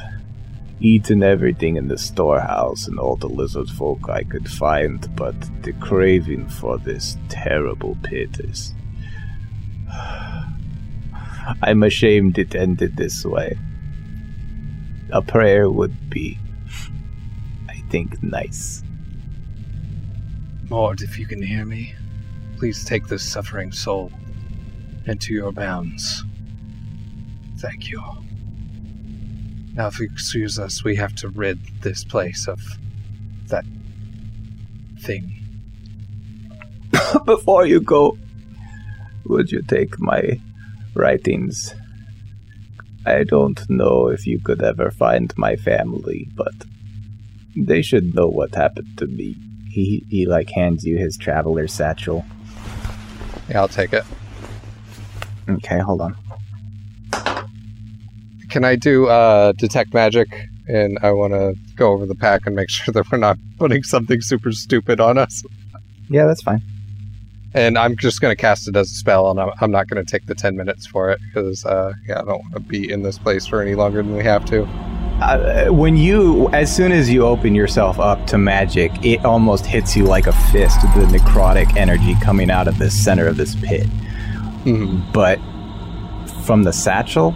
eaten 0.81 1.23
everything 1.23 1.75
in 1.75 1.87
the 1.87 1.97
storehouse 1.97 2.87
and 2.87 2.99
all 2.99 3.15
the 3.15 3.27
lizard 3.27 3.69
folk 3.69 4.09
I 4.09 4.23
could 4.23 4.49
find, 4.49 5.13
but 5.15 5.35
the 5.63 5.73
craving 5.73 6.47
for 6.47 6.77
this 6.77 7.17
terrible 7.27 7.97
pit 8.03 8.39
is. 8.39 8.73
I'm 11.61 11.83
ashamed 11.83 12.37
it 12.37 12.55
ended 12.55 12.95
this 12.95 13.25
way. 13.25 13.57
A 15.11 15.21
prayer 15.21 15.69
would 15.69 16.09
be, 16.09 16.37
I 17.67 17.81
think, 17.89 18.21
nice. 18.21 18.83
Mord, 20.69 21.01
if 21.01 21.17
you 21.17 21.25
can 21.25 21.41
hear 21.41 21.65
me, 21.65 21.95
please 22.57 22.85
take 22.85 23.07
this 23.07 23.23
suffering 23.23 23.71
soul 23.71 24.11
into 25.05 25.33
your 25.33 25.51
bounds. 25.51 26.23
Thank 27.57 27.89
you. 27.89 28.28
Now, 29.73 29.87
if 29.87 29.99
you 29.99 30.05
excuse 30.11 30.59
us, 30.59 30.83
we 30.83 30.95
have 30.95 31.15
to 31.17 31.29
rid 31.29 31.59
this 31.81 32.03
place 32.03 32.47
of 32.47 32.59
that 33.47 33.65
thing. 34.99 35.31
Before 37.25 37.65
you 37.65 37.79
go, 37.79 38.17
would 39.25 39.51
you 39.51 39.61
take 39.61 39.99
my 39.99 40.39
writings? 40.95 41.73
I 43.05 43.23
don't 43.23 43.67
know 43.69 44.07
if 44.09 44.27
you 44.27 44.39
could 44.39 44.61
ever 44.61 44.91
find 44.91 45.33
my 45.37 45.55
family, 45.55 46.27
but 46.35 46.53
they 47.55 47.81
should 47.81 48.13
know 48.13 48.27
what 48.27 48.55
happened 48.55 48.97
to 48.97 49.07
me. 49.07 49.35
He 49.69 50.05
he 50.09 50.25
like 50.25 50.49
hands 50.49 50.83
you 50.83 50.97
his 50.97 51.17
traveler's 51.17 51.73
satchel. 51.73 52.25
Yeah, 53.49 53.61
I'll 53.61 53.67
take 53.67 53.93
it. 53.93 54.03
Okay, 55.47 55.79
hold 55.79 56.01
on. 56.01 56.15
Can 58.49 58.63
I 58.63 58.75
do 58.75 59.07
uh, 59.07 59.53
detect 59.53 59.93
magic? 59.93 60.27
And 60.67 60.99
I 61.01 61.11
want 61.11 61.33
to 61.33 61.55
go 61.75 61.91
over 61.91 62.05
the 62.05 62.15
pack 62.15 62.45
and 62.45 62.55
make 62.55 62.69
sure 62.77 62.91
that 62.93 63.11
we're 63.11 63.17
not 63.17 63.37
putting 63.57 63.83
something 63.83 64.21
super 64.21 64.51
stupid 64.51 64.99
on 64.99 65.17
us. 65.17 65.43
Yeah, 66.09 66.25
that's 66.25 66.41
fine. 66.41 66.61
And 67.53 67.79
I'm 67.79 67.97
just 67.97 68.21
going 68.21 68.35
to 68.35 68.39
cast 68.39 68.67
it 68.67 68.75
as 68.75 68.91
a 68.91 68.93
spell, 68.93 69.31
and 69.31 69.39
I'm, 69.39 69.49
I'm 69.59 69.71
not 69.71 69.87
going 69.87 70.03
to 70.03 70.09
take 70.09 70.27
the 70.27 70.35
10 70.35 70.55
minutes 70.55 70.85
for 70.85 71.09
it 71.09 71.19
because, 71.27 71.65
uh, 71.65 71.93
yeah, 72.07 72.21
I 72.21 72.25
don't 72.25 72.41
want 72.43 72.53
to 72.53 72.59
be 72.59 72.91
in 72.91 73.01
this 73.01 73.17
place 73.17 73.47
for 73.47 73.61
any 73.61 73.73
longer 73.73 74.03
than 74.03 74.15
we 74.15 74.23
have 74.23 74.45
to. 74.45 74.63
Uh, 75.19 75.69
when 75.69 75.97
you, 75.97 76.47
as 76.49 76.73
soon 76.73 76.91
as 76.91 77.09
you 77.09 77.25
open 77.25 77.55
yourself 77.55 77.99
up 77.99 78.25
to 78.27 78.37
magic, 78.37 78.91
it 79.03 79.25
almost 79.25 79.65
hits 79.65 79.95
you 79.95 80.03
like 80.05 80.27
a 80.27 80.31
fist, 80.51 80.79
the 80.81 81.05
necrotic 81.05 81.75
energy 81.75 82.15
coming 82.21 82.51
out 82.51 82.67
of 82.67 82.77
the 82.77 82.89
center 82.89 83.27
of 83.27 83.35
this 83.35 83.55
pit. 83.55 83.87
Mhm. 84.63 85.11
But 85.11 85.39
from 86.45 86.63
the 86.63 86.71
satchel, 86.71 87.35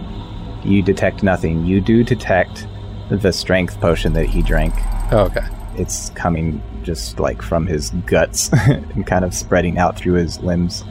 you 0.66 0.82
detect 0.82 1.24
nothing. 1.24 1.66
You 1.66 1.82
do 1.82 2.03
detect 2.03 2.68
the 3.09 3.32
strength 3.32 3.80
potion 3.80 4.14
that 4.14 4.26
he 4.26 4.41
drank. 4.41 4.74
Oh, 5.11 5.26
okay. 5.26 5.47
It's 5.76 6.09
coming 6.11 6.61
just 6.84 7.20
like 7.20 7.41
from 7.41 7.66
his 7.66 7.89
guts 8.05 8.51
and 8.68 9.05
kind 9.05 9.26
of 9.26 9.34
spreading 9.34 9.78
out 9.78 9.97
through 9.97 10.14
his 10.14 10.39
limbs. 10.39 10.84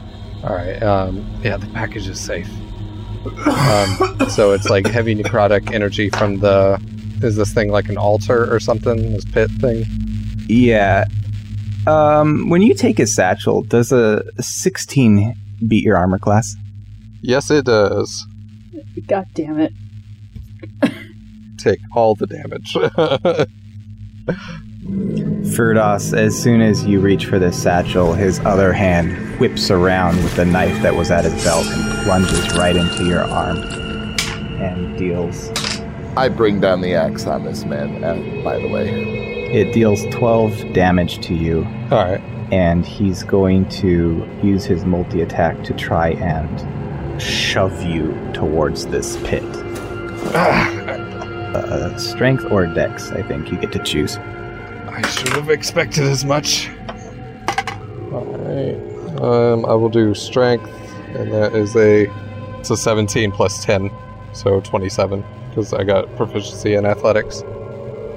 All 0.43 0.55
right. 0.55 0.81
Um, 0.83 1.25
yeah, 1.43 1.57
the 1.57 1.67
package 1.67 2.07
is 2.07 2.19
safe. 2.19 2.49
Um, 3.25 4.29
so 4.29 4.51
it's 4.51 4.69
like 4.69 4.85
heavy 4.85 5.15
necrotic 5.15 5.73
energy 5.73 6.09
from 6.09 6.39
the. 6.39 6.81
Is 7.21 7.37
this 7.37 7.53
thing 7.53 7.69
like 7.69 7.87
an 7.87 7.97
altar 7.97 8.53
or 8.53 8.59
something? 8.59 9.13
This 9.13 9.23
pit 9.23 9.49
thing? 9.61 9.85
Yeah. 10.47 11.05
Um, 11.87 12.49
when 12.49 12.61
you 12.61 12.73
take 12.73 12.99
a 12.99 13.07
satchel, 13.07 13.63
does 13.63 13.91
a 13.91 14.23
16 14.41 15.35
beat 15.67 15.83
your 15.83 15.97
armor 15.97 16.19
class? 16.19 16.55
Yes, 17.21 17.49
it 17.49 17.65
does. 17.65 18.25
God 19.01 19.27
damn 19.33 19.59
it. 19.59 19.73
Take 21.57 21.79
all 21.95 22.15
the 22.15 22.27
damage. 22.27 22.73
Firdaus, 25.55 26.17
as 26.17 26.41
soon 26.41 26.61
as 26.61 26.85
you 26.85 26.99
reach 26.99 27.25
for 27.25 27.39
the 27.39 27.51
satchel, 27.51 28.13
his 28.13 28.39
other 28.41 28.73
hand 28.73 29.39
whips 29.39 29.71
around 29.71 30.17
with 30.23 30.35
the 30.35 30.45
knife 30.45 30.81
that 30.81 30.95
was 30.95 31.11
at 31.11 31.25
his 31.25 31.43
belt 31.43 31.65
and 31.65 32.03
plunges 32.05 32.55
right 32.55 32.75
into 32.75 33.05
your 33.05 33.21
arm 33.21 33.57
and 34.61 34.97
deals. 34.97 35.49
I 36.15 36.29
bring 36.29 36.59
down 36.59 36.81
the 36.81 36.93
axe 36.95 37.25
on 37.25 37.43
this 37.43 37.65
man, 37.65 38.03
uh, 38.03 38.15
by 38.43 38.59
the 38.59 38.67
way. 38.67 38.89
It 39.51 39.73
deals 39.73 40.05
12 40.11 40.73
damage 40.73 41.25
to 41.27 41.33
you, 41.33 41.65
all 41.91 42.05
right. 42.05 42.21
and 42.51 42.85
he's 42.85 43.23
going 43.23 43.67
to 43.69 44.27
use 44.41 44.65
his 44.65 44.85
multi 44.85 45.21
attack 45.21 45.63
to 45.63 45.73
try 45.73 46.09
and 46.09 46.49
shove 47.19 47.83
you 47.83 48.13
towards 48.33 48.87
this 48.87 49.17
pit. 49.23 49.43
Uh, 50.33 51.95
strength 51.97 52.45
or 52.51 52.65
dex, 52.65 53.11
I 53.11 53.21
think 53.21 53.51
you 53.51 53.57
get 53.57 53.71
to 53.73 53.79
choose. 53.83 54.17
I 54.17 55.01
should 55.07 55.29
have 55.29 55.49
expected 55.49 56.03
as 56.05 56.25
much. 56.25 56.69
Alright. 58.11 58.77
Um, 59.21 59.65
I 59.65 59.73
will 59.73 59.89
do 59.89 60.13
strength, 60.13 60.69
and 61.15 61.31
that 61.31 61.53
is 61.55 61.75
a 61.75 62.07
it's 62.59 62.69
a 62.69 62.77
17 62.77 63.31
plus 63.31 63.63
10, 63.63 63.91
so 64.33 64.61
27, 64.61 65.23
because 65.49 65.73
I 65.73 65.83
got 65.83 66.13
proficiency 66.15 66.73
in 66.75 66.85
athletics. 66.85 67.43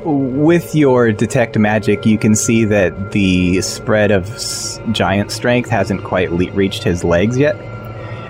With 0.05 0.75
your 0.75 1.11
detect 1.13 1.59
magic, 1.59 2.07
you 2.07 2.17
can 2.17 2.37
see 2.37 2.65
that 2.67 3.11
the 3.11 3.61
spread 3.61 4.13
of 4.13 4.31
s- 4.31 4.79
giant 4.93 5.33
strength 5.33 5.69
hasn't 5.69 6.05
quite 6.05 6.31
le- 6.31 6.53
reached 6.53 6.85
his 6.85 7.03
legs 7.03 7.37
yet. 7.37 7.57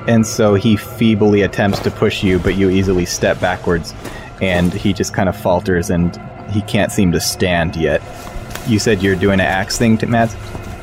And 0.07 0.27
so 0.27 0.55
he 0.55 0.77
feebly 0.77 1.43
attempts 1.43 1.81
to 1.81 1.91
push 1.91 2.23
you, 2.23 2.39
but 2.39 2.55
you 2.55 2.71
easily 2.71 3.05
step 3.05 3.41
backwards, 3.41 3.93
and 4.41 4.73
he 4.73 4.93
just 4.93 5.15
kind 5.15 5.29
of 5.29 5.37
falters 5.37 5.91
and 5.91 6.17
he 6.51 6.63
can't 6.63 6.93
seem 6.93 7.13
to 7.13 7.21
stand 7.21 7.77
yet. 7.77 8.01
You 8.67 8.79
said 8.79 9.03
you're 9.03 9.17
doing 9.17 9.41
an 9.41 9.47
axe 9.47 9.79
thing, 9.79 9.99
to 9.99 10.07
Mads? 10.07 10.37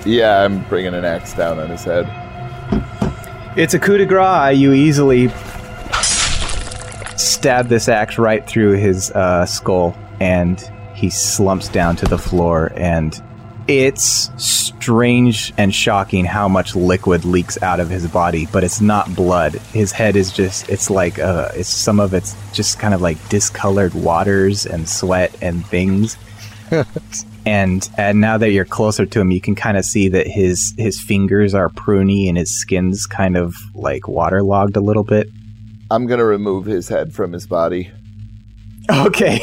Yeah, 0.06 0.44
I'm 0.44 0.64
bringing 0.66 0.94
an 0.94 1.06
axe 1.06 1.34
down 1.34 1.60
on 1.60 1.70
his 1.70 1.84
head. 1.84 2.06
It's 3.56 3.74
a 3.74 3.80
coup 3.80 3.98
de 3.98 4.06
grace. 4.06 4.58
You 4.58 4.74
easily 4.74 5.30
stab 7.16 7.68
this 7.68 7.88
axe 7.88 8.18
right 8.18 8.46
through 8.46 8.74
his 8.74 9.12
uh, 9.12 9.46
skull, 9.46 9.96
and 10.20 10.60
he 10.96 11.10
slumps 11.10 11.70
down 11.70 11.96
to 11.98 12.06
the 12.06 12.18
floor. 12.18 12.72
And 12.76 13.22
it's 13.68 14.30
strange 14.38 15.54
and 15.58 15.74
shocking 15.74 16.26
how 16.26 16.48
much 16.48 16.76
liquid 16.76 17.24
leaks 17.24 17.62
out 17.62 17.80
of 17.80 17.90
his 17.90 18.08
body, 18.08 18.48
but 18.52 18.64
it's 18.64 18.82
not 18.82 19.16
blood. 19.16 19.54
His 19.54 19.92
head 19.92 20.16
is 20.16 20.32
just—it's 20.32 20.90
like 20.90 21.20
uh, 21.20 21.50
it's 21.56 21.70
some 21.70 22.00
of 22.00 22.14
it's 22.14 22.36
just 22.52 22.80
kind 22.80 22.94
of 22.94 23.02
like 23.02 23.18
discolored 23.30 23.94
waters 23.94 24.66
and 24.66 24.88
sweat 24.88 25.36
and 25.42 25.66
things. 25.66 26.18
and 27.46 27.90
and 27.98 28.20
now 28.20 28.38
that 28.38 28.52
you're 28.52 28.66
closer 28.66 29.06
to 29.06 29.22
him, 29.22 29.32
you 29.32 29.42
can 29.42 29.56
kind 29.56 29.78
of 29.78 29.86
see 29.86 30.10
that 30.10 30.28
his 30.28 30.74
his 30.78 31.02
fingers 31.02 31.54
are 31.54 31.70
pruny 31.70 32.28
and 32.28 32.38
his 32.38 32.60
skin's 32.60 33.06
kind 33.06 33.38
of 33.38 33.56
like 33.74 34.08
waterlogged 34.08 34.76
a 34.76 34.82
little 34.82 35.04
bit. 35.04 35.30
I'm 35.90 36.08
gonna 36.08 36.26
remove 36.26 36.66
his 36.66 36.90
head 36.90 37.14
from 37.14 37.32
his 37.32 37.48
body. 37.48 37.92
Okay. 38.90 39.40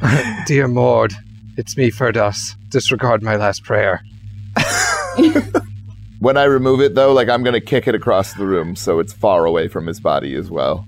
Dear 0.46 0.68
Mord, 0.68 1.12
it's 1.56 1.76
me, 1.76 1.90
Firdaus. 1.90 2.56
Disregard 2.72 3.22
my 3.22 3.36
last 3.36 3.62
prayer. 3.62 4.02
When 6.22 6.36
I 6.36 6.44
remove 6.44 6.80
it, 6.80 6.94
though, 6.94 7.12
like 7.12 7.28
I'm 7.28 7.42
gonna 7.42 7.60
kick 7.60 7.88
it 7.88 7.96
across 7.96 8.34
the 8.34 8.46
room 8.46 8.76
so 8.76 9.00
it's 9.00 9.12
far 9.12 9.44
away 9.44 9.66
from 9.66 9.88
his 9.88 9.98
body 9.98 10.36
as 10.36 10.52
well. 10.52 10.86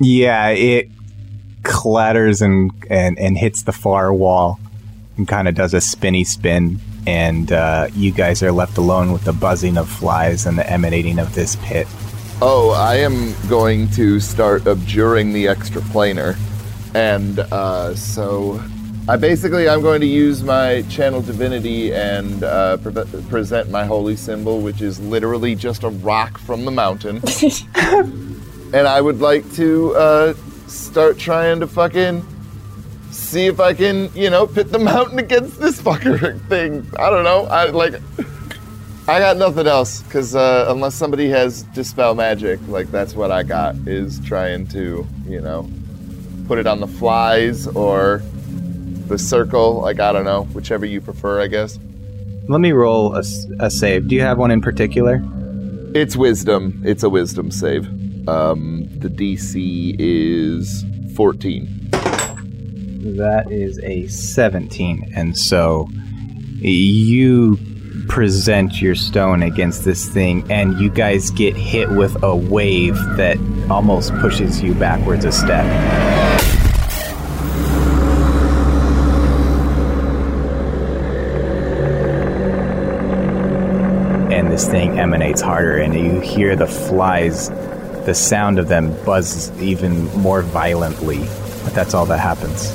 Yeah, 0.00 0.48
it 0.48 0.88
clatters 1.64 2.40
and 2.40 2.70
and, 2.88 3.18
and 3.18 3.36
hits 3.36 3.64
the 3.64 3.72
far 3.72 4.10
wall 4.14 4.58
and 5.18 5.28
kind 5.28 5.48
of 5.48 5.54
does 5.54 5.74
a 5.74 5.82
spinny 5.82 6.24
spin. 6.24 6.80
And 7.06 7.52
uh, 7.52 7.88
you 7.94 8.10
guys 8.10 8.42
are 8.42 8.50
left 8.50 8.78
alone 8.78 9.12
with 9.12 9.24
the 9.24 9.34
buzzing 9.34 9.76
of 9.76 9.90
flies 9.90 10.46
and 10.46 10.58
the 10.58 10.66
emanating 10.70 11.18
of 11.18 11.34
this 11.34 11.56
pit. 11.56 11.86
Oh, 12.40 12.70
I 12.70 12.94
am 12.96 13.34
going 13.50 13.90
to 13.90 14.18
start 14.18 14.66
abjuring 14.66 15.34
the 15.34 15.46
extra 15.46 15.82
planar. 15.82 16.38
And 16.94 17.38
uh, 17.38 17.94
so 17.94 18.62
I 19.08 19.16
basically 19.16 19.68
I'm 19.68 19.80
going 19.80 20.00
to 20.00 20.06
use 20.06 20.42
my 20.42 20.82
channel 20.82 21.20
divinity 21.20 21.92
and 21.92 22.44
uh, 22.44 22.76
pre- 22.76 23.04
present 23.28 23.70
my 23.70 23.84
holy 23.84 24.14
symbol, 24.14 24.60
which 24.60 24.80
is 24.80 25.00
literally 25.00 25.54
just 25.54 25.82
a 25.82 25.88
rock 25.88 26.38
from 26.38 26.64
the 26.64 26.70
mountain. 26.70 27.16
and 27.74 28.86
I 28.86 29.00
would 29.00 29.20
like 29.20 29.50
to 29.54 29.94
uh, 29.96 30.34
start 30.68 31.18
trying 31.18 31.60
to 31.60 31.66
fucking 31.66 32.24
see 33.10 33.46
if 33.46 33.58
I 33.58 33.74
can, 33.74 34.08
you 34.14 34.30
know, 34.30 34.46
pit 34.46 34.70
the 34.70 34.78
mountain 34.78 35.18
against 35.18 35.58
this 35.58 35.80
fucker 35.80 36.40
thing. 36.48 36.86
I 36.98 37.10
don't 37.10 37.24
know. 37.24 37.46
I 37.46 37.66
like. 37.66 37.94
I 39.08 39.18
got 39.18 39.36
nothing 39.36 39.66
else 39.66 40.00
because 40.02 40.36
uh, 40.36 40.66
unless 40.68 40.94
somebody 40.94 41.28
has 41.28 41.64
dispel 41.74 42.14
magic, 42.14 42.60
like 42.68 42.88
that's 42.92 43.14
what 43.14 43.32
I 43.32 43.42
got 43.42 43.74
is 43.84 44.20
trying 44.20 44.68
to, 44.68 45.04
you 45.26 45.40
know, 45.40 45.68
put 46.46 46.58
it 46.58 46.66
on 46.66 46.80
the 46.80 46.86
flies 46.86 47.66
or 47.66 48.22
the 49.08 49.18
circle. 49.18 49.80
Like 49.80 50.00
I 50.00 50.12
don't 50.12 50.24
know, 50.24 50.44
whichever 50.44 50.86
you 50.86 51.00
prefer, 51.00 51.40
I 51.40 51.46
guess. 51.46 51.78
Let 52.48 52.60
me 52.60 52.72
roll 52.72 53.14
a 53.14 53.70
save. 53.70 54.08
Do 54.08 54.14
you 54.14 54.22
have 54.22 54.38
one 54.38 54.50
in 54.50 54.60
particular? 54.60 55.22
It's 55.94 56.16
wisdom. 56.16 56.82
It's 56.84 57.02
a 57.02 57.08
wisdom 57.08 57.50
save. 57.50 57.86
Um, 58.28 58.88
the 58.98 59.08
DC 59.08 59.94
is 59.98 60.84
14. 61.14 61.90
That 63.16 63.50
is 63.50 63.78
a 63.80 64.06
17. 64.08 65.12
And 65.14 65.36
so 65.36 65.88
you 66.60 67.58
present 68.12 68.78
your 68.78 68.94
stone 68.94 69.42
against 69.42 69.86
this 69.86 70.06
thing, 70.06 70.44
and 70.52 70.78
you 70.78 70.90
guys 70.90 71.30
get 71.30 71.56
hit 71.56 71.88
with 71.88 72.22
a 72.22 72.36
wave 72.36 72.94
that 73.16 73.38
almost 73.70 74.12
pushes 74.16 74.62
you 74.62 74.74
backwards 74.74 75.24
a 75.24 75.32
step. 75.32 75.64
And 84.30 84.52
this 84.52 84.68
thing 84.68 84.98
emanates 85.00 85.40
harder, 85.40 85.78
and 85.78 85.94
you 85.94 86.20
hear 86.20 86.54
the 86.54 86.66
flies, 86.66 87.48
the 88.04 88.14
sound 88.14 88.58
of 88.58 88.68
them 88.68 88.94
buzzes 89.06 89.50
even 89.58 90.04
more 90.18 90.42
violently. 90.42 91.20
But 91.64 91.72
that's 91.72 91.94
all 91.94 92.04
that 92.04 92.18
happens. 92.18 92.74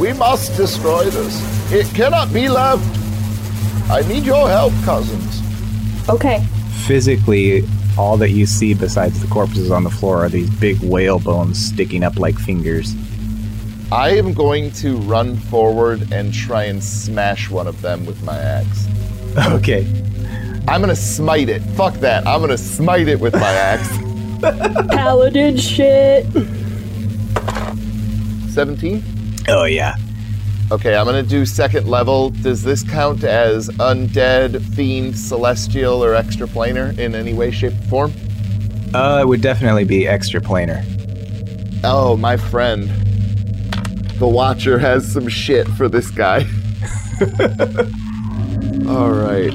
We 0.00 0.14
must 0.14 0.56
destroy 0.56 1.04
this. 1.10 1.70
It 1.70 1.94
cannot 1.94 2.32
be 2.32 2.48
left. 2.48 3.01
I 3.90 4.02
need 4.08 4.24
your 4.24 4.48
help, 4.48 4.72
cousins. 4.84 5.40
Okay. 6.08 6.44
physically 6.86 7.62
all 7.96 8.16
that 8.16 8.30
you 8.30 8.44
see 8.44 8.74
besides 8.74 9.20
the 9.20 9.26
corpses 9.28 9.70
on 9.70 9.84
the 9.84 9.90
floor 9.90 10.24
are 10.24 10.28
these 10.28 10.50
big 10.58 10.80
whale 10.80 11.20
bones 11.20 11.64
sticking 11.64 12.02
up 12.02 12.16
like 12.18 12.36
fingers 12.36 12.94
I 13.92 14.10
am 14.16 14.32
going 14.32 14.72
to 14.72 14.96
run 14.96 15.36
forward 15.36 16.10
and 16.12 16.32
try 16.34 16.64
and 16.64 16.82
smash 16.82 17.50
one 17.50 17.66
of 17.66 17.82
them 17.82 18.04
with 18.06 18.22
my 18.24 18.36
axe. 18.38 18.88
okay 19.52 19.86
I'm 20.66 20.80
gonna 20.80 20.96
smite 20.96 21.48
it. 21.48 21.60
Fuck 21.76 21.94
that. 21.94 22.26
I'm 22.26 22.40
gonna 22.40 22.56
smite 22.56 23.08
it 23.08 23.20
with 23.20 23.34
my 23.34 23.52
axe. 23.52 23.88
Paladin 24.88 25.56
shit. 25.56 26.24
17? 28.50 29.02
oh 29.48 29.64
yeah 29.64 29.94
Okay, 30.72 30.96
I'm 30.96 31.04
gonna 31.04 31.22
do 31.22 31.44
second 31.44 31.86
level. 31.86 32.30
Does 32.30 32.62
this 32.62 32.82
count 32.82 33.24
as 33.24 33.68
undead, 33.68 34.62
fiend, 34.74 35.18
celestial, 35.18 36.02
or 36.02 36.14
extraplanar 36.14 36.98
in 36.98 37.14
any 37.14 37.34
way, 37.34 37.50
shape, 37.50 37.74
or 37.74 38.08
form? 38.08 38.12
uh 38.94 39.18
it 39.20 39.28
would 39.28 39.42
definitely 39.42 39.84
be 39.84 40.08
extra 40.08 40.40
planar 40.40 40.82
Oh, 41.84 42.16
my 42.16 42.38
friend. 42.38 42.88
The 44.18 44.26
Watcher 44.26 44.78
has 44.78 45.12
some 45.12 45.28
shit 45.28 45.68
for 45.68 45.90
this 45.90 46.10
guy. 46.10 46.46
All 48.88 49.10
right. 49.10 49.54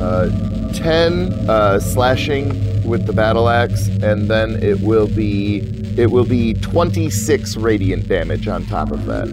Uh, 0.00 0.72
10 0.72 1.32
uh, 1.50 1.80
slashing 1.80 2.48
with 2.82 3.04
the 3.04 3.12
battle 3.12 3.50
axe, 3.50 3.88
and 3.88 4.30
then 4.30 4.62
it 4.62 4.80
will 4.80 5.08
be 5.08 5.83
it 5.96 6.10
will 6.10 6.24
be 6.24 6.54
26 6.54 7.56
radiant 7.56 8.08
damage 8.08 8.48
on 8.48 8.64
top 8.66 8.90
of 8.90 9.06
that. 9.06 9.28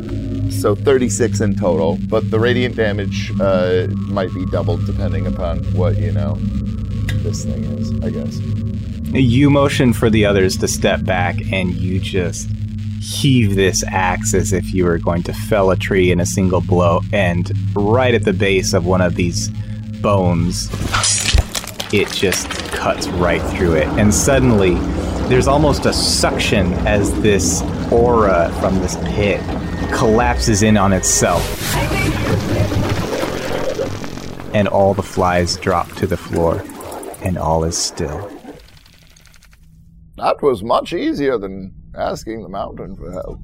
So 0.51 0.75
36 0.75 1.41
in 1.41 1.55
total, 1.55 1.97
but 2.07 2.29
the 2.29 2.39
radiant 2.39 2.75
damage 2.75 3.31
uh, 3.39 3.87
might 3.91 4.33
be 4.33 4.45
doubled 4.47 4.85
depending 4.85 5.27
upon 5.27 5.59
what 5.73 5.97
you 5.97 6.11
know 6.11 6.35
this 7.23 7.45
thing 7.45 7.63
is. 7.63 7.91
I 8.03 8.09
guess. 8.09 8.39
you 9.13 9.49
motion 9.49 9.93
for 9.93 10.09
the 10.09 10.25
others 10.25 10.57
to 10.57 10.67
step 10.67 11.03
back 11.03 11.35
and 11.51 11.73
you 11.73 11.99
just 11.99 12.49
heave 13.01 13.55
this 13.55 13.83
axe 13.87 14.33
as 14.33 14.53
if 14.53 14.73
you 14.73 14.85
were 14.85 14.99
going 14.99 15.23
to 15.23 15.33
fell 15.33 15.71
a 15.71 15.75
tree 15.75 16.11
in 16.11 16.19
a 16.19 16.25
single 16.25 16.61
blow 16.61 17.01
and 17.11 17.51
right 17.75 18.13
at 18.13 18.23
the 18.25 18.33
base 18.33 18.73
of 18.73 18.85
one 18.85 19.01
of 19.01 19.15
these 19.15 19.49
bones, 20.01 20.69
it 21.91 22.11
just 22.11 22.47
cuts 22.71 23.07
right 23.07 23.41
through 23.41 23.73
it. 23.73 23.87
And 23.99 24.13
suddenly, 24.13 24.75
there's 25.31 25.47
almost 25.47 25.85
a 25.85 25.93
suction 25.93 26.73
as 26.85 27.13
this 27.21 27.61
aura 27.89 28.53
from 28.59 28.77
this 28.79 28.97
pit 29.05 29.39
collapses 29.93 30.61
in 30.61 30.75
on 30.75 30.91
itself. 30.91 31.73
And 34.53 34.67
all 34.67 34.93
the 34.93 35.01
flies 35.01 35.55
drop 35.55 35.89
to 35.93 36.05
the 36.05 36.17
floor, 36.17 36.61
and 37.21 37.37
all 37.37 37.63
is 37.63 37.77
still. 37.77 38.29
That 40.17 40.41
was 40.41 40.63
much 40.63 40.91
easier 40.91 41.37
than 41.37 41.75
asking 41.95 42.43
the 42.43 42.49
mountain 42.49 42.97
for 42.97 43.09
help. 43.13 43.39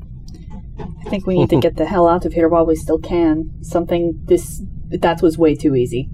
I 1.06 1.10
think 1.10 1.26
we 1.26 1.40
need 1.40 1.50
to 1.52 1.62
get 1.62 1.78
the 1.78 1.86
hell 1.86 2.10
out 2.10 2.26
of 2.26 2.34
here 2.34 2.50
while 2.50 2.66
we 2.66 2.76
still 2.76 3.00
can. 3.00 3.64
Something 3.64 4.20
this 4.26 4.62
that 4.90 5.22
was 5.22 5.38
way 5.38 5.56
too 5.56 5.74
easy. 5.74 6.10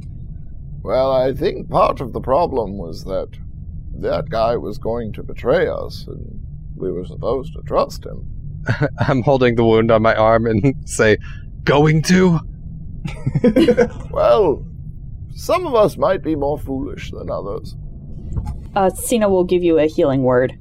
Well, 0.83 1.11
I 1.11 1.33
think 1.33 1.67
part 1.71 1.99
of 1.99 2.13
the 2.13 2.21
problem 2.21 2.77
was 2.77 3.05
that 3.05 3.39
that 3.99 4.29
guy 4.29 4.55
was 4.55 4.77
going 4.77 5.13
to 5.13 5.23
betray 5.23 5.67
us, 5.67 6.05
and 6.07 6.39
we 6.75 6.91
were 6.91 7.05
supposed 7.05 7.53
to 7.53 7.61
trust 7.63 8.05
him. 8.05 8.27
I'm 8.99 9.21
holding 9.21 9.55
the 9.55 9.65
wound 9.65 9.91
on 9.91 10.01
my 10.01 10.15
arm 10.15 10.45
and 10.47 10.75
say, 10.89 11.17
"Going 11.63 12.01
to." 12.03 12.39
Well, 14.11 14.65
some 15.35 15.65
of 15.65 15.75
us 15.75 15.97
might 15.97 16.23
be 16.23 16.35
more 16.35 16.57
foolish 16.57 17.11
than 17.11 17.29
others. 17.29 17.75
Uh, 18.75 18.89
Signe 18.91 19.29
will 19.29 19.43
give 19.43 19.63
you 19.63 19.79
a 19.79 19.87
healing 19.87 20.23
word. 20.23 20.57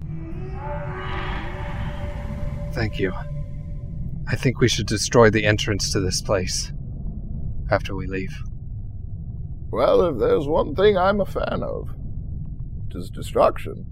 Thank 2.72 2.98
you. 2.98 3.12
I 4.28 4.36
think 4.36 4.60
we 4.60 4.68
should 4.68 4.86
destroy 4.86 5.30
the 5.30 5.44
entrance 5.44 5.92
to 5.92 6.00
this 6.00 6.22
place 6.22 6.72
after 7.70 7.94
we 7.94 8.06
leave. 8.06 8.34
Well, 9.70 10.02
if 10.02 10.18
there's 10.18 10.46
one 10.46 10.74
thing 10.74 10.96
I'm 10.96 11.20
a 11.20 11.26
fan 11.26 11.62
of, 11.62 11.90
it 11.90 12.01
is 12.94 13.10
destruction. 13.10 13.86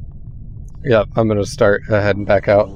Yep, 0.84 1.08
I'm 1.16 1.28
gonna 1.28 1.44
start 1.44 1.82
uh, 1.90 2.00
heading 2.00 2.24
back 2.24 2.48
out. 2.48 2.68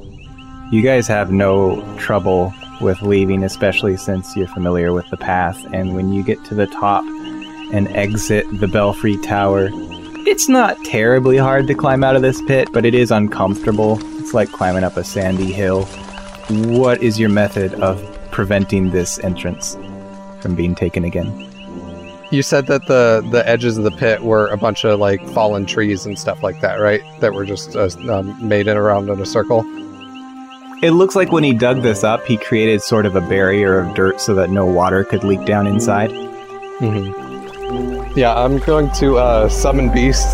You 0.70 0.82
guys 0.82 1.06
have 1.08 1.30
no 1.30 1.96
trouble 1.98 2.52
with 2.80 3.00
leaving, 3.02 3.44
especially 3.44 3.96
since 3.96 4.36
you're 4.36 4.48
familiar 4.48 4.92
with 4.92 5.08
the 5.10 5.16
path. 5.16 5.64
And 5.72 5.94
when 5.94 6.12
you 6.12 6.22
get 6.22 6.44
to 6.46 6.54
the 6.54 6.66
top 6.66 7.04
and 7.72 7.88
exit 7.88 8.46
the 8.60 8.68
Belfry 8.68 9.16
Tower, 9.18 9.68
it's 10.26 10.48
not 10.48 10.82
terribly 10.84 11.36
hard 11.36 11.66
to 11.66 11.74
climb 11.74 12.02
out 12.02 12.16
of 12.16 12.22
this 12.22 12.42
pit, 12.42 12.68
but 12.72 12.84
it 12.84 12.94
is 12.94 13.10
uncomfortable. 13.10 13.98
It's 14.18 14.34
like 14.34 14.50
climbing 14.50 14.84
up 14.84 14.96
a 14.96 15.04
sandy 15.04 15.52
hill. 15.52 15.84
What 16.48 17.02
is 17.02 17.18
your 17.18 17.30
method 17.30 17.74
of 17.74 18.02
preventing 18.30 18.90
this 18.90 19.18
entrance 19.20 19.76
from 20.40 20.54
being 20.54 20.74
taken 20.74 21.04
again? 21.04 21.53
You 22.34 22.42
said 22.42 22.66
that 22.66 22.86
the 22.86 23.24
the 23.30 23.48
edges 23.48 23.78
of 23.78 23.84
the 23.84 23.92
pit 23.92 24.24
were 24.24 24.48
a 24.48 24.56
bunch 24.56 24.84
of 24.84 24.98
like 24.98 25.24
fallen 25.28 25.66
trees 25.66 26.04
and 26.04 26.18
stuff 26.18 26.42
like 26.42 26.60
that, 26.62 26.80
right? 26.80 27.00
That 27.20 27.32
were 27.32 27.44
just 27.44 27.76
uh, 27.76 27.88
um, 28.10 28.36
made 28.48 28.66
in 28.66 28.76
around 28.76 29.08
in 29.08 29.20
a 29.20 29.24
circle. 29.24 29.60
It 30.82 30.90
looks 30.90 31.14
like 31.14 31.30
when 31.30 31.44
he 31.44 31.52
dug 31.52 31.82
this 31.82 32.02
up, 32.02 32.26
he 32.26 32.36
created 32.36 32.82
sort 32.82 33.06
of 33.06 33.14
a 33.14 33.20
barrier 33.20 33.78
of 33.78 33.94
dirt 33.94 34.20
so 34.20 34.34
that 34.34 34.50
no 34.50 34.66
water 34.66 35.04
could 35.04 35.22
leak 35.22 35.44
down 35.44 35.68
inside. 35.68 36.10
Mm-hmm. 36.80 38.18
Yeah, 38.18 38.34
I'm 38.34 38.58
going 38.58 38.90
to 38.94 39.18
uh, 39.18 39.48
summon 39.48 39.92
beast. 39.92 40.32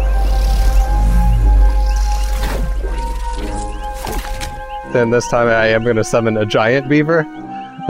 Then 4.95 5.11
this 5.11 5.29
time 5.29 5.49
I 5.49 5.67
am 5.67 5.85
going 5.85 5.97
to 5.97 6.05
summon 6.05 6.39
a 6.39 6.47
giant 6.47 6.89
beaver. 6.89 7.27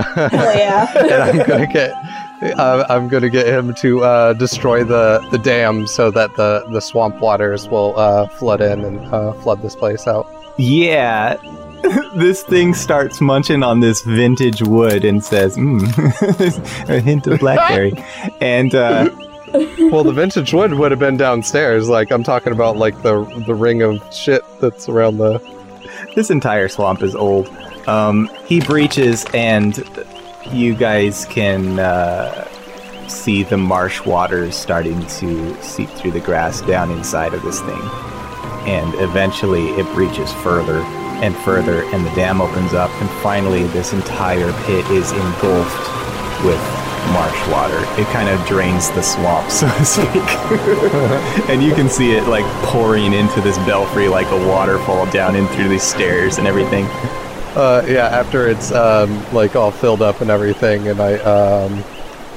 Hell 0.01 0.59
yeah. 0.59 0.93
and 0.99 1.23
I'm 1.23 1.47
gonna 1.47 1.67
get 1.67 1.93
uh, 2.43 2.85
I'm 2.89 3.09
gonna 3.09 3.31
get 3.31 3.47
him 3.47 3.75
to 3.75 4.05
uh, 4.05 4.33
destroy 4.35 4.85
the, 4.85 5.27
the 5.31 5.39
dam 5.39 5.87
so 5.87 6.11
that 6.11 6.37
the, 6.37 6.65
the 6.71 6.81
swamp 6.81 7.21
waters 7.21 7.69
will 7.69 7.99
uh, 7.99 8.29
flood 8.29 8.61
in 8.61 8.85
and 8.85 8.99
uh, 9.15 9.33
flood 9.35 9.63
this 9.63 9.77
place 9.77 10.07
out. 10.07 10.31
Yeah. 10.57 11.37
this 12.15 12.43
thing 12.43 12.75
starts 12.75 13.21
munching 13.21 13.63
on 13.63 13.81
this 13.81 14.03
vintage 14.03 14.63
wood 14.63 15.05
and 15.05 15.25
says, 15.25 15.57
mm, 15.57 16.89
a 16.89 17.01
hint 17.01 17.27
of 17.27 17.41
blackberry. 17.41 17.93
and 18.41 18.75
uh, 18.75 19.09
Well, 19.53 20.05
the 20.05 20.13
vintage 20.13 20.53
wood 20.53 20.75
would 20.75 20.91
have 20.93 21.01
been 21.01 21.17
downstairs. 21.17 21.89
Like 21.89 22.13
I'm 22.13 22.23
talking 22.23 22.53
about, 22.53 22.77
like 22.77 23.03
the 23.03 23.25
the 23.47 23.55
ring 23.55 23.83
of 23.83 24.03
shit 24.15 24.43
that's 24.61 24.89
around 24.89 25.19
the. 25.19 25.39
this 26.15 26.31
entire 26.31 26.69
swamp 26.69 27.03
is 27.03 27.17
old. 27.17 27.49
Um, 27.89 28.31
he 28.45 28.61
breaches, 28.61 29.25
and 29.35 29.77
you 30.47 30.75
guys 30.75 31.27
can 31.27 31.79
uh, 31.79 32.49
see 33.09 33.43
the 33.43 33.57
marsh 33.57 34.05
waters 34.05 34.57
starting 34.57 35.01
to 35.07 35.63
seep 35.63 35.89
through 35.91 36.13
the 36.13 36.21
grass 36.21 36.61
down 36.63 36.91
inside 36.91 37.35
of 37.35 37.43
this 37.43 37.61
thing. 37.61 37.83
And 38.67 38.95
eventually 38.97 39.69
it 39.71 39.87
breaches 39.95 40.33
further 40.35 40.81
and 41.23 41.37
further, 41.37 41.85
and 41.95 42.05
the 42.05 42.11
dam 42.15 42.41
opens 42.41 42.73
up, 42.73 42.91
and 43.01 43.11
finally, 43.23 43.65
this 43.69 43.93
entire 43.93 44.53
pit 44.65 44.87
is 44.91 45.13
engulfed 45.13 46.45
with 46.45 46.61
marsh 47.13 47.49
water. 47.49 47.79
It 48.01 48.07
kind 48.09 48.29
of 48.29 48.47
drains 48.47 48.91
the 48.91 49.03
swamp, 49.03 49.51
so 49.51 49.67
to 49.69 49.85
speak. 49.85 50.07
and 51.51 51.63
you 51.63 51.75
can 51.75 51.91
see 51.91 52.13
it 52.13 52.25
like 52.25 52.47
pouring 52.65 53.13
into 53.13 53.41
this 53.43 53.59
belfry 53.59 54.09
like 54.09 54.29
a 54.29 54.49
waterfall 54.49 55.11
down 55.11 55.37
in 55.37 55.47
through 55.49 55.69
these 55.69 55.83
stairs 55.83 56.39
and 56.39 56.47
everything. 56.47 56.87
Uh, 57.57 57.85
yeah, 57.89 58.07
after 58.07 58.47
it's 58.49 58.71
um, 58.71 59.25
like 59.33 59.57
all 59.57 59.73
filled 59.73 60.03
up 60.03 60.21
and 60.21 60.31
everything, 60.31 60.87
and 60.87 61.01
I 61.01 61.15
um, 61.19 61.83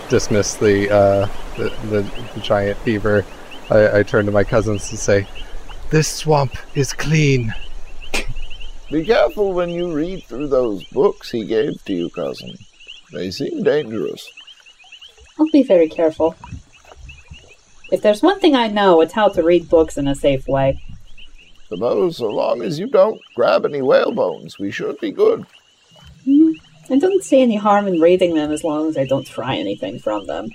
dismiss 0.09 0.55
the, 0.55 0.89
uh, 0.91 1.27
the, 1.55 1.69
the 1.89 2.01
the 2.33 2.39
giant 2.39 2.83
beaver, 2.83 3.23
I, 3.69 3.99
I 3.99 4.03
turn 4.03 4.25
to 4.25 4.31
my 4.31 4.43
cousins 4.43 4.89
to 4.89 4.97
say, 4.97 5.27
"This 5.91 6.07
swamp 6.07 6.57
is 6.75 6.93
clean." 6.93 7.53
Be 8.91 9.05
careful 9.05 9.53
when 9.53 9.69
you 9.69 9.93
read 9.93 10.23
through 10.23 10.47
those 10.47 10.83
books 10.85 11.31
he 11.31 11.45
gave 11.45 11.83
to 11.85 11.93
you, 11.93 12.09
cousin. 12.09 12.57
They 13.11 13.31
seem 13.31 13.63
dangerous. 13.63 14.27
I'll 15.39 15.49
be 15.49 15.63
very 15.63 15.89
careful. 15.89 16.35
If 17.91 18.01
there's 18.01 18.21
one 18.21 18.39
thing 18.39 18.55
I 18.55 18.67
know, 18.67 19.01
it's 19.01 19.13
how 19.13 19.29
to 19.29 19.43
read 19.43 19.69
books 19.69 19.97
in 19.97 20.07
a 20.07 20.15
safe 20.15 20.47
way. 20.47 20.82
Suppose 21.73 22.17
so 22.17 22.29
long 22.29 22.61
as 22.61 22.77
you 22.77 22.85
don't 22.85 23.19
grab 23.33 23.65
any 23.65 23.81
whale 23.81 24.11
bones, 24.11 24.59
we 24.59 24.69
should 24.69 24.99
be 24.99 25.11
good. 25.11 25.43
Mhm. 26.23 26.53
I 26.91 26.99
don't 26.99 27.23
see 27.23 27.41
any 27.41 27.55
harm 27.55 27.87
in 27.87 27.99
raiding 27.99 28.35
them 28.35 28.51
as 28.51 28.63
long 28.63 28.87
as 28.89 28.95
I 28.95 29.05
don't 29.05 29.25
try 29.25 29.55
anything 29.55 29.97
from 29.97 30.27
them. 30.27 30.49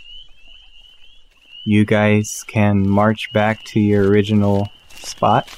You 1.65 1.85
guys 1.85 2.45
can 2.47 2.89
march 2.89 3.33
back 3.33 3.65
to 3.65 3.81
your 3.81 4.09
original 4.09 4.69
spot 4.95 5.49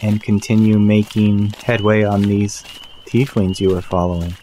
and 0.00 0.22
continue 0.22 0.78
making 0.78 1.48
headway 1.64 2.04
on 2.04 2.22
these 2.22 2.62
tieflings 3.04 3.58
you 3.58 3.70
were 3.70 3.82
following. 3.82 4.34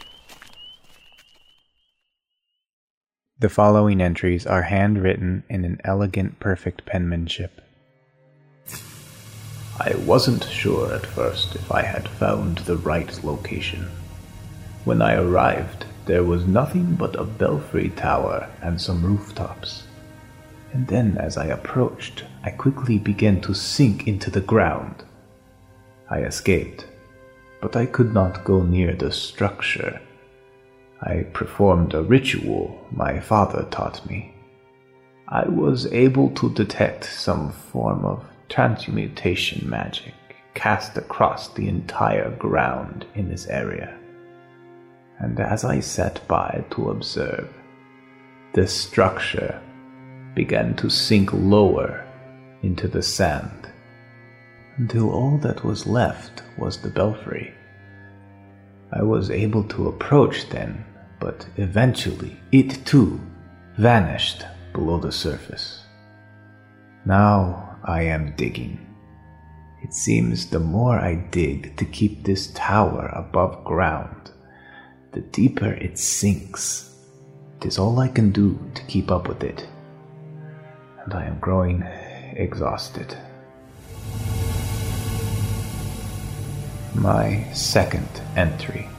The 3.40 3.48
following 3.48 4.02
entries 4.02 4.46
are 4.46 4.64
handwritten 4.64 5.46
in 5.50 5.64
an 5.64 5.80
elegant, 5.86 6.42
perfect 6.42 6.86
penmanship. 6.86 7.62
I 9.78 9.94
wasn't 10.06 10.46
sure 10.46 10.94
at 10.94 11.06
first 11.06 11.56
if 11.56 11.70
I 11.72 11.82
had 11.82 12.08
found 12.08 12.60
the 12.60 12.78
right 12.78 13.24
location. 13.24 13.90
When 14.86 15.02
I 15.02 15.16
arrived, 15.16 15.86
there 16.06 16.24
was 16.24 16.48
nothing 16.48 16.96
but 16.96 17.20
a 17.20 17.26
belfry 17.26 17.90
tower 17.90 18.50
and 18.62 18.80
some 18.80 19.04
rooftops. 19.04 19.84
And 20.72 20.88
then, 20.88 21.18
as 21.18 21.36
I 21.36 21.48
approached, 21.48 22.24
I 22.44 22.52
quickly 22.52 22.98
began 23.00 23.42
to 23.42 23.54
sink 23.54 24.08
into 24.08 24.30
the 24.32 24.42
ground. 24.42 25.04
I 26.10 26.20
escaped, 26.20 26.86
but 27.62 27.76
I 27.76 27.86
could 27.86 28.14
not 28.14 28.44
go 28.44 28.64
near 28.64 28.94
the 28.94 29.12
structure. 29.12 30.00
I 31.02 31.24
performed 31.34 31.94
a 31.94 32.02
ritual 32.02 32.80
my 32.92 33.20
father 33.20 33.68
taught 33.72 34.06
me. 34.06 34.36
I 35.28 35.50
was 35.50 35.92
able 35.92 36.30
to 36.36 36.54
detect 36.54 37.04
some 37.06 37.52
form 37.52 38.06
of 38.06 38.24
transmutation 38.50 39.70
magic 39.70 40.14
cast 40.54 40.98
across 40.98 41.54
the 41.54 41.68
entire 41.68 42.32
ground 42.32 43.06
in 43.14 43.30
this 43.30 43.48
area. 43.48 43.98
And 45.20 45.40
as 45.40 45.64
I 45.64 45.80
sat 45.80 46.26
by 46.28 46.66
to 46.72 46.90
observe, 46.90 47.50
the 48.54 48.68
structure 48.68 49.62
began 50.34 50.76
to 50.78 50.90
sink 50.90 51.32
lower 51.34 52.06
into 52.62 52.88
the 52.88 53.02
sand 53.02 53.70
until 54.78 55.12
all 55.12 55.38
that 55.38 55.64
was 55.64 55.88
left 55.88 56.44
was 56.58 56.82
the 56.82 56.90
belfry. 56.90 57.54
I 58.92 59.04
was 59.04 59.30
able 59.30 59.64
to 59.66 59.88
approach 59.88 60.50
then, 60.50 60.86
but 61.20 61.46
eventually 61.58 62.38
it 62.52 62.86
too 62.86 63.20
vanished 63.78 64.46
below 64.74 65.00
the 65.00 65.12
surface. 65.12 65.84
Now 67.06 67.65
I 67.88 68.02
am 68.02 68.34
digging. 68.36 68.80
It 69.84 69.94
seems 69.94 70.50
the 70.50 70.60
more 70.60 70.98
I 70.98 71.16
dig 71.16 71.78
to 71.78 71.86
keep 71.86 72.24
this 72.24 72.48
tower 72.56 73.12
above 73.14 73.64
ground, 73.64 74.32
the 75.12 75.22
deeper 75.22 75.72
it 75.74 76.00
sinks. 76.00 76.96
It 77.62 77.68
is 77.68 77.78
all 77.78 78.00
I 78.00 78.08
can 78.08 78.32
do 78.32 78.60
to 78.74 78.84
keep 78.86 79.12
up 79.12 79.28
with 79.28 79.44
it. 79.44 79.68
and 81.04 81.14
I 81.14 81.26
am 81.26 81.38
growing 81.40 81.84
exhausted. 82.36 83.16
My 86.96 87.46
second 87.54 88.10
entry. 88.36 88.90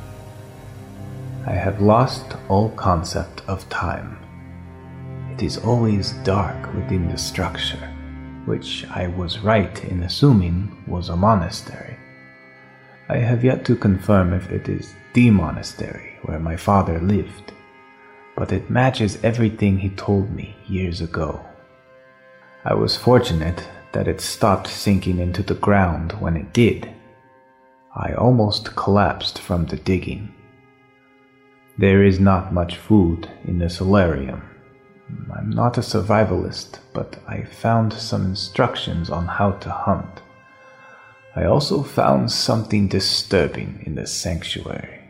I 1.44 1.52
have 1.54 1.82
lost 1.82 2.36
all 2.48 2.70
concept 2.70 3.42
of 3.48 3.68
time. 3.68 4.18
It 5.32 5.42
is 5.42 5.58
always 5.58 6.12
dark 6.22 6.72
within 6.74 7.08
the 7.08 7.18
structure, 7.18 7.95
which 8.46 8.86
I 8.88 9.08
was 9.08 9.40
right 9.40 9.84
in 9.84 10.02
assuming 10.02 10.82
was 10.86 11.08
a 11.08 11.16
monastery. 11.16 11.96
I 13.08 13.18
have 13.18 13.44
yet 13.44 13.64
to 13.66 13.76
confirm 13.76 14.32
if 14.32 14.50
it 14.50 14.68
is 14.68 14.94
the 15.12 15.30
monastery 15.30 16.18
where 16.22 16.38
my 16.38 16.56
father 16.56 16.98
lived, 17.00 17.52
but 18.36 18.52
it 18.52 18.70
matches 18.70 19.22
everything 19.22 19.78
he 19.78 19.90
told 19.90 20.30
me 20.30 20.56
years 20.66 21.00
ago. 21.00 21.44
I 22.64 22.74
was 22.74 22.96
fortunate 22.96 23.68
that 23.92 24.08
it 24.08 24.20
stopped 24.20 24.68
sinking 24.68 25.18
into 25.18 25.42
the 25.42 25.54
ground 25.54 26.12
when 26.12 26.36
it 26.36 26.52
did. 26.52 26.90
I 27.94 28.12
almost 28.12 28.74
collapsed 28.74 29.38
from 29.38 29.66
the 29.66 29.76
digging. 29.76 30.34
There 31.78 32.02
is 32.02 32.18
not 32.18 32.52
much 32.52 32.76
food 32.76 33.28
in 33.44 33.58
the 33.58 33.66
cellarium. 33.66 34.42
I'm 35.32 35.50
not 35.50 35.78
a 35.78 35.82
survivalist, 35.82 36.78
but 36.92 37.18
I 37.28 37.44
found 37.44 37.92
some 37.92 38.24
instructions 38.24 39.10
on 39.10 39.26
how 39.26 39.52
to 39.52 39.70
hunt. 39.70 40.22
I 41.36 41.44
also 41.44 41.82
found 41.82 42.32
something 42.32 42.88
disturbing 42.88 43.82
in 43.86 43.94
the 43.94 44.06
sanctuary. 44.06 45.00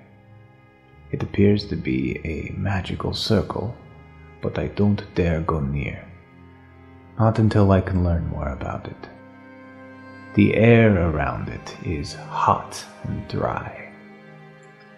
It 1.13 1.23
appears 1.23 1.65
to 1.67 1.77
be 1.77 2.21
a 2.25 2.53
magical 2.59 3.15
circle, 3.15 3.75
but 4.43 4.59
I 4.59 4.67
don't 4.69 5.03
dare 5.15 5.41
go 5.41 5.61
near. 5.61 6.05
Not 7.19 7.39
until 7.39 7.71
I 7.71 7.81
can 7.81 8.05
learn 8.05 8.29
more 8.29 8.51
about 8.51 8.87
it. 8.87 9.09
The 10.35 10.55
air 10.57 11.09
around 11.09 11.49
it 11.49 11.77
is 11.83 12.13
hot 12.15 12.85
and 13.05 13.27
dry. 13.29 13.91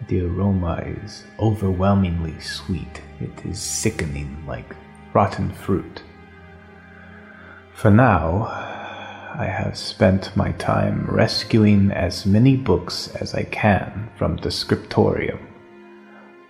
The 0.07 0.25
aroma 0.25 0.83
is 0.85 1.23
overwhelmingly 1.39 2.39
sweet. 2.41 3.01
It 3.21 3.45
is 3.45 3.61
sickening 3.61 4.43
like 4.45 4.75
rotten 5.13 5.51
fruit. 5.51 6.03
For 7.73 7.89
now, 7.89 8.47
I 9.35 9.45
have 9.45 9.77
spent 9.77 10.35
my 10.35 10.51
time 10.53 11.05
rescuing 11.09 11.91
as 11.91 12.25
many 12.25 12.57
books 12.57 13.07
as 13.15 13.33
I 13.33 13.43
can 13.43 14.09
from 14.17 14.37
the 14.37 14.51
scriptorium. 14.51 15.39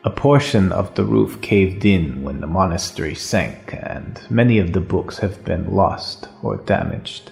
A 0.06 0.10
portion 0.10 0.72
of 0.72 0.96
the 0.96 1.04
roof 1.04 1.40
caved 1.42 1.86
in 1.86 2.24
when 2.24 2.40
the 2.40 2.48
monastery 2.48 3.16
sank, 3.16 3.74
and 3.74 4.20
many 4.30 4.58
of 4.58 4.74
the 4.74 4.80
books 4.80 5.18
have 5.20 5.44
been 5.44 5.76
lost 5.76 6.30
or 6.42 6.58
damaged. 6.58 7.32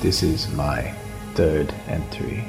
This 0.00 0.22
is 0.22 0.52
my 0.52 0.94
third 1.34 1.72
entry. 1.88 2.44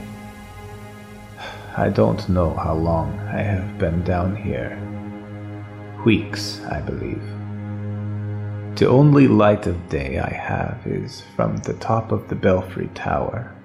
I 1.77 1.89
don't 1.89 2.27
know 2.29 2.53
how 2.53 2.75
long 2.75 3.17
I 3.19 3.41
have 3.41 3.77
been 3.77 4.03
down 4.03 4.35
here. 4.35 4.77
Weeks, 6.05 6.61
I 6.69 6.81
believe. 6.81 7.23
The 8.75 8.87
only 8.87 9.27
light 9.27 9.65
of 9.65 9.89
day 9.89 10.19
I 10.19 10.31
have 10.31 10.85
is 10.85 11.23
from 11.35 11.57
the 11.57 11.73
top 11.73 12.11
of 12.11 12.27
the 12.27 12.35
belfry 12.35 12.91
tower, 12.93 13.55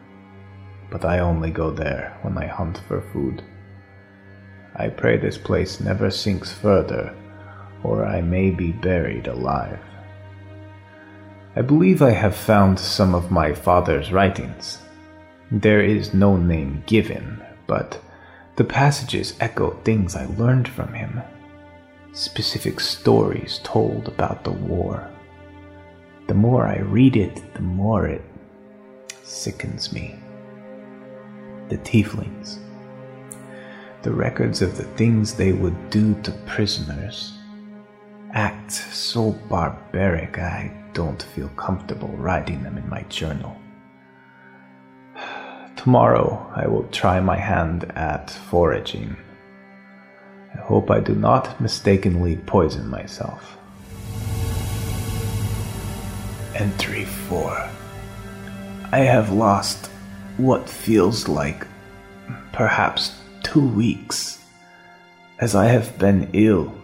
but 0.90 1.04
I 1.04 1.18
only 1.18 1.50
go 1.50 1.70
there 1.70 2.16
when 2.22 2.38
I 2.38 2.46
hunt 2.46 2.80
for 2.88 3.02
food. 3.12 3.42
I 4.74 4.88
pray 4.88 5.18
this 5.18 5.36
place 5.36 5.80
never 5.80 6.10
sinks 6.10 6.50
further, 6.50 7.14
or 7.82 8.06
I 8.06 8.22
may 8.22 8.48
be 8.48 8.72
buried 8.72 9.26
alive. 9.26 9.78
I 11.54 11.60
believe 11.60 12.00
I 12.00 12.12
have 12.12 12.34
found 12.34 12.80
some 12.80 13.14
of 13.14 13.30
my 13.30 13.52
father's 13.52 14.12
writings. 14.12 14.78
There 15.50 15.82
is 15.82 16.14
no 16.14 16.38
name 16.38 16.84
given, 16.86 17.44
but 17.66 18.00
the 18.56 18.64
passages 18.64 19.34
echo 19.40 19.72
things 19.84 20.16
I 20.16 20.24
learned 20.24 20.68
from 20.68 20.94
him. 20.94 21.20
Specific 22.12 22.80
stories 22.80 23.60
told 23.62 24.08
about 24.08 24.42
the 24.42 24.50
war. 24.50 25.08
The 26.26 26.34
more 26.34 26.66
I 26.66 26.78
read 26.78 27.16
it, 27.16 27.54
the 27.54 27.62
more 27.62 28.08
it 28.08 28.24
sickens 29.22 29.92
me. 29.92 30.18
The 31.68 31.78
tieflings. 31.78 32.58
The 34.02 34.10
records 34.10 34.60
of 34.60 34.76
the 34.76 34.84
things 34.96 35.34
they 35.34 35.52
would 35.52 35.90
do 35.90 36.20
to 36.22 36.32
prisoners. 36.46 37.32
Acts 38.32 38.92
so 38.92 39.30
barbaric 39.48 40.36
I 40.38 40.72
don't 40.92 41.22
feel 41.22 41.48
comfortable 41.50 42.08
writing 42.08 42.64
them 42.64 42.76
in 42.76 42.88
my 42.88 43.02
journal. 43.02 43.56
Tomorrow 45.76 46.52
I 46.56 46.66
will 46.66 46.88
try 46.88 47.20
my 47.20 47.36
hand 47.36 47.84
at 47.94 48.30
foraging. 48.30 49.16
I 50.60 50.62
hope 50.64 50.90
I 50.90 51.00
do 51.00 51.14
not 51.14 51.58
mistakenly 51.58 52.36
poison 52.36 52.86
myself. 52.86 53.56
Entry 56.54 57.06
4 57.06 57.70
I 58.92 58.98
have 58.98 59.32
lost 59.32 59.86
what 60.36 60.68
feels 60.68 61.28
like 61.28 61.66
perhaps 62.52 63.18
two 63.42 63.66
weeks, 63.66 64.44
as 65.38 65.54
I 65.54 65.64
have 65.64 65.98
been 65.98 66.28
ill. 66.34 66.74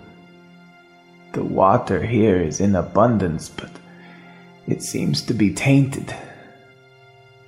The 1.35 1.45
water 1.45 2.03
here 2.03 2.41
is 2.41 2.61
in 2.61 2.77
abundance, 2.77 3.51
but 3.51 3.71
it 4.67 4.83
seems 4.83 5.21
to 5.23 5.35
be 5.35 5.53
tainted. 5.53 6.15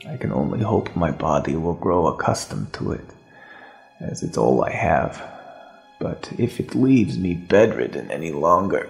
I 0.07 0.19
can 0.19 0.33
only 0.33 0.61
hope 0.61 0.95
my 0.95 1.11
body 1.11 1.57
will 1.57 1.75
grow 1.75 2.09
accustomed 2.09 2.75
to 2.75 2.93
it, 2.93 3.07
as 4.01 4.23
it's 4.23 4.37
all 4.37 4.63
I 4.63 4.73
have. 4.73 5.38
But 6.01 6.33
if 6.39 6.61
it 6.61 6.75
leaves 6.75 7.19
me 7.19 7.35
bedridden 7.35 8.11
any 8.11 8.33
longer, 8.33 8.89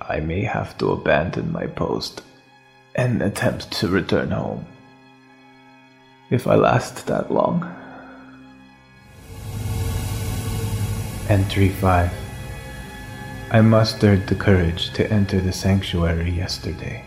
I 0.00 0.20
may 0.20 0.42
have 0.42 0.76
to 0.78 0.92
abandon 0.92 1.52
my 1.52 1.66
post 1.66 2.22
and 2.94 3.22
attempt 3.22 3.70
to 3.72 3.88
return 3.88 4.30
home. 4.30 4.66
If 6.30 6.46
I 6.46 6.56
last 6.56 7.06
that 7.06 7.32
long. 7.32 7.62
Entry 11.28 11.68
5 11.68 12.10
I 13.50 13.60
mustered 13.62 14.26
the 14.26 14.34
courage 14.34 14.92
to 14.92 15.10
enter 15.10 15.40
the 15.40 15.52
sanctuary 15.52 16.30
yesterday. 16.30 17.02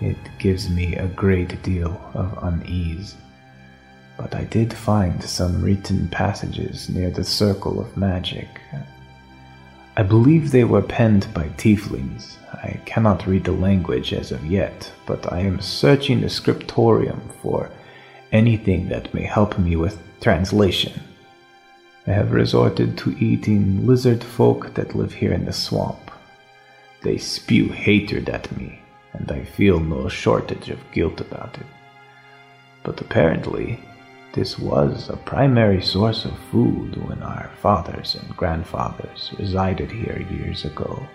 It 0.00 0.16
gives 0.38 0.70
me 0.70 0.96
a 0.96 1.06
great 1.08 1.62
deal 1.62 2.00
of 2.14 2.38
unease, 2.42 3.14
but 4.18 4.34
I 4.34 4.44
did 4.44 4.74
find 4.74 5.22
some 5.22 5.62
written 5.62 6.08
passages 6.08 6.88
near 6.90 7.08
the 7.08 7.24
circle 7.24 7.80
of 7.80 7.96
magic. 7.96 8.48
I 9.96 10.02
believe 10.02 10.50
they 10.50 10.64
were 10.64 10.82
penned 10.82 11.32
by 11.32 11.48
tieflings. 11.56 12.36
I 12.52 12.80
cannot 12.84 13.26
read 13.26 13.44
the 13.44 13.52
language 13.52 14.12
as 14.12 14.32
of 14.32 14.44
yet, 14.44 14.92
but 15.06 15.32
I 15.32 15.40
am 15.40 15.60
searching 15.60 16.20
the 16.20 16.28
scriptorium 16.28 17.20
for 17.40 17.70
anything 18.32 18.88
that 18.88 19.14
may 19.14 19.22
help 19.22 19.58
me 19.58 19.76
with 19.76 20.02
translation. 20.20 21.00
I 22.06 22.12
have 22.12 22.32
resorted 22.32 22.98
to 22.98 23.16
eating 23.18 23.86
lizard 23.86 24.22
folk 24.24 24.74
that 24.74 24.94
live 24.94 25.12
here 25.12 25.32
in 25.32 25.44
the 25.44 25.52
swamp. 25.52 26.10
They 27.02 27.18
spew 27.18 27.68
hatred 27.68 28.28
at 28.28 28.56
me, 28.56 28.80
and 29.12 29.30
I 29.30 29.44
feel 29.44 29.78
no 29.78 30.08
shortage 30.08 30.70
of 30.70 30.90
guilt 30.90 31.20
about 31.20 31.56
it. 31.58 31.66
But 32.82 33.00
apparently, 33.00 33.78
this 34.34 34.58
was 34.58 35.08
a 35.08 35.16
primary 35.16 35.80
source 35.80 36.24
of 36.24 36.38
food 36.50 36.96
when 37.08 37.22
our 37.22 37.50
fathers 37.60 38.14
and 38.14 38.36
grandfathers 38.36 39.32
resided 39.38 39.90
here 39.90 40.24
years 40.30 40.64
ago. 40.64 41.06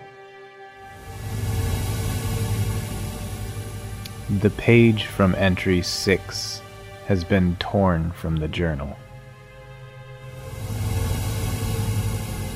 The 4.40 4.50
page 4.50 5.06
from 5.06 5.34
entry 5.36 5.80
6 5.80 6.60
has 7.06 7.22
been 7.22 7.56
torn 7.56 8.10
from 8.12 8.36
the 8.36 8.48
journal. 8.48 8.96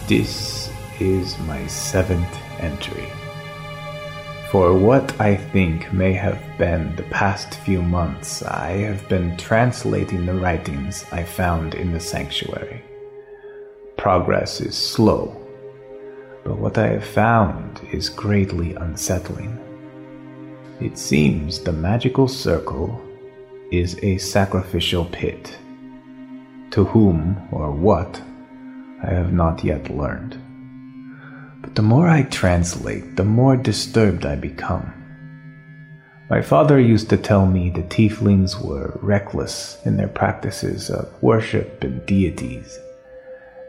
This 0.09 0.71
is 0.99 1.39
my 1.41 1.67
seventh 1.67 2.37
entry. 2.59 3.18
For 4.51 4.73
what 4.73 5.21
I 5.21 5.37
think 5.37 5.93
may 5.93 6.15
have 6.15 6.43
been 6.57 6.97
the 6.97 7.03
past 7.03 7.57
few 7.67 7.83
months, 7.83 8.43
I 8.43 8.79
have 8.79 9.07
been 9.07 9.37
translating 9.37 10.25
the 10.25 10.33
writings 10.33 11.05
I 11.13 11.23
found 11.25 11.75
in 11.75 11.93
the 11.93 12.01
sanctuary. 12.01 12.83
Progress 13.99 14.63
is 14.63 14.75
slow, 14.75 15.37
but 16.45 16.57
what 16.57 16.79
I 16.79 16.87
have 16.87 17.05
found 17.05 17.83
is 17.93 18.09
greatly 18.09 18.75
unsettling. 18.75 19.53
It 20.81 20.97
seems 20.97 21.59
the 21.59 21.73
magical 21.73 22.27
circle 22.27 22.99
is 23.71 23.99
a 24.03 24.17
sacrificial 24.17 25.05
pit. 25.05 25.59
To 26.71 26.85
whom 26.85 27.37
or 27.53 27.71
what 27.71 28.23
I 29.03 29.11
have 29.11 29.31
not 29.31 29.63
yet 29.63 29.91
learned. 29.91 30.41
But 31.61 31.75
the 31.75 31.83
more 31.83 32.09
I 32.09 32.23
translate, 32.23 33.17
the 33.17 33.25
more 33.25 33.57
disturbed 33.57 34.25
I 34.25 34.37
become. 34.37 34.93
My 36.31 36.43
father 36.43 36.79
used 36.79 37.09
to 37.11 37.17
tell 37.17 37.47
me 37.47 37.71
the 37.71 37.83
tieflings 37.83 38.63
were 38.63 38.99
reckless 39.03 39.79
in 39.85 39.97
their 39.97 40.09
practices 40.09 40.91
of 40.91 41.11
worship 41.23 41.83
and 41.83 42.05
deities, 42.05 42.79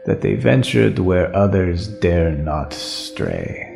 that 0.04 0.20
they 0.20 0.34
ventured 0.34 0.98
where 0.98 1.34
others 1.34 1.88
dare 1.88 2.32
not 2.32 2.74
stray. 2.74 3.66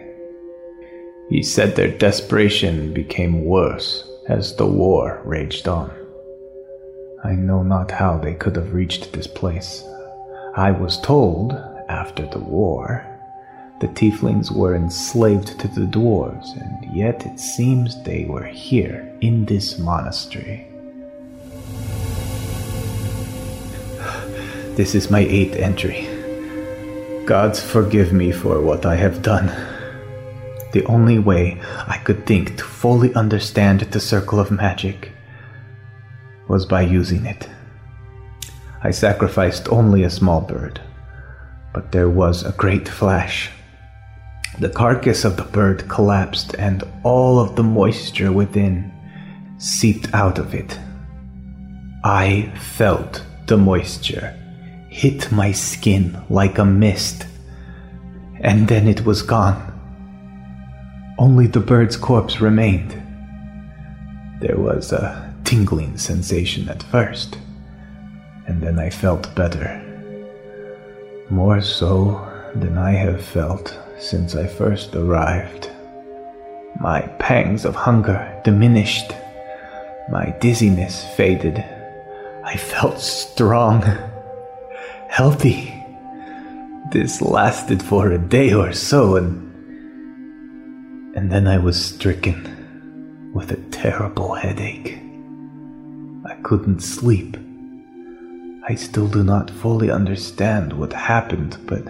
He 1.31 1.43
said 1.43 1.75
their 1.75 1.91
desperation 1.97 2.93
became 2.93 3.47
worse 3.47 4.07
as 4.29 4.55
the 4.57 4.67
war 4.67 5.23
raged 5.25 5.67
on. 5.67 5.91
I 7.25 7.33
know 7.33 7.63
not 7.63 7.91
how 7.91 8.19
they 8.19 8.35
could 8.35 8.57
have 8.57 8.75
reached 8.75 9.13
this 9.13 9.27
place. 9.27 9.83
I 10.55 10.71
was 10.71 11.01
told, 11.01 11.55
after 11.89 12.27
the 12.27 12.39
war, 12.39 13.07
the 13.81 13.89
tieflings 13.89 14.51
were 14.51 14.75
enslaved 14.75 15.59
to 15.61 15.69
the 15.69 15.87
dwarves, 15.87 16.57
and 16.61 16.95
yet 16.95 17.27
it 17.27 17.41
seems 17.41 18.03
they 18.03 18.25
were 18.25 18.45
here 18.45 19.13
in 19.21 19.45
this 19.47 19.79
monastery. 19.79 20.67
This 24.77 24.95
is 24.95 25.11
my 25.11 25.21
eighth 25.21 25.55
entry. 25.55 26.09
Gods 27.27 27.63
forgive 27.63 28.13
me 28.13 28.33
for 28.33 28.61
what 28.61 28.85
I 28.85 28.97
have 28.97 29.23
done. 29.23 29.47
The 30.73 30.85
only 30.87 31.19
way 31.19 31.61
I 31.87 31.99
could 31.99 32.27
think 32.27 32.57
to 32.57 32.65
fully 32.65 33.15
understand 33.15 33.81
the 33.81 34.01
circle 34.01 34.41
of 34.41 34.51
magic 34.51 35.13
was 36.49 36.67
by 36.67 36.83
using 36.83 37.27
it. 37.27 37.49
I 38.83 38.91
sacrificed 38.91 39.69
only 39.69 40.03
a 40.03 40.11
small 40.11 40.41
bird, 40.41 40.81
but 41.73 41.93
there 41.93 42.11
was 42.11 42.45
a 42.45 42.53
great 42.53 42.89
flash. 42.89 43.51
The 44.61 44.69
carcass 44.69 45.25
of 45.25 45.37
the 45.37 45.43
bird 45.43 45.89
collapsed, 45.89 46.55
and 46.59 46.85
all 47.03 47.41
of 47.41 47.57
the 47.57 47.63
moisture 47.63 48.31
within 48.33 48.93
seeped 49.59 50.13
out 50.15 50.39
of 50.39 50.55
it. 50.55 50.79
I 52.05 52.53
felt 52.77 53.25
the 53.47 53.57
moisture 53.57 54.39
hit 54.89 55.33
my 55.33 55.51
skin 55.51 56.17
like 56.31 56.59
a 56.59 56.65
mist, 56.65 57.27
and 58.41 58.69
then 58.69 58.87
it 58.87 59.05
was 59.05 59.23
gone. 59.23 59.73
Only 61.19 61.49
the 61.49 61.61
bird's 61.61 61.97
corpse 61.97 62.41
remained. 62.41 62.93
There 64.41 64.57
was 64.57 64.93
a 64.93 65.35
tingling 65.43 65.99
sensation 65.99 66.69
at 66.69 66.83
first, 66.85 67.39
and 68.47 68.63
then 68.63 68.79
I 68.79 68.91
felt 68.91 69.35
better. 69.35 69.81
More 71.29 71.61
so 71.61 72.25
than 72.55 72.79
I 72.79 72.93
have 72.93 73.25
felt 73.25 73.77
since 73.99 74.35
I 74.35 74.47
first 74.47 74.95
arrived. 74.95 75.71
My 76.81 77.03
pangs 77.19 77.65
of 77.65 77.75
hunger 77.75 78.41
diminished. 78.45 79.13
My 80.11 80.35
dizziness 80.41 81.05
faded. 81.15 81.65
I 82.45 82.57
felt 82.57 83.01
strong, 83.01 83.83
healthy. 85.09 85.73
This 86.91 87.23
lasted 87.23 87.83
for 87.83 88.11
a 88.11 88.19
day 88.19 88.53
or 88.53 88.73
so, 88.73 89.17
and 89.17 89.45
and 91.17 91.31
then 91.31 91.47
I 91.47 91.59
was 91.59 91.83
stricken 91.83 93.33
with 93.33 93.53
a 93.53 93.57
terrible 93.71 94.35
headache. 94.35 94.99
I 96.27 96.35
couldn't 96.43 96.81
sleep. 96.81 97.37
I 98.69 98.75
still 98.75 99.07
do 99.07 99.23
not 99.23 99.51
fully 99.51 99.91
understand 99.91 100.73
what 100.73 100.93
happened, 100.93 101.59
but 101.67 101.87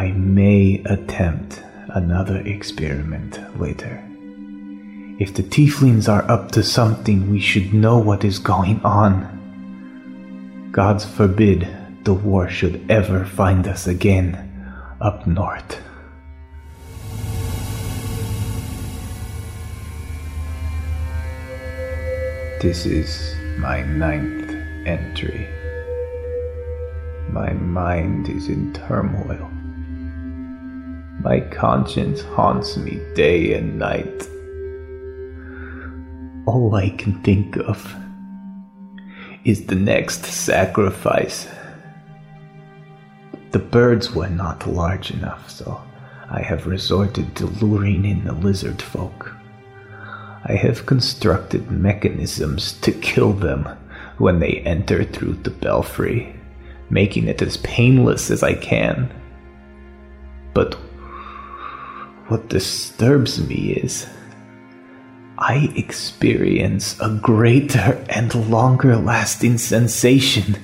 I 0.00 0.12
may 0.12 0.82
attempt 0.86 1.62
another 1.88 2.38
experiment 2.46 3.38
later. 3.60 4.02
If 5.18 5.34
the 5.34 5.42
tieflings 5.42 6.08
are 6.08 6.24
up 6.30 6.52
to 6.52 6.62
something, 6.62 7.30
we 7.30 7.38
should 7.38 7.74
know 7.74 7.98
what 7.98 8.24
is 8.24 8.38
going 8.38 8.80
on. 8.80 9.28
Gods 10.72 11.04
forbid 11.04 11.68
the 12.04 12.14
war 12.14 12.48
should 12.48 12.90
ever 12.90 13.26
find 13.26 13.68
us 13.68 13.86
again 13.86 14.38
up 15.02 15.26
north. 15.26 15.82
This 22.62 22.86
is 22.86 23.34
my 23.58 23.82
ninth 23.82 24.50
entry. 24.86 25.46
My 27.28 27.52
mind 27.52 28.30
is 28.30 28.48
in 28.48 28.72
turmoil. 28.72 29.50
My 31.22 31.40
conscience 31.40 32.22
haunts 32.22 32.78
me 32.78 32.98
day 33.14 33.52
and 33.52 33.78
night. 33.78 34.26
All 36.46 36.74
I 36.74 36.88
can 36.88 37.20
think 37.22 37.58
of 37.58 37.94
is 39.44 39.66
the 39.66 39.74
next 39.74 40.24
sacrifice. 40.24 41.46
The 43.50 43.58
birds 43.58 44.12
were 44.12 44.30
not 44.30 44.66
large 44.66 45.10
enough, 45.10 45.50
so 45.50 45.82
I 46.30 46.40
have 46.40 46.66
resorted 46.66 47.36
to 47.36 47.46
luring 47.46 48.06
in 48.06 48.24
the 48.24 48.32
lizard 48.32 48.80
folk. 48.80 49.30
I 50.46 50.54
have 50.54 50.86
constructed 50.86 51.70
mechanisms 51.70 52.72
to 52.80 52.92
kill 52.92 53.34
them 53.34 53.68
when 54.16 54.38
they 54.38 54.62
enter 54.64 55.04
through 55.04 55.34
the 55.34 55.50
belfry, 55.50 56.34
making 56.88 57.28
it 57.28 57.42
as 57.42 57.58
painless 57.58 58.30
as 58.30 58.42
I 58.42 58.54
can. 58.54 59.12
But 60.54 60.78
what 62.30 62.48
disturbs 62.48 63.44
me 63.48 63.72
is 63.72 64.06
I 65.36 65.72
experience 65.74 66.96
a 67.00 67.08
greater 67.20 68.04
and 68.08 68.32
longer 68.48 68.96
lasting 68.96 69.58
sensation 69.58 70.56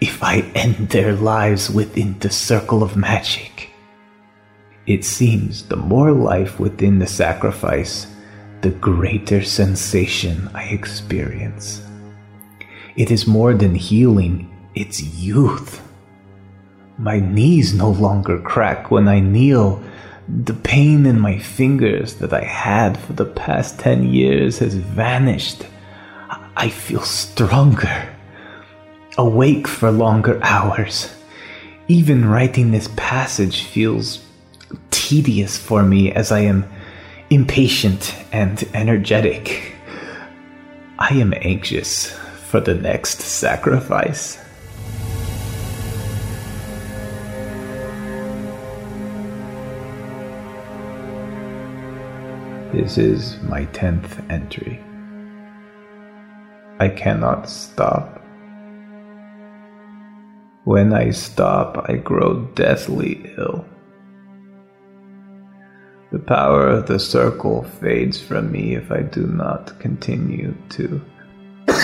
if 0.00 0.22
I 0.22 0.42
end 0.54 0.90
their 0.90 1.14
lives 1.14 1.70
within 1.70 2.16
the 2.20 2.30
circle 2.30 2.84
of 2.84 2.96
magic. 2.96 3.70
It 4.86 5.04
seems 5.04 5.66
the 5.66 5.76
more 5.76 6.12
life 6.12 6.60
within 6.60 7.00
the 7.00 7.06
sacrifice, 7.08 8.06
the 8.60 8.70
greater 8.70 9.42
sensation 9.42 10.48
I 10.54 10.64
experience. 10.64 11.82
It 12.94 13.10
is 13.10 13.26
more 13.26 13.54
than 13.54 13.74
healing, 13.74 14.54
it's 14.76 15.02
youth. 15.02 15.82
My 16.96 17.18
knees 17.18 17.74
no 17.74 17.90
longer 17.90 18.38
crack 18.38 18.92
when 18.92 19.08
I 19.08 19.18
kneel. 19.18 19.82
The 20.28 20.52
pain 20.52 21.06
in 21.06 21.18
my 21.18 21.38
fingers 21.38 22.16
that 22.16 22.34
I 22.34 22.44
had 22.44 22.98
for 22.98 23.14
the 23.14 23.24
past 23.24 23.78
10 23.80 24.12
years 24.12 24.58
has 24.58 24.74
vanished. 24.74 25.64
I 26.54 26.68
feel 26.68 27.02
stronger, 27.02 28.14
awake 29.16 29.66
for 29.66 29.90
longer 29.90 30.38
hours. 30.42 31.14
Even 31.88 32.28
writing 32.28 32.70
this 32.70 32.88
passage 32.96 33.62
feels 33.62 34.22
tedious 34.90 35.56
for 35.56 35.82
me 35.82 36.12
as 36.12 36.30
I 36.30 36.40
am 36.40 36.68
impatient 37.30 38.14
and 38.30 38.62
energetic. 38.74 39.74
I 40.98 41.14
am 41.14 41.32
anxious 41.40 42.12
for 42.48 42.60
the 42.60 42.74
next 42.74 43.20
sacrifice. 43.20 44.38
This 52.78 52.96
is 52.96 53.36
my 53.42 53.64
tenth 53.64 54.22
entry. 54.30 54.80
I 56.78 56.88
cannot 56.88 57.50
stop. 57.50 58.22
When 60.62 60.94
I 60.94 61.10
stop, 61.10 61.86
I 61.88 61.96
grow 61.96 62.44
deathly 62.54 63.34
ill. 63.36 63.64
The 66.12 66.20
power 66.20 66.68
of 66.68 66.86
the 66.86 67.00
circle 67.00 67.64
fades 67.64 68.20
from 68.20 68.52
me 68.52 68.76
if 68.76 68.92
I 68.92 69.02
do 69.02 69.26
not 69.26 69.80
continue 69.80 70.54
to. 70.68 71.00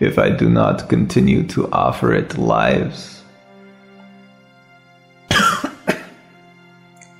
if 0.00 0.18
I 0.18 0.30
do 0.30 0.48
not 0.48 0.88
continue 0.88 1.46
to 1.48 1.70
offer 1.70 2.14
it 2.14 2.38
lives. 2.38 3.21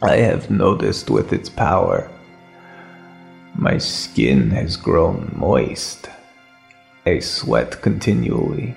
I 0.03 0.17
have 0.17 0.51
noticed 0.51 1.11
with 1.11 1.33
its 1.33 1.49
power, 1.49 2.11
my 3.55 3.79
skin 3.79 4.51
has 4.51 4.77
grown 4.77 5.33
moist. 5.37 6.09
I 7.07 7.21
sweat 7.21 7.81
continually. 7.83 8.75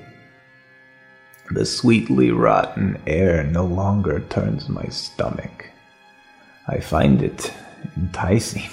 The 1.49 1.65
sweetly 1.65 2.30
rotten 2.30 3.01
air 3.07 3.43
no 3.43 3.65
longer 3.65 4.19
turns 4.19 4.69
my 4.69 4.86
stomach. 4.89 5.71
I 6.67 6.80
find 6.80 7.23
it 7.23 7.51
enticing. 7.97 8.69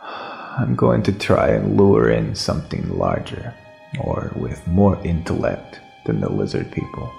I'm 0.00 0.76
going 0.76 1.02
to 1.02 1.12
try 1.12 1.48
and 1.48 1.76
lure 1.76 2.10
in 2.10 2.36
something 2.36 2.88
larger. 2.96 3.52
or 4.00 4.32
with 4.34 4.66
more 4.66 4.98
intellect 5.04 5.80
than 6.04 6.20
the 6.20 6.28
lizard 6.28 6.70
people. 6.72 7.12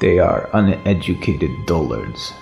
They 0.00 0.18
are 0.18 0.48
uneducated 0.54 1.50
dullards. 1.66 2.32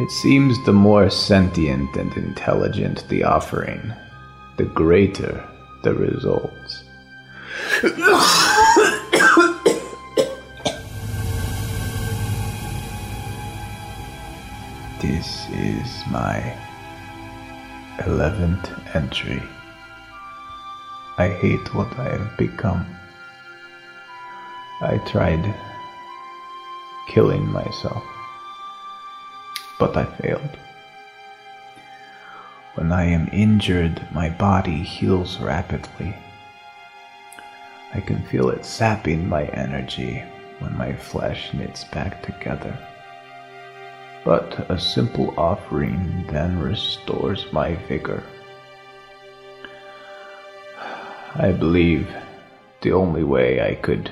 It 0.00 0.10
seems 0.10 0.62
the 0.64 0.72
more 0.72 1.08
sentient 1.10 1.94
and 1.96 2.12
intelligent 2.16 3.08
the 3.08 3.22
offering, 3.22 3.92
the 4.56 4.64
greater 4.64 5.48
the 5.84 5.94
results. 5.94 6.84
This 15.02 15.48
is 15.50 15.88
my 16.12 16.56
eleventh 18.06 18.70
entry. 18.94 19.42
I 21.18 21.28
hate 21.28 21.74
what 21.74 21.92
I 21.98 22.10
have 22.16 22.36
become. 22.38 22.86
I 24.80 24.98
tried 25.06 25.42
killing 27.08 27.46
myself, 27.50 28.02
but 29.78 29.96
I 29.96 30.04
failed. 30.04 30.58
When 32.74 32.90
I 32.92 33.04
am 33.04 33.28
injured, 33.32 34.06
my 34.12 34.30
body 34.30 34.82
heals 34.82 35.38
rapidly. 35.38 36.14
I 37.94 38.00
can 38.00 38.22
feel 38.22 38.48
it 38.48 38.64
sapping 38.64 39.28
my 39.28 39.44
energy 39.48 40.22
when 40.58 40.76
my 40.78 40.94
flesh 40.94 41.52
knits 41.52 41.84
back 41.84 42.22
together. 42.22 42.76
But 44.24 44.70
a 44.70 44.78
simple 44.78 45.34
offering 45.36 46.24
then 46.30 46.58
restores 46.58 47.52
my 47.52 47.74
vigor. 47.88 48.22
I 51.34 51.52
believe 51.52 52.08
the 52.80 52.92
only 52.92 53.24
way 53.24 53.60
I 53.60 53.74
could 53.74 54.10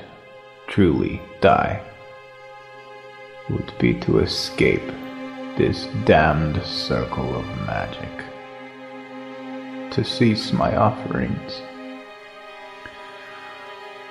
truly 0.67 1.21
die 1.41 1.83
would 3.51 3.73
be 3.79 3.95
to 4.01 4.19
escape 4.21 4.87
this 5.57 5.87
damned 6.05 6.63
circle 6.65 7.35
of 7.37 7.45
magic, 7.67 8.25
to 9.93 10.05
cease 10.05 10.53
my 10.53 10.77
offerings. 10.77 11.63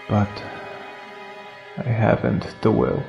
But 0.08 0.30
I 1.78 1.90
haven't 1.90 2.56
the 2.62 2.72
will. 2.72 3.04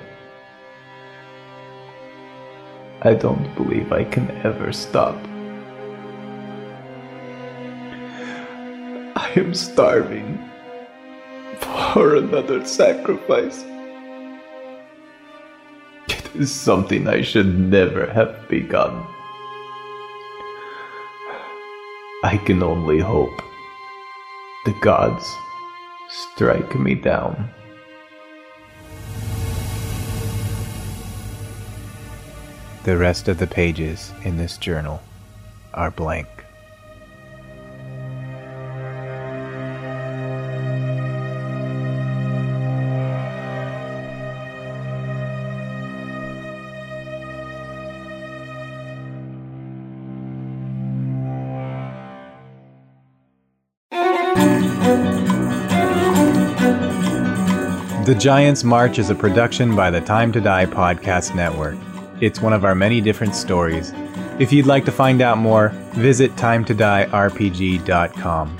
I 3.03 3.15
don't 3.15 3.55
believe 3.57 3.93
I 3.93 4.05
can 4.05 4.31
ever 4.45 4.73
stop. 4.73 5.17
I 9.17 9.33
am 9.37 9.55
starving 9.55 10.51
for 11.59 12.17
another 12.17 12.65
sacrifice. 12.65 13.65
Is 16.35 16.55
something 16.55 17.09
I 17.09 17.23
should 17.23 17.59
never 17.59 18.07
have 18.07 18.49
begun. 18.49 19.05
I 22.23 22.37
can 22.47 22.63
only 22.63 23.01
hope 23.01 23.43
the 24.65 24.75
gods 24.81 25.29
strike 26.09 26.79
me 26.79 26.95
down. 26.95 27.51
The 32.85 32.97
rest 32.97 33.27
of 33.29 33.39
the 33.39 33.47
pages 33.49 34.13
in 34.25 34.37
this 34.37 34.57
journal 34.57 35.03
are 35.75 35.91
blank. 35.91 36.29
Giants 58.21 58.63
March 58.65 58.99
is 58.99 59.09
a 59.09 59.15
production 59.15 59.75
by 59.75 59.91
the 59.91 60.03
Time 60.03 60.31
to 60.33 60.43
Die 60.43 60.67
Podcast 60.67 61.35
Network. 61.35 61.79
It's 62.21 62.43
one 62.43 62.53
of 62.53 62.67
our 62.67 62.75
many 62.75 63.01
different 63.01 63.35
stories. 63.35 63.95
If 64.39 64.53
you'd 64.53 64.67
like 64.67 64.85
to 64.85 64.93
find 64.93 65.23
out 65.23 65.39
more, 65.39 65.71
visit 65.95 66.37
timetodierpg.com. 66.37 68.59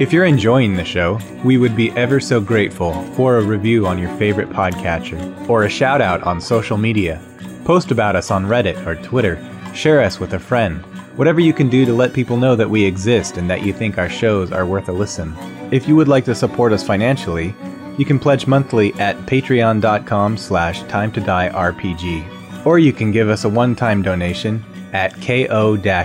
If 0.00 0.12
you're 0.12 0.24
enjoying 0.24 0.74
the 0.74 0.84
show, 0.84 1.20
we 1.44 1.58
would 1.58 1.76
be 1.76 1.92
ever 1.92 2.18
so 2.18 2.40
grateful 2.40 3.00
for 3.12 3.36
a 3.36 3.44
review 3.44 3.86
on 3.86 4.00
your 4.00 4.12
favorite 4.16 4.50
podcatcher 4.50 5.48
or 5.48 5.62
a 5.62 5.70
shout 5.70 6.02
out 6.02 6.24
on 6.24 6.40
social 6.40 6.76
media. 6.76 7.22
Post 7.64 7.92
about 7.92 8.16
us 8.16 8.32
on 8.32 8.46
Reddit 8.46 8.84
or 8.84 8.96
Twitter, 8.96 9.40
share 9.76 10.02
us 10.02 10.18
with 10.18 10.34
a 10.34 10.40
friend. 10.40 10.84
Whatever 11.16 11.38
you 11.38 11.52
can 11.52 11.68
do 11.68 11.84
to 11.84 11.92
let 11.92 12.12
people 12.12 12.36
know 12.36 12.56
that 12.56 12.70
we 12.70 12.84
exist 12.84 13.36
and 13.36 13.48
that 13.48 13.62
you 13.62 13.72
think 13.72 13.96
our 13.96 14.08
shows 14.08 14.50
are 14.50 14.66
worth 14.66 14.88
a 14.88 14.92
listen. 14.92 15.36
If 15.70 15.86
you 15.86 15.94
would 15.94 16.08
like 16.08 16.24
to 16.24 16.34
support 16.34 16.72
us 16.72 16.84
financially, 16.84 17.54
you 17.98 18.04
can 18.04 18.18
pledge 18.18 18.46
monthly 18.46 18.94
at 18.94 19.16
patreon.com 19.26 20.36
slash 20.38 20.82
time 20.84 21.12
to 21.12 21.20
die 21.20 21.48
rpg 21.50 22.24
or 22.64 22.78
you 22.78 22.92
can 22.92 23.10
give 23.10 23.28
us 23.28 23.44
a 23.44 23.48
one-time 23.48 24.02
donation 24.02 24.64
at 24.92 25.12
ko-fi.com 25.20 25.98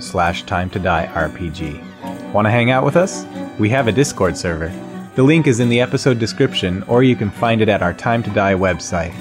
slash 0.00 0.42
time 0.42 0.68
to 0.70 0.78
die 0.78 1.06
rpg 1.06 2.32
want 2.32 2.46
to 2.46 2.50
hang 2.50 2.70
out 2.70 2.84
with 2.84 2.96
us? 2.96 3.24
We 3.58 3.68
have 3.70 3.88
a 3.88 3.92
discord 3.92 4.36
server. 4.36 4.68
The 5.16 5.22
link 5.22 5.46
is 5.48 5.58
in 5.60 5.68
the 5.68 5.80
episode 5.80 6.18
description 6.18 6.82
or 6.84 7.02
you 7.02 7.16
can 7.16 7.30
find 7.30 7.60
it 7.60 7.68
at 7.68 7.82
our 7.82 7.92
time 7.92 8.22
to 8.22 8.30
die 8.30 8.54
website. 8.54 9.12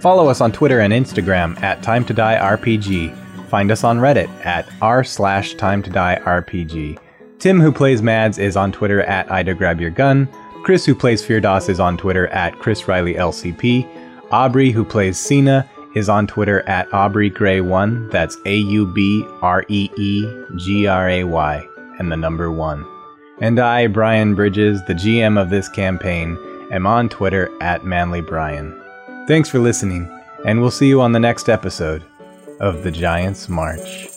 Follow 0.00 0.28
us 0.28 0.40
on 0.40 0.50
twitter 0.50 0.80
and 0.80 0.94
instagram 0.94 1.60
at 1.62 1.82
time 1.82 2.06
to 2.06 2.14
die 2.14 2.36
rpg 2.36 3.14
find 3.48 3.70
us 3.70 3.84
on 3.84 3.98
reddit 3.98 4.30
at 4.46 4.66
r 4.80 5.04
slash 5.04 5.52
time 5.54 5.82
to 5.82 5.90
die 5.90 6.18
rpg 6.24 6.98
tim 7.38 7.60
who 7.60 7.70
plays 7.70 8.00
mads 8.00 8.38
is 8.38 8.56
on 8.56 8.72
twitter 8.72 9.02
at 9.02 9.30
ida 9.30 9.54
grab 9.54 9.78
your 9.78 9.90
gun 9.90 10.26
Chris, 10.62 10.84
who 10.84 10.94
plays 10.94 11.22
Firdaus, 11.22 11.68
is 11.68 11.80
on 11.80 11.96
Twitter 11.96 12.26
at 12.28 12.58
Chris 12.58 12.86
Riley 12.86 13.14
LCP. 13.14 13.88
Aubree, 14.30 14.72
who 14.72 14.84
plays 14.84 15.18
Signe, 15.18 15.64
is 15.94 16.08
on 16.08 16.26
Twitter 16.26 16.60
at 16.68 16.88
Aubree 16.90 17.32
Gray 17.32 17.60
One. 17.60 18.08
That's 18.10 18.36
A 18.46 18.56
U 18.56 18.86
B 18.86 19.24
R 19.42 19.64
E 19.68 19.90
E 19.96 20.24
G 20.56 20.86
R 20.86 21.08
A 21.08 21.24
Y, 21.24 21.66
and 21.98 22.12
the 22.12 22.16
number 22.16 22.52
one. 22.52 22.86
And 23.40 23.58
I, 23.58 23.86
Brian 23.86 24.34
Bridges, 24.34 24.84
the 24.86 24.94
GM 24.94 25.40
of 25.40 25.50
this 25.50 25.68
campaign, 25.68 26.38
am 26.70 26.86
on 26.86 27.08
Twitter 27.08 27.50
at 27.60 27.84
Manly 27.84 28.20
Brian. 28.20 28.78
Thanks 29.26 29.48
for 29.48 29.58
listening, 29.58 30.08
and 30.44 30.60
we'll 30.60 30.70
see 30.70 30.88
you 30.88 31.00
on 31.00 31.12
the 31.12 31.20
next 31.20 31.48
episode 31.48 32.04
of 32.60 32.82
The 32.82 32.90
Giants 32.90 33.48
March. 33.48 34.08